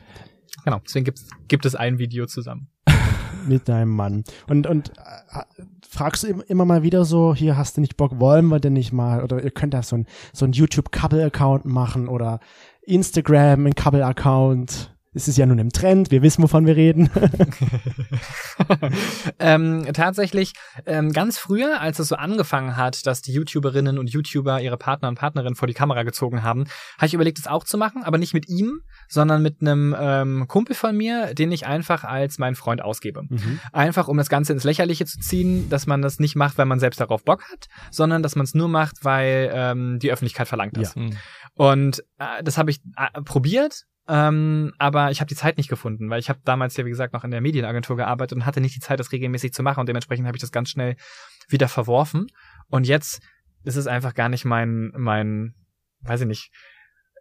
Genau. 0.63 0.81
Deswegen 0.85 1.05
gibt's, 1.05 1.27
gibt 1.47 1.65
es 1.65 1.75
ein 1.75 1.97
Video 1.97 2.27
zusammen. 2.27 2.69
Mit 3.47 3.67
deinem 3.69 3.89
Mann. 3.95 4.23
Und, 4.47 4.67
und 4.67 4.89
äh, 4.89 5.41
fragst 5.87 6.23
du 6.23 6.27
im- 6.27 6.43
immer 6.47 6.65
mal 6.65 6.83
wieder 6.83 7.05
so, 7.05 7.33
hier 7.35 7.57
hast 7.57 7.77
du 7.77 7.81
nicht 7.81 7.97
Bock, 7.97 8.19
wollen 8.19 8.45
wir 8.47 8.59
denn 8.59 8.73
nicht 8.73 8.91
mal? 8.93 9.23
Oder 9.23 9.43
ihr 9.43 9.51
könnt 9.51 9.73
da 9.73 9.83
so 9.83 9.97
ein, 9.97 10.05
so 10.33 10.45
ein 10.45 10.51
YouTube-Couple-Account 10.51 11.65
machen 11.65 12.07
oder 12.07 12.39
Instagram, 12.83 13.65
ein 13.67 13.75
Couple-Account. 13.75 14.95
Es 15.13 15.27
ist 15.27 15.37
ja 15.37 15.45
nun 15.45 15.59
im 15.59 15.73
Trend, 15.73 16.09
wir 16.09 16.21
wissen, 16.21 16.41
wovon 16.41 16.65
wir 16.65 16.77
reden. 16.77 17.09
ähm, 19.39 19.85
tatsächlich 19.93 20.53
ähm, 20.85 21.11
ganz 21.11 21.37
früher, 21.37 21.81
als 21.81 21.99
es 21.99 22.07
so 22.07 22.15
angefangen 22.15 22.77
hat, 22.77 23.05
dass 23.05 23.21
die 23.21 23.33
YouTuberinnen 23.33 23.99
und 23.99 24.09
YouTuber 24.09 24.61
ihre 24.61 24.77
Partner 24.77 25.09
und 25.09 25.15
Partnerinnen 25.15 25.55
vor 25.55 25.67
die 25.67 25.73
Kamera 25.73 26.03
gezogen 26.03 26.43
haben, 26.43 26.63
habe 26.95 27.07
ich 27.07 27.13
überlegt, 27.13 27.39
es 27.39 27.47
auch 27.47 27.65
zu 27.65 27.77
machen, 27.77 28.03
aber 28.03 28.17
nicht 28.17 28.33
mit 28.33 28.47
ihm, 28.47 28.83
sondern 29.09 29.41
mit 29.41 29.59
einem 29.59 29.93
ähm, 29.99 30.45
Kumpel 30.47 30.77
von 30.77 30.95
mir, 30.95 31.33
den 31.33 31.51
ich 31.51 31.67
einfach 31.67 32.05
als 32.05 32.37
meinen 32.37 32.55
Freund 32.55 32.81
ausgebe. 32.81 33.23
Einfach, 33.73 34.07
um 34.07 34.15
das 34.15 34.29
Ganze 34.29 34.53
ins 34.53 34.63
Lächerliche 34.63 35.05
zu 35.05 35.19
ziehen, 35.19 35.69
dass 35.69 35.87
man 35.87 36.01
das 36.01 36.19
nicht 36.19 36.37
macht, 36.37 36.57
weil 36.57 36.67
man 36.67 36.79
selbst 36.79 37.01
darauf 37.01 37.25
Bock 37.25 37.43
hat, 37.51 37.67
sondern 37.89 38.23
dass 38.23 38.37
man 38.37 38.45
es 38.45 38.53
nur 38.53 38.69
macht, 38.69 39.03
weil 39.03 39.51
ähm, 39.53 39.99
die 39.99 40.09
Öffentlichkeit 40.09 40.47
verlangt 40.47 40.77
das. 40.77 40.95
Mhm. 40.95 41.17
Und 41.55 41.99
äh, 42.17 42.43
das 42.43 42.57
habe 42.57 42.71
ich 42.71 42.79
äh, 42.95 43.21
probiert, 43.23 43.87
ähm, 44.07 44.73
aber 44.77 45.11
ich 45.11 45.19
habe 45.21 45.29
die 45.29 45.35
Zeit 45.35 45.57
nicht 45.57 45.69
gefunden, 45.69 46.09
weil 46.09 46.19
ich 46.19 46.29
habe 46.29 46.39
damals 46.43 46.75
ja, 46.77 46.85
wie 46.85 46.89
gesagt, 46.89 47.13
noch 47.13 47.23
in 47.23 47.31
der 47.31 47.41
Medienagentur 47.41 47.95
gearbeitet 47.97 48.35
und 48.35 48.45
hatte 48.45 48.61
nicht 48.61 48.75
die 48.75 48.79
Zeit, 48.79 48.99
das 48.99 49.11
regelmäßig 49.11 49.53
zu 49.53 49.63
machen 49.63 49.79
und 49.81 49.87
dementsprechend 49.89 50.27
habe 50.27 50.35
ich 50.37 50.41
das 50.41 50.51
ganz 50.51 50.69
schnell 50.69 50.95
wieder 51.47 51.67
verworfen. 51.67 52.27
Und 52.67 52.87
jetzt 52.87 53.21
ist 53.63 53.75
es 53.75 53.87
einfach 53.87 54.13
gar 54.13 54.29
nicht 54.29 54.45
mein, 54.45 54.91
mein, 54.95 55.53
weiß 56.01 56.21
ich 56.21 56.27
nicht, 56.27 56.51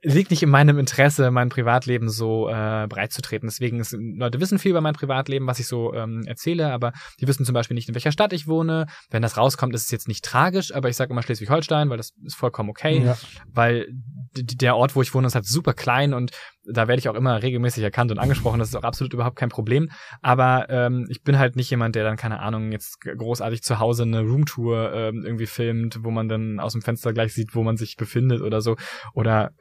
liegt 0.02 0.30
nicht 0.30 0.42
in 0.42 0.48
meinem 0.48 0.78
Interesse, 0.78 1.30
mein 1.30 1.50
Privatleben 1.50 2.08
so 2.08 2.48
äh, 2.48 2.86
breit 2.88 3.12
zu 3.12 3.20
treten. 3.20 3.46
Deswegen 3.46 3.80
ist, 3.80 3.92
Leute 3.92 4.40
wissen 4.40 4.58
viel 4.58 4.70
über 4.70 4.80
mein 4.80 4.94
Privatleben, 4.94 5.46
was 5.46 5.58
ich 5.58 5.66
so 5.66 5.92
ähm, 5.92 6.22
erzähle, 6.26 6.72
aber 6.72 6.92
die 7.20 7.28
wissen 7.28 7.44
zum 7.44 7.52
Beispiel 7.52 7.74
nicht, 7.74 7.88
in 7.88 7.94
welcher 7.94 8.12
Stadt 8.12 8.32
ich 8.32 8.46
wohne. 8.46 8.86
Wenn 9.10 9.20
das 9.20 9.36
rauskommt, 9.36 9.74
ist 9.74 9.84
es 9.84 9.90
jetzt 9.90 10.08
nicht 10.08 10.24
tragisch, 10.24 10.74
aber 10.74 10.88
ich 10.88 10.96
sage 10.96 11.12
immer 11.12 11.22
Schleswig-Holstein, 11.22 11.90
weil 11.90 11.98
das 11.98 12.12
ist 12.24 12.34
vollkommen 12.36 12.70
okay 12.70 13.04
Ja. 13.04 13.18
weil 13.52 13.88
der 14.34 14.76
Ort, 14.76 14.96
wo 14.96 15.02
ich 15.02 15.12
wohne, 15.12 15.26
ist 15.26 15.34
halt 15.34 15.46
super 15.46 15.74
klein 15.74 16.14
und 16.14 16.30
da 16.64 16.88
werde 16.88 17.00
ich 17.00 17.08
auch 17.08 17.14
immer 17.14 17.42
regelmäßig 17.42 17.82
erkannt 17.82 18.10
und 18.10 18.18
angesprochen. 18.18 18.58
Das 18.58 18.68
ist 18.68 18.76
auch 18.76 18.84
absolut 18.84 19.14
überhaupt 19.14 19.36
kein 19.36 19.48
Problem. 19.48 19.90
Aber 20.22 20.66
ähm, 20.68 21.06
ich 21.08 21.22
bin 21.22 21.38
halt 21.38 21.56
nicht 21.56 21.70
jemand, 21.70 21.94
der 21.94 22.04
dann, 22.04 22.16
keine 22.16 22.40
Ahnung, 22.40 22.72
jetzt 22.72 23.00
großartig 23.00 23.62
zu 23.62 23.78
Hause 23.78 24.02
eine 24.02 24.20
Roomtour 24.20 24.92
ähm, 24.92 25.22
irgendwie 25.24 25.46
filmt, 25.46 26.04
wo 26.04 26.10
man 26.10 26.28
dann 26.28 26.60
aus 26.60 26.72
dem 26.72 26.82
Fenster 26.82 27.12
gleich 27.12 27.32
sieht, 27.32 27.54
wo 27.54 27.62
man 27.62 27.76
sich 27.76 27.96
befindet 27.96 28.42
oder 28.42 28.60
so. 28.60 28.76
Oder 29.14 29.52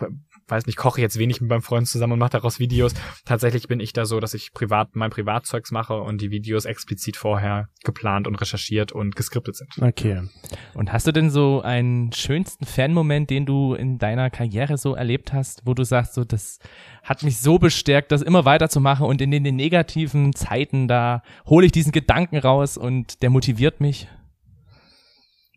äh, 0.00 0.06
weiß 0.48 0.66
nicht, 0.66 0.76
koche 0.76 1.00
jetzt 1.00 1.18
wenig 1.18 1.40
mit 1.40 1.50
meinem 1.50 1.62
Freund 1.62 1.88
zusammen 1.88 2.14
und 2.14 2.18
mache 2.18 2.30
daraus 2.30 2.58
Videos. 2.58 2.94
Tatsächlich 3.24 3.68
bin 3.68 3.80
ich 3.80 3.92
da 3.92 4.06
so, 4.06 4.20
dass 4.20 4.34
ich 4.34 4.52
privat 4.52 4.94
mein 4.94 5.10
Privatzeugs 5.10 5.72
mache 5.72 6.00
und 6.00 6.20
die 6.20 6.30
Videos 6.30 6.64
explizit 6.64 7.16
vorher 7.16 7.68
geplant 7.84 8.26
und 8.26 8.36
recherchiert 8.36 8.92
und 8.92 9.16
geskriptet 9.16 9.56
sind. 9.56 9.70
Okay. 9.80 10.22
Und 10.74 10.92
hast 10.92 11.06
du 11.06 11.12
denn 11.12 11.30
so 11.30 11.62
einen 11.62 12.12
schönsten 12.12 12.64
Fanmoment, 12.64 13.28
den 13.30 13.46
du 13.46 13.74
in 13.74 13.98
deiner 13.98 14.30
Karriere 14.30 14.78
so 14.78 14.94
erlebt 14.94 15.32
hast, 15.32 15.62
wo 15.64 15.74
du 15.74 15.84
sagst, 15.84 16.14
so 16.14 16.24
das 16.24 16.58
hat 17.02 17.22
mich 17.22 17.38
so 17.38 17.58
bestärkt, 17.58 18.12
das 18.12 18.22
immer 18.22 18.44
weiterzumachen 18.44 19.06
und 19.06 19.20
in 19.20 19.30
den, 19.30 19.44
den 19.44 19.56
negativen 19.56 20.34
Zeiten 20.34 20.88
da 20.88 21.22
hole 21.46 21.66
ich 21.66 21.72
diesen 21.72 21.92
Gedanken 21.92 22.38
raus 22.38 22.76
und 22.76 23.22
der 23.22 23.30
motiviert 23.30 23.80
mich? 23.80 24.08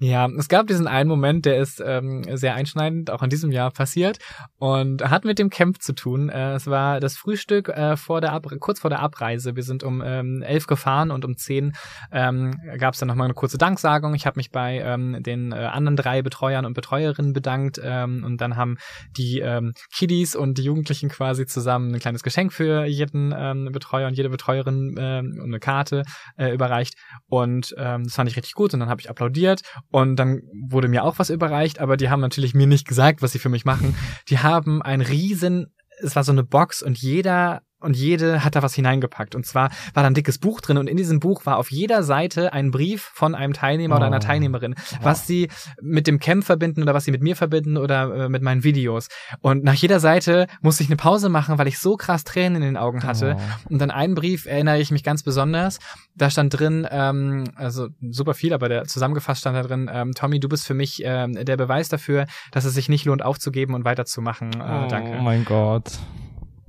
Ja, 0.02 0.30
es 0.38 0.48
gab 0.48 0.68
diesen 0.68 0.88
einen 0.88 1.10
Moment, 1.10 1.44
der 1.44 1.58
ist 1.58 1.84
ähm, 1.86 2.24
sehr 2.38 2.56
einschneidend, 2.56 3.12
auch 3.12 3.22
in 3.22 3.30
diesem 3.30 3.52
Jahr 3.52 3.70
passiert 3.70 4.18
und 4.58 5.04
hat 5.04 5.26
mit 5.26 5.40
dem 5.40 5.50
Camp 5.50 5.82
zu 5.82 5.92
tun. 5.92 6.30
Äh, 6.30 6.54
es 6.54 6.68
war 6.68 7.02
das 7.02 7.18
Frühstück 7.18 7.68
äh, 7.68 7.98
vor 7.98 8.22
der 8.22 8.32
Ab 8.32 8.48
kurz 8.62 8.80
vor 8.80 8.90
der 8.90 9.02
Abreise. 9.02 9.58
Wir 9.58 9.64
sind 9.64 9.84
um 9.84 10.02
ähm, 10.02 10.42
elf 10.42 10.68
gefahren 10.68 11.12
und 11.12 11.26
um 11.26 11.36
zehn 11.36 11.74
ähm, 12.14 12.56
gab 12.78 12.94
es 12.94 13.02
dann 13.02 13.10
nochmal 13.10 13.26
eine 13.26 13.34
kurze 13.34 13.58
Danksagung. 13.58 14.14
Ich 14.14 14.26
habe 14.26 14.40
mich 14.40 14.52
bei 14.52 14.80
ähm, 14.80 15.22
den 15.22 15.52
äh, 15.52 15.56
anderen 15.56 15.98
drei 15.98 16.22
Betreuern 16.22 16.66
und 16.66 16.76
Betreuerinnen 16.76 17.34
bedankt 17.34 17.82
ähm, 17.84 18.24
und 18.24 18.40
dann 18.40 18.56
haben 18.56 18.78
die 19.18 19.40
ähm, 19.40 19.74
Kiddies 19.94 20.34
und 20.34 20.58
die 20.58 20.64
Jugendlichen 20.64 21.10
quasi 21.10 21.46
zusammen 21.46 21.94
ein 21.94 22.00
kleines 22.00 22.24
Geschenk 22.24 22.54
für 22.54 22.86
jeden 22.86 23.36
ähm, 23.38 23.70
Betreuer 23.74 24.08
und 24.08 24.14
jede 24.14 24.30
Betreuerin 24.30 24.96
ähm, 24.98 25.42
eine 25.44 25.60
Karte 25.60 26.04
äh, 26.38 26.54
überreicht 26.54 26.94
und 27.28 27.76
ähm, 27.78 28.06
das 28.06 28.16
fand 28.16 28.30
ich 28.30 28.38
richtig 28.38 28.54
gut 28.54 28.74
und 28.74 28.80
dann 28.80 28.88
habe 28.88 29.02
ich 29.02 29.10
applaudiert 29.10 29.62
und 29.92 30.16
dann 30.18 30.42
wurde 30.70 30.88
mir 30.88 31.04
auch 31.04 31.20
was 31.20 31.30
überreicht, 31.30 31.80
aber 31.80 31.98
die 31.98 32.10
haben 32.10 32.22
natürlich 32.22 32.54
mir 32.54 32.68
nicht 32.68 32.88
gesagt, 32.88 33.22
was 33.22 33.32
sie 33.32 33.40
für 33.40 33.50
mich 33.50 33.66
machen. 33.66 33.96
Die 34.30 34.40
haben 34.40 34.82
ein 34.82 35.02
riesen, 35.02 35.74
es 36.02 36.16
war 36.16 36.24
so 36.24 36.32
eine 36.32 36.44
Box 36.44 36.82
und 36.82 36.98
jeder 36.98 37.62
und 37.80 37.96
jede 37.96 38.44
hat 38.44 38.56
da 38.56 38.62
was 38.64 38.74
hineingepackt. 38.76 39.36
Und 39.36 39.46
zwar 39.46 39.70
war 39.94 40.04
da 40.04 40.08
ein 40.08 40.14
dickes 40.14 40.38
Buch 40.38 40.62
drin 40.62 40.78
und 40.78 40.88
in 40.88 40.98
diesem 40.98 41.20
Buch 41.20 41.46
war 41.46 41.58
auf 41.58 41.72
jeder 41.72 42.04
Seite 42.04 42.54
ein 42.54 42.72
Brief 42.72 43.10
von 43.14 43.36
einem 43.36 43.54
Teilnehmer 43.54 43.96
oder 43.98 44.06
einer 44.06 44.18
Oh. 44.18 44.20
Teilnehmerin, 44.20 44.76
was 45.02 45.26
sie 45.28 45.50
mit 45.82 46.08
dem 46.08 46.20
Camp 46.20 46.44
verbinden 46.44 46.82
oder 46.84 46.94
was 46.94 47.06
sie 47.06 47.12
mit 47.12 47.22
mir 47.22 47.36
verbinden 47.36 47.78
oder 47.78 48.26
äh, 48.26 48.30
mit 48.30 48.42
meinen 48.42 48.64
Videos. 48.64 49.08
Und 49.42 49.64
nach 49.64 49.74
jeder 49.76 50.00
Seite 50.00 50.48
musste 50.62 50.84
ich 50.84 50.90
eine 50.90 50.98
Pause 50.98 51.30
machen, 51.30 51.58
weil 51.58 51.68
ich 51.68 51.80
so 51.80 51.96
krass 51.96 52.24
Tränen 52.24 52.58
in 52.58 52.62
den 52.64 52.78
Augen 52.78 53.04
hatte. 53.04 53.38
Oh. 53.38 53.70
Und 53.74 53.82
an 53.82 53.92
einen 53.92 54.16
Brief 54.16 54.46
erinnere 54.46 54.80
ich 54.80 54.92
mich 54.92 55.04
ganz 55.04 55.24
besonders. 55.24 55.80
Da 56.16 56.30
stand 56.30 56.60
drin, 56.60 56.86
ähm, 56.92 57.46
also 57.56 57.88
super 58.10 58.34
viel, 58.34 58.54
aber 58.54 58.68
der 58.70 58.84
zusammengefasst 58.86 59.42
stand 59.42 59.56
da 59.56 59.64
drin, 59.64 59.90
ähm, 59.92 60.12
Tommy, 60.14 60.40
du 60.40 60.50
bist 60.50 60.68
für 60.68 60.74
mich 60.74 61.02
ähm, 61.06 61.34
der 61.46 61.56
Beweis 61.58 61.88
dafür, 61.90 62.26
dass 62.52 62.66
es 62.66 62.74
sich 62.74 62.90
nicht 62.90 63.06
lohnt, 63.06 63.24
aufzugeben 63.24 63.74
und 63.74 63.86
weiterzumachen. 63.86 64.52
Äh, 64.60 64.86
Oh 64.86 64.88
danke. 64.90 65.22
mein 65.22 65.46
Gott. 65.46 65.92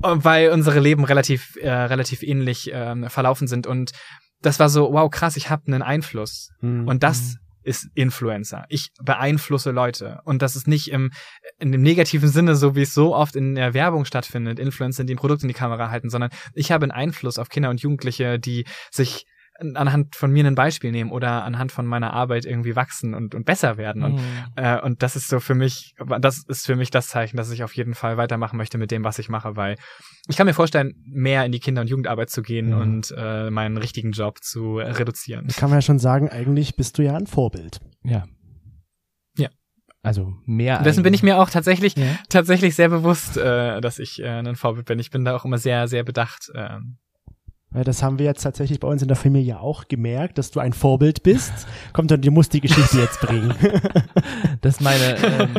Weil 0.01 0.51
unsere 0.51 0.81
Leben 0.81 1.05
relativ, 1.05 1.57
äh, 1.57 1.71
relativ 1.71 2.23
ähnlich 2.23 2.71
ähm, 2.73 3.09
verlaufen 3.09 3.49
sind. 3.49 3.67
Und 3.67 3.93
das 4.43 4.59
war 4.59 4.69
so, 4.69 4.93
wow, 4.93 5.11
krass, 5.11 5.37
ich 5.37 5.51
habe 5.51 5.67
einen 5.67 5.83
Einfluss. 5.83 6.51
Mhm. 6.61 6.89
Und 6.89 7.03
das 7.03 7.37
ist 7.63 7.89
Influencer. 7.95 8.65
Ich 8.69 8.91
beeinflusse 9.03 9.71
Leute. 9.71 10.21
Und 10.25 10.43
das 10.43 10.57
ist 10.57 10.67
nicht 10.67 10.91
im, 10.91 11.11
in 11.59 11.73
dem 11.73 11.83
negativen 11.83 12.29
Sinne, 12.29 12.57
so 12.57 12.75
wie 12.75 12.83
es 12.83 12.95
so 12.95 13.15
oft 13.15 13.37
in 13.37 13.55
der 13.55 13.75
Werbung 13.75 14.07
stattfindet, 14.07 14.59
Influencer, 14.59 15.05
die 15.05 15.15
ein 15.15 15.19
Produkt 15.19 15.43
in 15.43 15.49
die 15.49 15.55
Kamera 15.55 15.91
halten, 15.91 16.09
sondern 16.09 16.31
ich 16.55 16.73
habe 16.73 16.85
einen 16.85 16.93
Einfluss 16.93 17.39
auf 17.39 17.51
Kinder 17.51 17.71
und 17.71 17.83
Jugendliche, 17.83 18.39
die 18.39 18.65
sich 18.91 19.27
anhand 19.77 20.17
von 20.17 20.31
mir 20.33 20.47
ein 20.47 20.55
Beispiel 20.55 20.91
nehmen 20.91 21.11
oder 21.11 21.45
anhand 21.45 21.71
von 21.73 21.87
meiner 21.87 22.13
Arbeit 22.13 22.45
irgendwie 22.47 22.77
wachsen 22.77 23.15
und, 23.15 23.35
und 23.35 23.45
besser 23.45 23.77
werden. 23.77 24.03
Und, 24.03 24.15
Mhm. 24.15 24.21
äh, 24.57 24.81
und 24.81 25.03
das 25.03 25.17
ist 25.17 25.29
so 25.29 25.39
für 25.41 25.55
mich, 25.55 25.95
das 26.21 26.45
ist 26.49 26.67
für 26.67 26.77
mich 26.77 26.91
das 26.91 27.09
Zeichen, 27.09 27.37
dass 27.37 27.51
ich 27.51 27.63
auf 27.63 27.75
jeden 27.77 27.95
Fall 27.95 28.17
weitermachen 28.17 28.57
möchte 28.57 28.79
mit 28.79 28.91
dem, 28.91 29.05
was 29.05 29.19
ich 29.19 29.29
mache, 29.29 29.57
weil 29.57 29.77
ich 30.29 30.37
kann 30.37 30.47
mir 30.47 30.55
vorstellen, 30.55 30.95
mehr 31.07 31.45
in 31.45 31.53
die 31.53 31.61
Kinder- 31.61 31.83
und 31.83 31.89
Jugendarbeit 31.91 32.31
zu 32.31 32.43
gehen 32.43 32.69
Mhm. 32.71 32.81
und 32.81 33.15
äh, 33.17 33.51
meinen 33.51 33.77
richtigen 33.77 34.13
Job 34.13 34.39
zu 34.43 34.79
äh, 34.79 34.91
reduzieren. 34.91 35.47
Da 35.49 35.55
kann 35.55 35.71
man 35.71 35.79
ja 35.79 35.83
schon 35.83 35.99
sagen, 35.99 36.29
eigentlich 36.29 36.77
bist 36.77 36.97
du 36.99 37.03
ja 37.03 37.17
ein 37.17 37.27
Vorbild. 37.27 37.81
Ja. 38.05 38.25
Ja. 39.37 39.49
Also 40.03 40.33
mehr. 40.47 40.79
Und 40.79 40.87
Dessen 40.87 41.03
bin 41.03 41.13
ich 41.13 41.23
mir 41.23 41.39
auch 41.39 41.51
tatsächlich, 41.51 41.95
Ja. 41.97 42.17
tatsächlich 42.31 42.75
sehr 42.75 42.89
bewusst, 42.89 43.37
äh, 43.37 43.81
dass 43.83 43.99
ich 43.99 44.21
äh, 44.23 44.29
ein 44.29 44.57
Vorbild 44.57 44.87
bin. 44.87 44.99
Ich 44.99 45.11
bin 45.11 45.25
da 45.25 45.37
auch 45.37 45.45
immer 45.45 45.59
sehr, 45.59 45.89
sehr 45.89 46.03
bedacht. 46.05 46.51
ähm, 46.55 46.97
Weil 47.03 47.10
das 47.73 48.03
haben 48.03 48.19
wir 48.19 48.27
jetzt 48.27 48.43
tatsächlich 48.43 48.81
bei 48.81 48.89
uns 48.89 49.01
in 49.03 49.09
der 49.09 49.17
Familie 49.17 49.61
auch 49.61 49.87
gemerkt, 49.87 50.39
dass 50.39 50.51
du 50.51 50.59
ein 50.59 50.73
Vorbild 50.73 51.23
bist. 51.23 51.53
Kommt 51.93 52.11
dann, 52.11 52.21
du 52.21 52.31
musst 52.33 52.53
die 52.53 52.61
Geschichte 52.61 52.99
jetzt 52.99 53.21
bringen. 53.21 53.55
dass 54.61 54.81
meine, 54.81 55.17
ähm, 55.23 55.55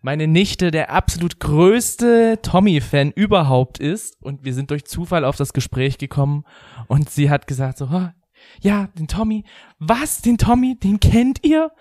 meine 0.00 0.26
Nichte 0.26 0.70
der 0.70 0.90
absolut 0.90 1.38
größte 1.38 2.38
Tommy-Fan 2.42 3.10
überhaupt 3.10 3.78
ist. 3.78 4.16
Und 4.22 4.44
wir 4.44 4.54
sind 4.54 4.70
durch 4.70 4.86
Zufall 4.86 5.24
auf 5.24 5.36
das 5.36 5.52
Gespräch 5.52 5.98
gekommen 5.98 6.44
und 6.88 7.10
sie 7.10 7.28
hat 7.28 7.46
gesagt 7.46 7.76
so, 7.76 7.86
"Ah, 7.86 8.14
ja, 8.62 8.88
den 8.98 9.06
Tommy, 9.06 9.44
was, 9.78 10.22
den 10.22 10.38
Tommy, 10.38 10.78
den 10.78 10.98
kennt 10.98 11.44
ihr? 11.44 11.72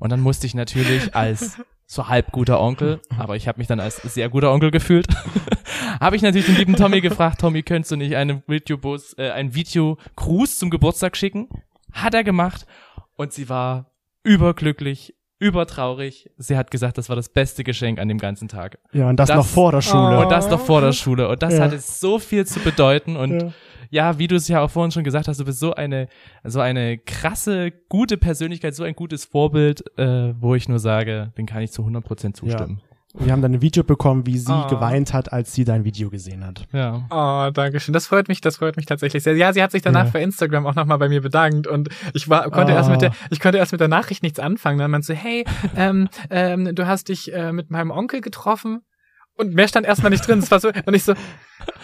Und 0.00 0.10
dann 0.10 0.20
musste 0.20 0.46
ich 0.46 0.54
natürlich 0.54 1.14
als 1.14 1.58
so 1.90 2.06
halb 2.06 2.32
guter 2.32 2.60
Onkel, 2.60 3.00
aber 3.16 3.34
ich 3.34 3.48
habe 3.48 3.58
mich 3.58 3.66
dann 3.66 3.80
als 3.80 3.96
sehr 3.96 4.28
guter 4.28 4.52
Onkel 4.52 4.70
gefühlt, 4.70 5.06
habe 6.00 6.16
ich 6.16 6.22
natürlich 6.22 6.46
den 6.46 6.56
lieben 6.56 6.76
Tommy 6.76 7.00
gefragt, 7.00 7.40
Tommy, 7.40 7.62
könntest 7.62 7.90
du 7.90 7.96
nicht 7.96 8.14
einen 8.14 8.42
Videobus, 8.46 9.14
äh, 9.16 9.30
ein 9.30 9.54
Video-Gruß 9.54 10.58
zum 10.58 10.68
Geburtstag 10.68 11.16
schicken? 11.16 11.48
Hat 11.92 12.12
er 12.12 12.24
gemacht 12.24 12.66
und 13.16 13.32
sie 13.32 13.48
war 13.48 13.90
überglücklich, 14.22 15.14
übertraurig. 15.38 16.30
Sie 16.38 16.56
hat 16.56 16.70
gesagt, 16.70 16.98
das 16.98 17.08
war 17.08 17.16
das 17.16 17.28
beste 17.28 17.64
Geschenk 17.64 17.98
an 17.98 18.08
dem 18.08 18.18
ganzen 18.18 18.48
Tag. 18.48 18.78
Ja, 18.92 19.08
und 19.08 19.16
das, 19.16 19.28
Das- 19.28 19.36
noch 19.36 19.46
vor 19.46 19.72
der 19.72 19.82
Schule. 19.82 20.18
Und 20.20 20.30
das 20.30 20.50
noch 20.50 20.60
vor 20.60 20.80
der 20.80 20.92
Schule. 20.92 21.28
Und 21.28 21.42
das 21.42 21.54
Ja. 21.54 21.64
hatte 21.64 21.78
so 21.78 22.18
viel 22.18 22.46
zu 22.46 22.60
bedeuten. 22.60 23.16
Und 23.16 23.40
Ja. 23.40 23.52
ja, 23.90 24.18
wie 24.18 24.26
du 24.28 24.36
es 24.36 24.48
ja 24.48 24.60
auch 24.62 24.70
vorhin 24.70 24.90
schon 24.90 25.04
gesagt 25.04 25.28
hast, 25.28 25.38
du 25.40 25.44
bist 25.44 25.60
so 25.60 25.74
eine, 25.74 26.08
so 26.44 26.60
eine 26.60 26.98
krasse, 26.98 27.72
gute 27.88 28.16
Persönlichkeit, 28.16 28.74
so 28.74 28.84
ein 28.84 28.94
gutes 28.94 29.24
Vorbild, 29.24 29.82
äh, 29.98 30.34
wo 30.40 30.54
ich 30.54 30.68
nur 30.68 30.78
sage, 30.78 31.32
den 31.36 31.46
kann 31.46 31.62
ich 31.62 31.72
zu 31.72 31.84
100% 31.84 32.36
zustimmen. 32.36 32.80
Wir 33.14 33.32
haben 33.32 33.40
dann 33.40 33.54
ein 33.54 33.62
Video 33.62 33.82
bekommen, 33.84 34.26
wie 34.26 34.36
sie 34.38 34.52
Oh. 34.52 34.66
geweint 34.68 35.14
hat, 35.14 35.32
als 35.32 35.54
sie 35.54 35.64
dein 35.64 35.84
Video 35.84 36.10
gesehen 36.10 36.44
hat. 36.44 36.66
Ja. 36.72 37.06
Oh, 37.10 37.50
danke 37.52 37.80
schön. 37.80 37.94
Das 37.94 38.06
freut 38.06 38.28
mich, 38.28 38.40
das 38.42 38.58
freut 38.58 38.76
mich 38.76 38.84
tatsächlich 38.86 39.22
sehr. 39.22 39.34
Ja, 39.34 39.52
sie 39.54 39.62
hat 39.62 39.70
sich 39.72 39.80
danach 39.82 40.04
Ja. 40.06 40.10
bei 40.10 40.22
Instagram 40.22 40.66
auch 40.66 40.74
nochmal 40.74 40.98
bei 40.98 41.08
mir 41.08 41.22
bedankt 41.22 41.66
und 41.66 41.88
ich 42.12 42.28
war, 42.28 42.50
konnte 42.50 42.72
Oh. 42.74 42.76
erst 42.76 42.90
mit 42.90 43.00
der, 43.00 43.12
ich 43.30 43.40
konnte 43.40 43.56
erst 43.58 43.72
mit 43.72 43.80
der 43.80 43.88
Nachricht 43.88 44.22
nichts 44.22 44.38
anfangen. 44.38 44.78
Dann 44.78 44.90
meinte 44.90 45.06
sie, 45.06 45.14
hey, 45.14 45.44
ähm, 45.74 46.08
ähm, 46.28 46.74
du 46.74 46.86
hast 46.86 47.08
dich 47.08 47.32
äh, 47.32 47.50
mit 47.52 47.70
meinem 47.70 47.90
Onkel 47.90 48.20
getroffen. 48.20 48.82
Und 49.36 49.54
mehr 49.54 49.68
stand 49.68 49.86
erstmal 49.86 50.10
nicht 50.10 50.26
drin. 50.26 50.40
Es 50.40 50.50
war 50.50 50.58
so, 50.58 50.68
und 50.84 50.94
ich 50.94 51.04
so, 51.04 51.12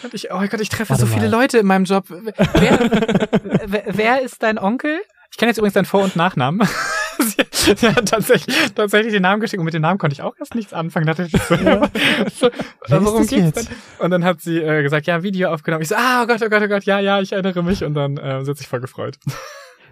und 0.02 0.12
ich, 0.12 0.32
oh 0.32 0.40
Gott, 0.40 0.60
ich 0.60 0.68
treffe 0.70 0.90
Warte 0.90 1.06
so 1.06 1.06
viele 1.06 1.30
mal. 1.30 1.40
Leute 1.42 1.58
in 1.58 1.66
meinem 1.66 1.84
Job. 1.84 2.04
Wer, 2.08 2.78
wer, 3.66 3.82
wer 3.86 4.22
ist 4.22 4.42
dein 4.42 4.58
Onkel? 4.58 4.98
Ich 5.34 5.38
kenne 5.38 5.50
jetzt 5.50 5.58
übrigens 5.58 5.74
deinen 5.74 5.84
Vor- 5.84 6.04
und 6.04 6.14
Nachnamen. 6.14 6.64
sie, 7.18 7.74
sie 7.74 7.88
hat 7.88 8.08
tatsächlich, 8.08 8.54
tatsächlich 8.72 9.12
den 9.14 9.22
Namen 9.22 9.40
geschickt 9.40 9.58
und 9.58 9.64
mit 9.64 9.74
dem 9.74 9.82
Namen 9.82 9.98
konnte 9.98 10.14
ich 10.14 10.22
auch 10.22 10.36
erst 10.38 10.54
nichts 10.54 10.72
anfangen. 10.72 11.06
Da 11.06 11.14
dachte 11.14 11.28
ich 11.34 11.42
so, 11.42 11.56
so 11.56 12.50
Wer 12.86 12.98
ist 12.98 13.04
worum 13.04 13.22
das 13.22 13.26
geht's 13.30 13.42
jetzt? 13.56 13.68
denn? 13.68 13.76
Und 13.98 14.10
dann 14.12 14.24
hat 14.24 14.40
sie 14.42 14.58
äh, 14.58 14.84
gesagt, 14.84 15.08
ja, 15.08 15.24
Video 15.24 15.50
aufgenommen. 15.50 15.82
Ich 15.82 15.88
so, 15.88 15.96
ah, 15.96 16.22
oh 16.22 16.26
Gott, 16.28 16.40
oh 16.40 16.48
Gott, 16.48 16.62
oh 16.62 16.68
Gott, 16.68 16.84
ja, 16.84 17.00
ja, 17.00 17.20
ich 17.20 17.32
erinnere 17.32 17.64
mich. 17.64 17.82
Und 17.82 17.94
dann 17.94 18.16
äh, 18.16 18.44
sind 18.44 18.56
sich 18.58 18.68
voll 18.68 18.80
gefreut. 18.80 19.18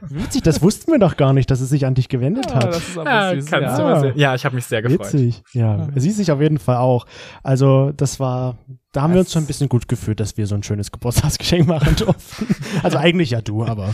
Witzig, 0.01 0.43
das 0.43 0.63
wussten 0.63 0.93
wir 0.93 1.01
doch 1.01 1.17
gar 1.17 1.33
nicht, 1.33 1.51
dass 1.51 1.61
es 1.61 1.71
sich 1.71 1.87
an 1.87 1.95
dich 1.95 2.09
gewendet 2.09 2.47
Ja, 2.49 2.55
hat. 2.55 2.65
das 2.69 2.89
ist 2.89 2.99
aber 2.99 3.11
Ja, 3.11 3.35
süß. 3.35 3.47
kannst 3.51 3.79
du 3.79 3.83
Ja. 3.83 3.89
mal 3.89 4.01
sehen. 4.01 4.13
Ja, 4.17 4.35
ich 4.37 4.45
habe 4.45 4.55
mich 4.55 4.67
sehr 4.67 4.83
gefreut. 4.83 5.01
Witzig, 5.13 5.43
ja. 5.53 5.89
Sie 5.97 6.11
sich 6.13 6.31
auf 6.31 6.41
jeden 6.41 6.59
Fall 6.59 6.77
auch. 6.77 7.05
Also 7.43 7.93
das 7.97 8.21
war, 8.21 8.59
da 8.93 9.03
haben 9.03 9.13
wir 9.13 9.21
uns 9.21 9.33
schon 9.33 9.43
ein 9.43 9.47
bisschen 9.47 9.69
gut 9.69 9.89
gefühlt, 9.89 10.21
dass 10.21 10.37
wir 10.37 10.47
so 10.47 10.55
ein 10.55 10.63
schönes 10.63 10.93
Geburtstagsgeschenk 10.93 11.67
machen 11.67 11.97
durften. 11.97 12.47
Also 12.85 12.99
eigentlich 12.99 13.31
ja 13.31 13.41
du, 13.41 13.65
aber 13.65 13.93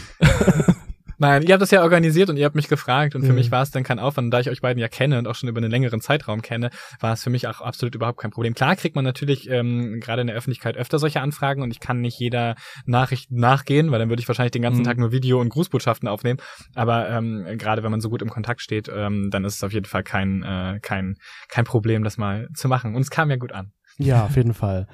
Nein, 1.19 1.43
ihr 1.43 1.53
habt 1.53 1.63
das 1.63 1.71
ja 1.73 1.83
organisiert 1.83 2.31
und 2.31 2.37
ihr 2.37 2.45
habt 2.45 2.55
mich 2.55 2.69
gefragt 2.69 3.15
und 3.15 3.23
für 3.23 3.31
Mhm. 3.31 3.35
mich 3.35 3.51
war 3.51 3.63
es 3.63 3.71
dann 3.71 3.83
kein 3.83 3.99
Aufwand. 3.99 4.27
Und 4.27 4.31
da 4.31 4.41
ich 4.41 4.49
euch 4.51 4.61
beiden 4.61 4.81
ja 4.81 4.89
kenne 4.89 5.19
und 5.19 5.27
auch 5.27 5.35
schon 5.35 5.49
über 5.49 5.59
einen 5.59 5.71
längeren 5.71 6.01
Zeitraum 6.01 6.43
kenne, 6.43 6.71
war 7.01 7.13
es 7.13 7.23
für 7.25 7.31
mich 7.31 7.49
auch 7.49 7.61
absolut 7.61 7.95
überhaupt 7.95 8.21
kein 8.21 8.31
Problem. 8.31 8.55
Klar 8.55 8.77
kriegt 8.77 8.95
man 8.95 9.05
natürlich 9.05 9.51
ähm, 9.51 9.99
gerade 10.01 10.21
in 10.21 10.29
der 10.29 10.37
Öffentlichkeit 10.37 10.77
öfter 10.77 10.99
solche 10.99 11.21
Anfragen 11.21 11.63
und 11.63 11.71
ich 11.73 11.81
kann 11.81 12.01
nicht 12.01 12.19
jeder 12.21 12.55
Nachricht 12.87 13.31
nachgehen, 13.33 13.91
weil 13.91 13.99
dann 13.99 14.09
würde 14.11 14.21
ich 14.23 14.29
wahrscheinlich 14.29 14.53
den 14.53 14.63
ganzen 14.63 14.83
Mhm. 14.83 14.85
Tag 14.87 14.99
nur 14.99 15.11
Video- 15.13 15.41
und 15.41 15.49
Grußbotschaften 15.49 16.09
aufnehmen. 16.09 16.39
Aber 16.75 17.09
ähm, 17.11 17.45
gerade 17.59 17.83
wenn 17.83 17.91
man 17.91 18.01
so 18.01 18.11
gut 18.11 18.23
im 18.23 18.31
Kontakt 18.31 18.61
steht, 18.63 18.89
ähm, 18.95 19.29
dann 19.31 19.45
ist 19.45 19.57
es 19.57 19.65
auf 19.65 19.73
jeden 19.73 19.87
Fall 19.87 20.05
kein, 20.05 20.43
äh, 20.45 20.79
kein, 20.81 21.17
kein 21.49 21.65
Problem, 21.65 22.05
das 22.05 22.17
mal 22.17 22.49
zu 22.55 22.69
machen. 22.69 22.95
Und 22.95 23.03
es 23.03 23.11
kam 23.11 23.29
ja 23.31 23.37
gut 23.37 23.53
an. 23.53 23.73
ja, 23.99 24.25
auf 24.25 24.37
jeden 24.37 24.55
Fall. 24.55 24.87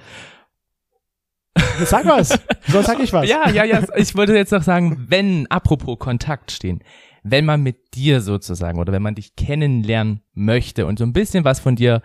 Sag 1.84 2.06
was, 2.06 2.38
sonst 2.68 2.86
sag 2.86 3.00
ich 3.00 3.12
was. 3.12 3.28
Ja, 3.28 3.48
ja, 3.50 3.64
ja. 3.64 3.82
Ich 3.96 4.14
wollte 4.14 4.34
jetzt 4.34 4.52
noch 4.52 4.62
sagen, 4.62 5.06
wenn, 5.08 5.46
apropos 5.50 5.98
Kontakt 5.98 6.50
stehen, 6.50 6.82
wenn 7.22 7.44
man 7.44 7.62
mit 7.62 7.94
dir 7.94 8.20
sozusagen 8.20 8.78
oder 8.78 8.92
wenn 8.92 9.02
man 9.02 9.14
dich 9.14 9.34
kennenlernen 9.34 10.20
möchte 10.34 10.86
und 10.86 10.98
so 10.98 11.04
ein 11.04 11.12
bisschen 11.12 11.44
was 11.44 11.60
von 11.60 11.76
dir 11.76 12.02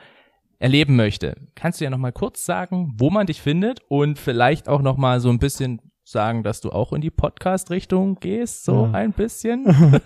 erleben 0.60 0.96
möchte, 0.96 1.36
kannst 1.56 1.80
du 1.80 1.86
ja 1.86 1.90
noch 1.90 1.98
mal 1.98 2.12
kurz 2.12 2.46
sagen, 2.46 2.94
wo 2.98 3.10
man 3.10 3.28
dich 3.28 3.42
findet 3.42 3.82
und 3.88 4.20
vielleicht 4.20 4.68
auch 4.68 4.82
noch 4.82 4.98
mal 4.98 5.20
so 5.20 5.30
ein 5.30 5.40
bisschen 5.40 5.82
sagen, 6.12 6.44
dass 6.44 6.60
du 6.62 6.72
auch 6.72 6.92
in 6.94 7.02
die 7.02 7.12
Podcast-Richtung 7.12 8.16
gehst, 8.20 8.66
so 8.66 8.86
Ja. 8.86 8.92
ein 8.94 9.14
bisschen. 9.14 9.66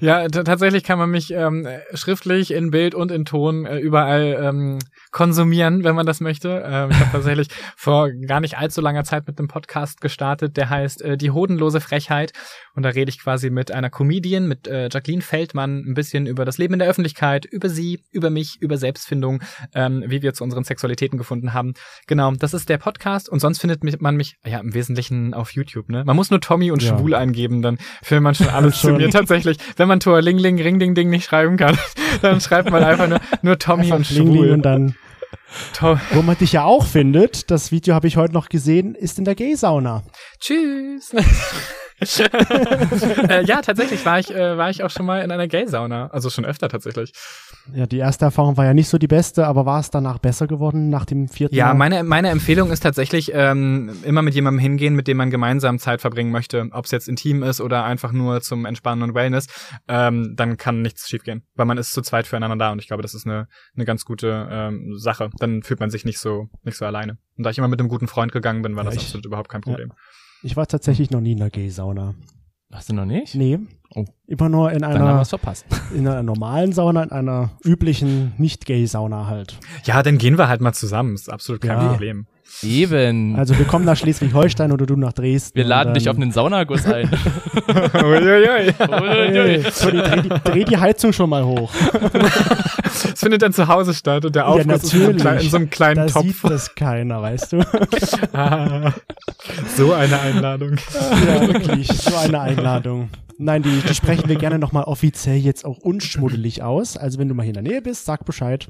Ja, 0.00 0.28
tatsächlich 0.28 0.84
kann 0.84 0.98
man 0.98 1.10
mich 1.10 1.32
ähm, 1.32 1.66
schriftlich 1.94 2.52
in 2.52 2.70
Bild 2.70 2.94
und 2.94 3.10
in 3.10 3.24
Ton 3.24 3.66
äh, 3.66 3.78
überall 3.78 4.38
ähm, 4.40 4.78
konsumieren, 5.10 5.84
wenn 5.84 5.94
man 5.94 6.06
das 6.06 6.20
möchte. 6.20 6.62
Ähm, 6.64 6.90
ich 6.90 6.98
habe 7.00 7.10
tatsächlich 7.12 7.48
vor 7.76 8.10
gar 8.26 8.40
nicht 8.40 8.58
allzu 8.58 8.80
langer 8.80 9.04
Zeit 9.04 9.26
mit 9.26 9.38
einem 9.38 9.48
Podcast 9.48 10.00
gestartet, 10.00 10.56
der 10.56 10.70
heißt 10.70 11.02
äh, 11.02 11.16
Die 11.16 11.30
hodenlose 11.30 11.80
Frechheit. 11.80 12.32
Und 12.78 12.84
da 12.84 12.90
rede 12.90 13.08
ich 13.10 13.18
quasi 13.20 13.50
mit 13.50 13.72
einer 13.72 13.90
Comedian, 13.90 14.46
mit 14.46 14.68
äh, 14.68 14.88
Jacqueline 14.88 15.20
Feldmann, 15.20 15.82
ein 15.84 15.94
bisschen 15.94 16.26
über 16.28 16.44
das 16.44 16.58
Leben 16.58 16.74
in 16.74 16.78
der 16.78 16.88
Öffentlichkeit, 16.88 17.44
über 17.44 17.68
sie, 17.68 18.04
über 18.12 18.30
mich, 18.30 18.58
über 18.60 18.76
Selbstfindung, 18.76 19.42
ähm, 19.74 20.04
wie 20.06 20.22
wir 20.22 20.32
zu 20.32 20.44
unseren 20.44 20.62
Sexualitäten 20.62 21.18
gefunden 21.18 21.54
haben. 21.54 21.74
Genau, 22.06 22.30
das 22.38 22.54
ist 22.54 22.68
der 22.68 22.78
Podcast. 22.78 23.28
Und 23.28 23.40
sonst 23.40 23.58
findet 23.58 23.82
mich, 23.82 24.00
man 24.00 24.14
mich 24.14 24.36
ja 24.46 24.60
im 24.60 24.74
Wesentlichen 24.74 25.34
auf 25.34 25.50
YouTube. 25.50 25.88
Ne? 25.88 26.04
Man 26.04 26.14
muss 26.14 26.30
nur 26.30 26.40
Tommy 26.40 26.70
und 26.70 26.80
Ja. 26.80 26.96
Schwul 26.96 27.16
eingeben, 27.16 27.62
dann 27.62 27.78
findet 28.00 28.22
man 28.22 28.36
schon 28.36 28.46
alles 28.48 28.76
zu 28.80 28.90
Schon. 28.90 28.98
mir. 28.98 29.10
Tatsächlich, 29.10 29.56
wenn 29.76 29.88
man 29.88 29.98
Tor 29.98 30.22
Ling 30.22 30.38
Ling 30.38 30.62
Ring 30.62 30.78
Ding 30.78 30.94
Ding 30.94 31.10
nicht 31.10 31.24
schreiben 31.24 31.56
kann, 31.56 31.76
dann 32.22 32.40
schreibt 32.40 32.70
man 32.70 32.84
einfach 32.84 33.08
nur, 33.08 33.18
nur 33.42 33.58
Tommy 33.58 33.86
Einfach 33.86 33.96
und 33.96 34.08
Bling, 34.08 34.24
Bling 34.30 34.36
Schwul. 34.36 34.50
und 34.52 34.62
dann, 34.62 34.94
To 35.74 35.98
wo 36.12 36.22
man 36.22 36.38
dich 36.38 36.52
ja 36.52 36.62
auch 36.62 36.86
findet, 36.86 37.50
das 37.50 37.72
Video 37.72 37.96
habe 37.96 38.06
ich 38.06 38.16
heute 38.16 38.34
noch 38.34 38.48
gesehen, 38.48 38.94
ist 38.94 39.18
in 39.18 39.24
der 39.24 39.34
Gay-Sauna. 39.34 40.04
Tschüss. 40.38 41.12
äh, 43.28 43.44
ja, 43.44 43.60
tatsächlich 43.60 44.04
war 44.06 44.18
ich, 44.18 44.34
äh, 44.34 44.56
war 44.56 44.70
ich 44.70 44.82
auch 44.84 44.90
schon 44.90 45.06
mal 45.06 45.22
in 45.22 45.30
einer 45.30 45.48
Gay-Sauna. 45.48 46.08
Also 46.08 46.30
schon 46.30 46.44
öfter 46.44 46.68
tatsächlich. 46.68 47.12
Ja, 47.74 47.86
die 47.86 47.98
erste 47.98 48.24
Erfahrung 48.24 48.56
war 48.56 48.64
ja 48.64 48.74
nicht 48.74 48.88
so 48.88 48.98
die 48.98 49.06
beste, 49.08 49.46
aber 49.46 49.66
war 49.66 49.80
es 49.80 49.90
danach 49.90 50.18
besser 50.18 50.46
geworden 50.46 50.88
nach 50.90 51.04
dem 51.04 51.28
vierten 51.28 51.54
Ja, 51.54 51.66
Mal? 51.68 51.74
meine, 51.74 52.04
meine 52.04 52.28
Empfehlung 52.30 52.70
ist 52.70 52.80
tatsächlich 52.80 53.32
ähm, 53.34 53.90
immer 54.04 54.22
mit 54.22 54.34
jemandem 54.34 54.58
hingehen, 54.60 54.94
mit 54.94 55.08
dem 55.08 55.16
man 55.16 55.30
gemeinsam 55.30 55.78
Zeit 55.78 56.00
verbringen 56.00 56.30
möchte. 56.30 56.68
Ob 56.72 56.84
es 56.86 56.90
jetzt 56.92 57.08
intim 57.08 57.42
ist 57.42 57.60
oder 57.60 57.84
einfach 57.84 58.12
nur 58.12 58.40
zum 58.40 58.64
Entspannen 58.64 59.02
und 59.02 59.14
Wellness, 59.14 59.46
ähm, 59.88 60.34
dann 60.36 60.56
kann 60.56 60.82
nichts 60.82 61.08
schiefgehen. 61.08 61.42
Weil 61.56 61.66
man 61.66 61.78
ist 61.78 61.92
zu 61.92 62.02
zweit 62.02 62.26
füreinander 62.26 62.56
da 62.56 62.72
und 62.72 62.78
ich 62.80 62.86
glaube, 62.86 63.02
das 63.02 63.14
ist 63.14 63.26
eine, 63.26 63.48
eine 63.76 63.84
ganz 63.84 64.04
gute 64.04 64.48
ähm, 64.50 64.94
Sache. 64.96 65.30
Dann 65.38 65.62
fühlt 65.62 65.80
man 65.80 65.90
sich 65.90 66.04
nicht 66.04 66.18
so, 66.18 66.48
nicht 66.62 66.76
so 66.76 66.86
alleine. 66.86 67.18
Und 67.36 67.44
da 67.44 67.50
ich 67.50 67.58
immer 67.58 67.68
mit 67.68 67.80
einem 67.80 67.88
guten 67.88 68.08
Freund 68.08 68.32
gegangen 68.32 68.62
bin, 68.62 68.76
war 68.76 68.84
Ja, 68.84 68.90
das 68.90 68.96
ich- 68.96 69.02
absolut 69.08 69.26
überhaupt 69.26 69.48
kein 69.50 69.60
Problem. 69.60 69.92
Ich 70.42 70.56
war 70.56 70.66
tatsächlich 70.66 71.10
noch 71.10 71.20
nie 71.20 71.32
in 71.32 71.38
der 71.38 71.50
Gay-Sauna. 71.50 72.14
Hast 72.72 72.90
du 72.90 72.94
noch 72.94 73.06
nicht? 73.06 73.34
Nee. 73.34 73.58
Oh. 73.94 74.04
Immer 74.26 74.48
nur 74.50 74.70
in 74.72 74.80
Dann 74.80 74.92
haben 74.98 75.02
einer, 75.08 75.24
verpasst. 75.24 75.64
in 75.94 76.06
einer 76.06 76.22
normalen 76.22 76.72
Sauna, 76.72 77.02
in 77.02 77.10
einer 77.10 77.50
üblichen 77.64 78.34
Nicht-Gay-Sauna 78.36 79.26
halt. 79.26 79.58
Ja, 79.84 80.02
dann 80.02 80.18
gehen 80.18 80.36
wir 80.36 80.48
halt 80.48 80.60
mal 80.60 80.74
zusammen. 80.74 81.14
Ist 81.14 81.30
absolut 81.30 81.62
kein 81.62 81.80
Ja. 81.80 81.88
Problem. 81.88 82.26
Eben. 82.62 83.36
Also 83.36 83.56
wir 83.58 83.64
kommen 83.66 83.84
nach 83.84 83.96
Schleswig-Holstein 83.96 84.72
oder 84.72 84.86
du 84.86 84.96
nach 84.96 85.12
Dresden. 85.12 85.56
wir 85.56 85.64
laden 85.64 85.94
dich 85.94 86.08
auf 86.08 86.16
einen 86.16 86.32
Saunaguss 86.32 86.86
ein. 86.86 87.08
Uiuiui. 87.94 88.72
Hey, 88.78 89.64
so, 89.72 89.90
die, 89.90 89.98
dreh, 89.98 90.22
die, 90.22 90.28
dreh 90.44 90.64
die 90.64 90.76
Heizung 90.76 91.12
schon 91.12 91.30
mal 91.30 91.44
hoch. 91.44 91.72
Das 93.10 93.20
findet 93.20 93.42
dann 93.42 93.52
zu 93.52 93.68
Hause 93.68 93.94
statt 93.94 94.24
und 94.24 94.34
der 94.34 94.42
Ja, 94.42 94.48
Aufguss 94.48 94.82
ist 94.82 94.92
in 94.94 95.00
so 95.00 95.06
einem 95.06 95.16
natürlich. 95.16 95.22
kleinen- 95.22 95.40
in 95.44 95.50
so 95.50 95.56
einem 95.56 95.70
kleinen 95.70 95.94
Da 95.94 96.06
Topf. 96.06 96.24
sieht 96.24 96.44
das 96.50 96.74
keiner, 96.74 97.22
weißt 97.22 97.52
du? 97.52 97.58
Ah, 98.32 98.92
so 99.76 99.92
eine 99.92 100.18
Einladung. 100.20 100.76
ja, 101.26 101.46
wirklich. 101.46 101.86
So 101.88 102.16
eine 102.16 102.40
Einladung. 102.40 103.10
Nein, 103.38 103.62
die, 103.62 103.80
die 103.86 103.94
sprechen 103.94 104.28
wir 104.28 104.36
gerne 104.36 104.58
nochmal 104.58 104.84
offiziell 104.84 105.36
jetzt 105.36 105.64
auch 105.64 105.78
unschmuddelig 105.78 106.62
aus. 106.62 106.96
Also 106.96 107.18
wenn 107.20 107.28
du 107.28 107.34
mal 107.34 107.42
hier 107.44 107.56
in 107.56 107.62
der 107.64 107.72
Nähe 107.72 107.82
bist, 107.82 108.04
sag 108.04 108.24
Bescheid. 108.24 108.68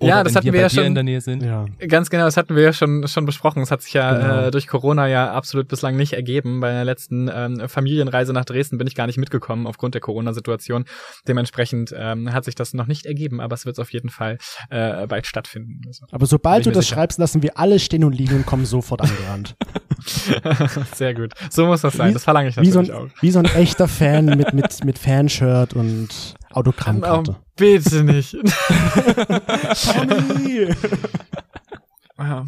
Ja, 0.00 0.16
Oder 0.16 0.24
das 0.24 0.32
wenn 0.34 0.36
hatten 0.38 0.52
wir 0.52 0.60
ja 0.60 0.68
schon- 0.70 0.84
in 0.84 0.94
der 0.94 1.04
Nähe 1.04 1.20
sind. 1.20 1.42
Ja. 1.42 1.66
Ganz 1.88 2.10
genau, 2.10 2.24
das 2.24 2.36
hatten 2.36 2.56
wir 2.56 2.62
ja 2.64 2.72
schon, 2.72 3.06
schon 3.06 3.26
besprochen. 3.26 3.62
Es 3.62 3.70
hat 3.70 3.80
sich 3.82 3.92
ja 3.94 4.12
Genau. 4.18 4.40
äh, 4.46 4.50
durch 4.50 4.66
Corona 4.66 5.06
ja 5.06 5.32
absolut 5.32 5.68
bislang 5.68 5.96
nicht 5.96 6.12
ergeben. 6.14 6.60
Bei 6.60 6.72
der 6.72 6.84
letzten 6.84 7.30
ähm, 7.32 7.68
Familienreise 7.68 8.32
nach 8.32 8.44
Dresden 8.44 8.76
bin 8.76 8.86
ich 8.88 8.96
gar 8.96 9.06
nicht 9.06 9.18
mitgekommen 9.18 9.66
aufgrund 9.68 9.94
der 9.94 10.00
Corona-Situation. 10.00 10.84
Dementsprechend 11.28 11.94
ähm, 11.96 12.32
hat 12.32 12.44
sich 12.44 12.54
das 12.56 12.74
noch 12.74 12.86
nicht 12.88 13.06
ergeben, 13.06 13.40
aber 13.40 13.54
es 13.54 13.66
wird 13.66 13.78
auf 13.78 13.92
jeden 13.92 14.08
Fall 14.08 14.38
äh, 14.70 15.06
bald 15.06 15.26
stattfinden. 15.26 15.80
Also, 15.86 16.06
Aber 16.10 16.26
sobald 16.26 16.66
du 16.66 16.70
das 16.72 16.84
sicher. 16.86 16.96
schreibst, 16.96 17.18
lassen 17.18 17.42
wir 17.44 17.56
alle 17.58 17.78
stehen 17.78 18.02
und 18.04 18.14
liegen 18.14 18.34
und 18.34 18.46
kommen 18.46 18.66
sofort 18.66 19.00
angerannt. 19.00 19.54
sehr 20.94 21.14
gut. 21.14 21.32
So 21.50 21.66
muss 21.66 21.80
das 21.82 21.94
sein. 21.94 22.10
Wie- 22.10 22.14
das 22.14 22.24
verlange 22.24 22.48
ich 22.48 22.56
Wie 22.56 22.70
so, 22.70 22.80
natürlich 22.80 23.00
ein, 23.00 23.08
auch. 23.10 23.22
wie 23.22 23.30
so 23.30 23.38
ein 23.38 23.44
echter 23.46 23.88
Fan 23.88 24.24
mit, 24.26 24.52
mit, 24.52 24.84
mit 24.84 24.98
Fanshirt 24.98 25.74
und 25.74 26.08
Autogrammkarte. 26.56 27.32
Oh, 27.38 27.42
bitte 27.56 28.04
nicht. 28.04 28.32
Tommy! 29.84 30.68
Ja. 32.18 32.44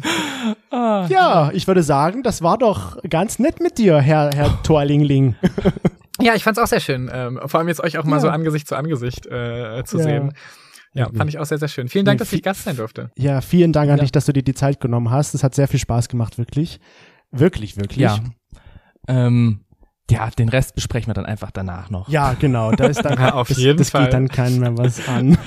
Ah. 0.71 1.07
Ja, 1.09 1.51
ich 1.53 1.67
würde 1.67 1.83
sagen, 1.83 2.23
das 2.23 2.41
war 2.41 2.57
doch 2.57 2.97
ganz 3.09 3.37
nett 3.39 3.59
mit 3.59 3.77
dir, 3.77 3.99
Herr, 3.99 4.29
Herr 4.33 4.61
Torlingling. 4.63 5.35
Ja, 6.19 6.33
ich 6.33 6.43
fand's 6.43 6.57
auch 6.57 6.65
sehr 6.65 6.79
schön. 6.79 7.11
Ähm, 7.13 7.39
vor 7.45 7.59
allem 7.59 7.67
jetzt 7.67 7.79
euch 7.79 7.99
auch 7.99 8.03
mal 8.03 8.15
Ja. 8.15 8.21
so 8.21 8.29
Angesicht 8.29 8.67
zu 8.67 8.75
Angesicht 8.75 9.27
äh, 9.27 9.83
zu 9.85 9.97
Ja. 9.99 10.03
sehen. 10.03 10.33
Ja, 10.93 11.09
fand 11.15 11.29
ich 11.29 11.37
auch 11.37 11.45
sehr, 11.45 11.59
sehr 11.59 11.67
schön. 11.67 11.89
Vielen 11.89 12.05
Dank, 12.05 12.17
dass 12.17 12.33
ich 12.33 12.41
Gast 12.41 12.63
sein 12.63 12.75
durfte. 12.75 13.11
Ja, 13.15 13.39
vielen 13.41 13.71
Dank 13.71 13.91
an 13.91 13.97
Ja. 13.97 14.01
dich, 14.01 14.11
dass 14.11 14.25
du 14.25 14.33
dir 14.33 14.41
die 14.41 14.55
Zeit 14.55 14.79
genommen 14.79 15.11
hast. 15.11 15.35
Es 15.35 15.43
hat 15.43 15.53
sehr 15.53 15.67
viel 15.67 15.79
Spaß 15.79 16.09
gemacht, 16.09 16.39
wirklich. 16.39 16.79
Wirklich, 17.29 17.77
wirklich. 17.77 17.99
Ja. 17.99 18.17
Ähm, 19.07 19.59
ja, 20.09 20.29
den 20.29 20.47
Rest 20.49 20.73
besprechen 20.75 21.09
wir 21.09 21.13
dann 21.13 21.25
einfach 21.25 21.51
danach 21.51 21.89
noch. 21.89 22.07
Ja, 22.07 22.33
genau. 22.33 22.71
Da 22.71 22.85
ist 22.85 23.03
dann, 23.03 23.17
Ja, 23.19 23.33
auf 23.33 23.49
das, 23.49 23.57
jeden 23.57 23.77
das 23.77 23.89
Fall. 23.89 24.05
geht 24.05 24.13
dann 24.13 24.29
keinem 24.29 24.59
mehr 24.59 24.77
was 24.77 25.07
an. 25.09 25.37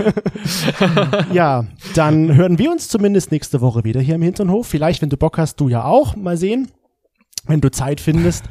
ja, 1.33 1.65
dann 1.95 2.35
hören 2.35 2.59
wir 2.59 2.71
uns 2.71 2.89
zumindest 2.89 3.33
nächste 3.33 3.61
Woche 3.61 3.85
wieder 3.85 4.01
hier 4.01 4.17
im 4.17 4.23
Hinternhof. 4.23 4.67
Vielleicht, 4.67 5.01
wenn 5.03 5.09
du 5.11 5.17
Bock 5.17 5.39
hast, 5.39 5.61
du 5.61 5.69
ja 5.69 5.85
auch. 5.85 6.15
Mal 6.17 6.37
sehen, 6.37 6.69
wenn 7.47 7.61
du 7.61 7.71
Zeit 7.71 8.01
findest. 8.01 8.45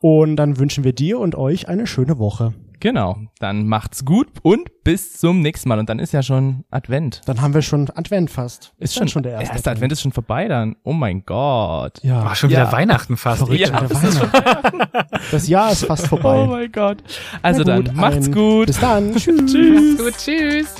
Und 0.00 0.36
dann 0.36 0.58
wünschen 0.58 0.84
wir 0.84 0.92
dir 0.92 1.18
und 1.18 1.34
euch 1.34 1.68
eine 1.68 1.86
schöne 1.86 2.18
Woche. 2.18 2.52
Genau. 2.84 3.16
Dann 3.38 3.66
macht's 3.66 4.04
gut 4.04 4.28
und 4.42 4.68
bis 4.84 5.14
zum 5.14 5.40
nächsten 5.40 5.70
Mal. 5.70 5.78
Und 5.78 5.88
dann 5.88 5.98
ist 5.98 6.12
ja 6.12 6.22
schon 6.22 6.64
Advent. 6.70 7.22
Dann 7.24 7.40
haben 7.40 7.54
wir 7.54 7.62
schon 7.62 7.88
Advent 7.94 8.30
fast. 8.30 8.74
Ist 8.78 9.00
dann 9.00 9.08
schon, 9.08 9.22
der 9.22 9.32
erste, 9.32 9.54
erste 9.54 9.70
Advent 9.70 9.92
ist 9.92 10.02
schon 10.02 10.12
vorbei 10.12 10.48
dann. 10.48 10.76
Oh 10.82 10.92
mein 10.92 11.24
Gott. 11.24 11.98
Ja, 12.02 12.22
War 12.26 12.34
schon 12.34 12.50
Ja. 12.50 12.60
wieder 12.60 12.72
Weihnachten 12.72 13.16
fast. 13.16 13.38
verrückt. 13.38 13.58
Ja, 13.58 13.68
schon 13.68 13.76
wieder 13.76 13.88
das 13.88 14.04
ist 14.04 14.20
Weihnachten. 14.20 14.78
Das 15.30 15.48
Jahr 15.48 15.72
ist 15.72 15.86
fast 15.86 16.06
vorbei. 16.08 16.42
Oh 16.42 16.46
mein 16.46 16.70
Gott. 16.70 17.02
Also 17.40 17.62
Na 17.64 17.80
dann, 17.80 17.96
macht's 17.96 18.26
ein- 18.26 18.32
gut. 18.34 18.66
Bis 18.66 18.78
dann. 18.80 19.14
Tschüss. 19.16 19.50
Tschüss. 19.50 19.96
Gut, 19.98 20.14
tschüss. 20.18 20.74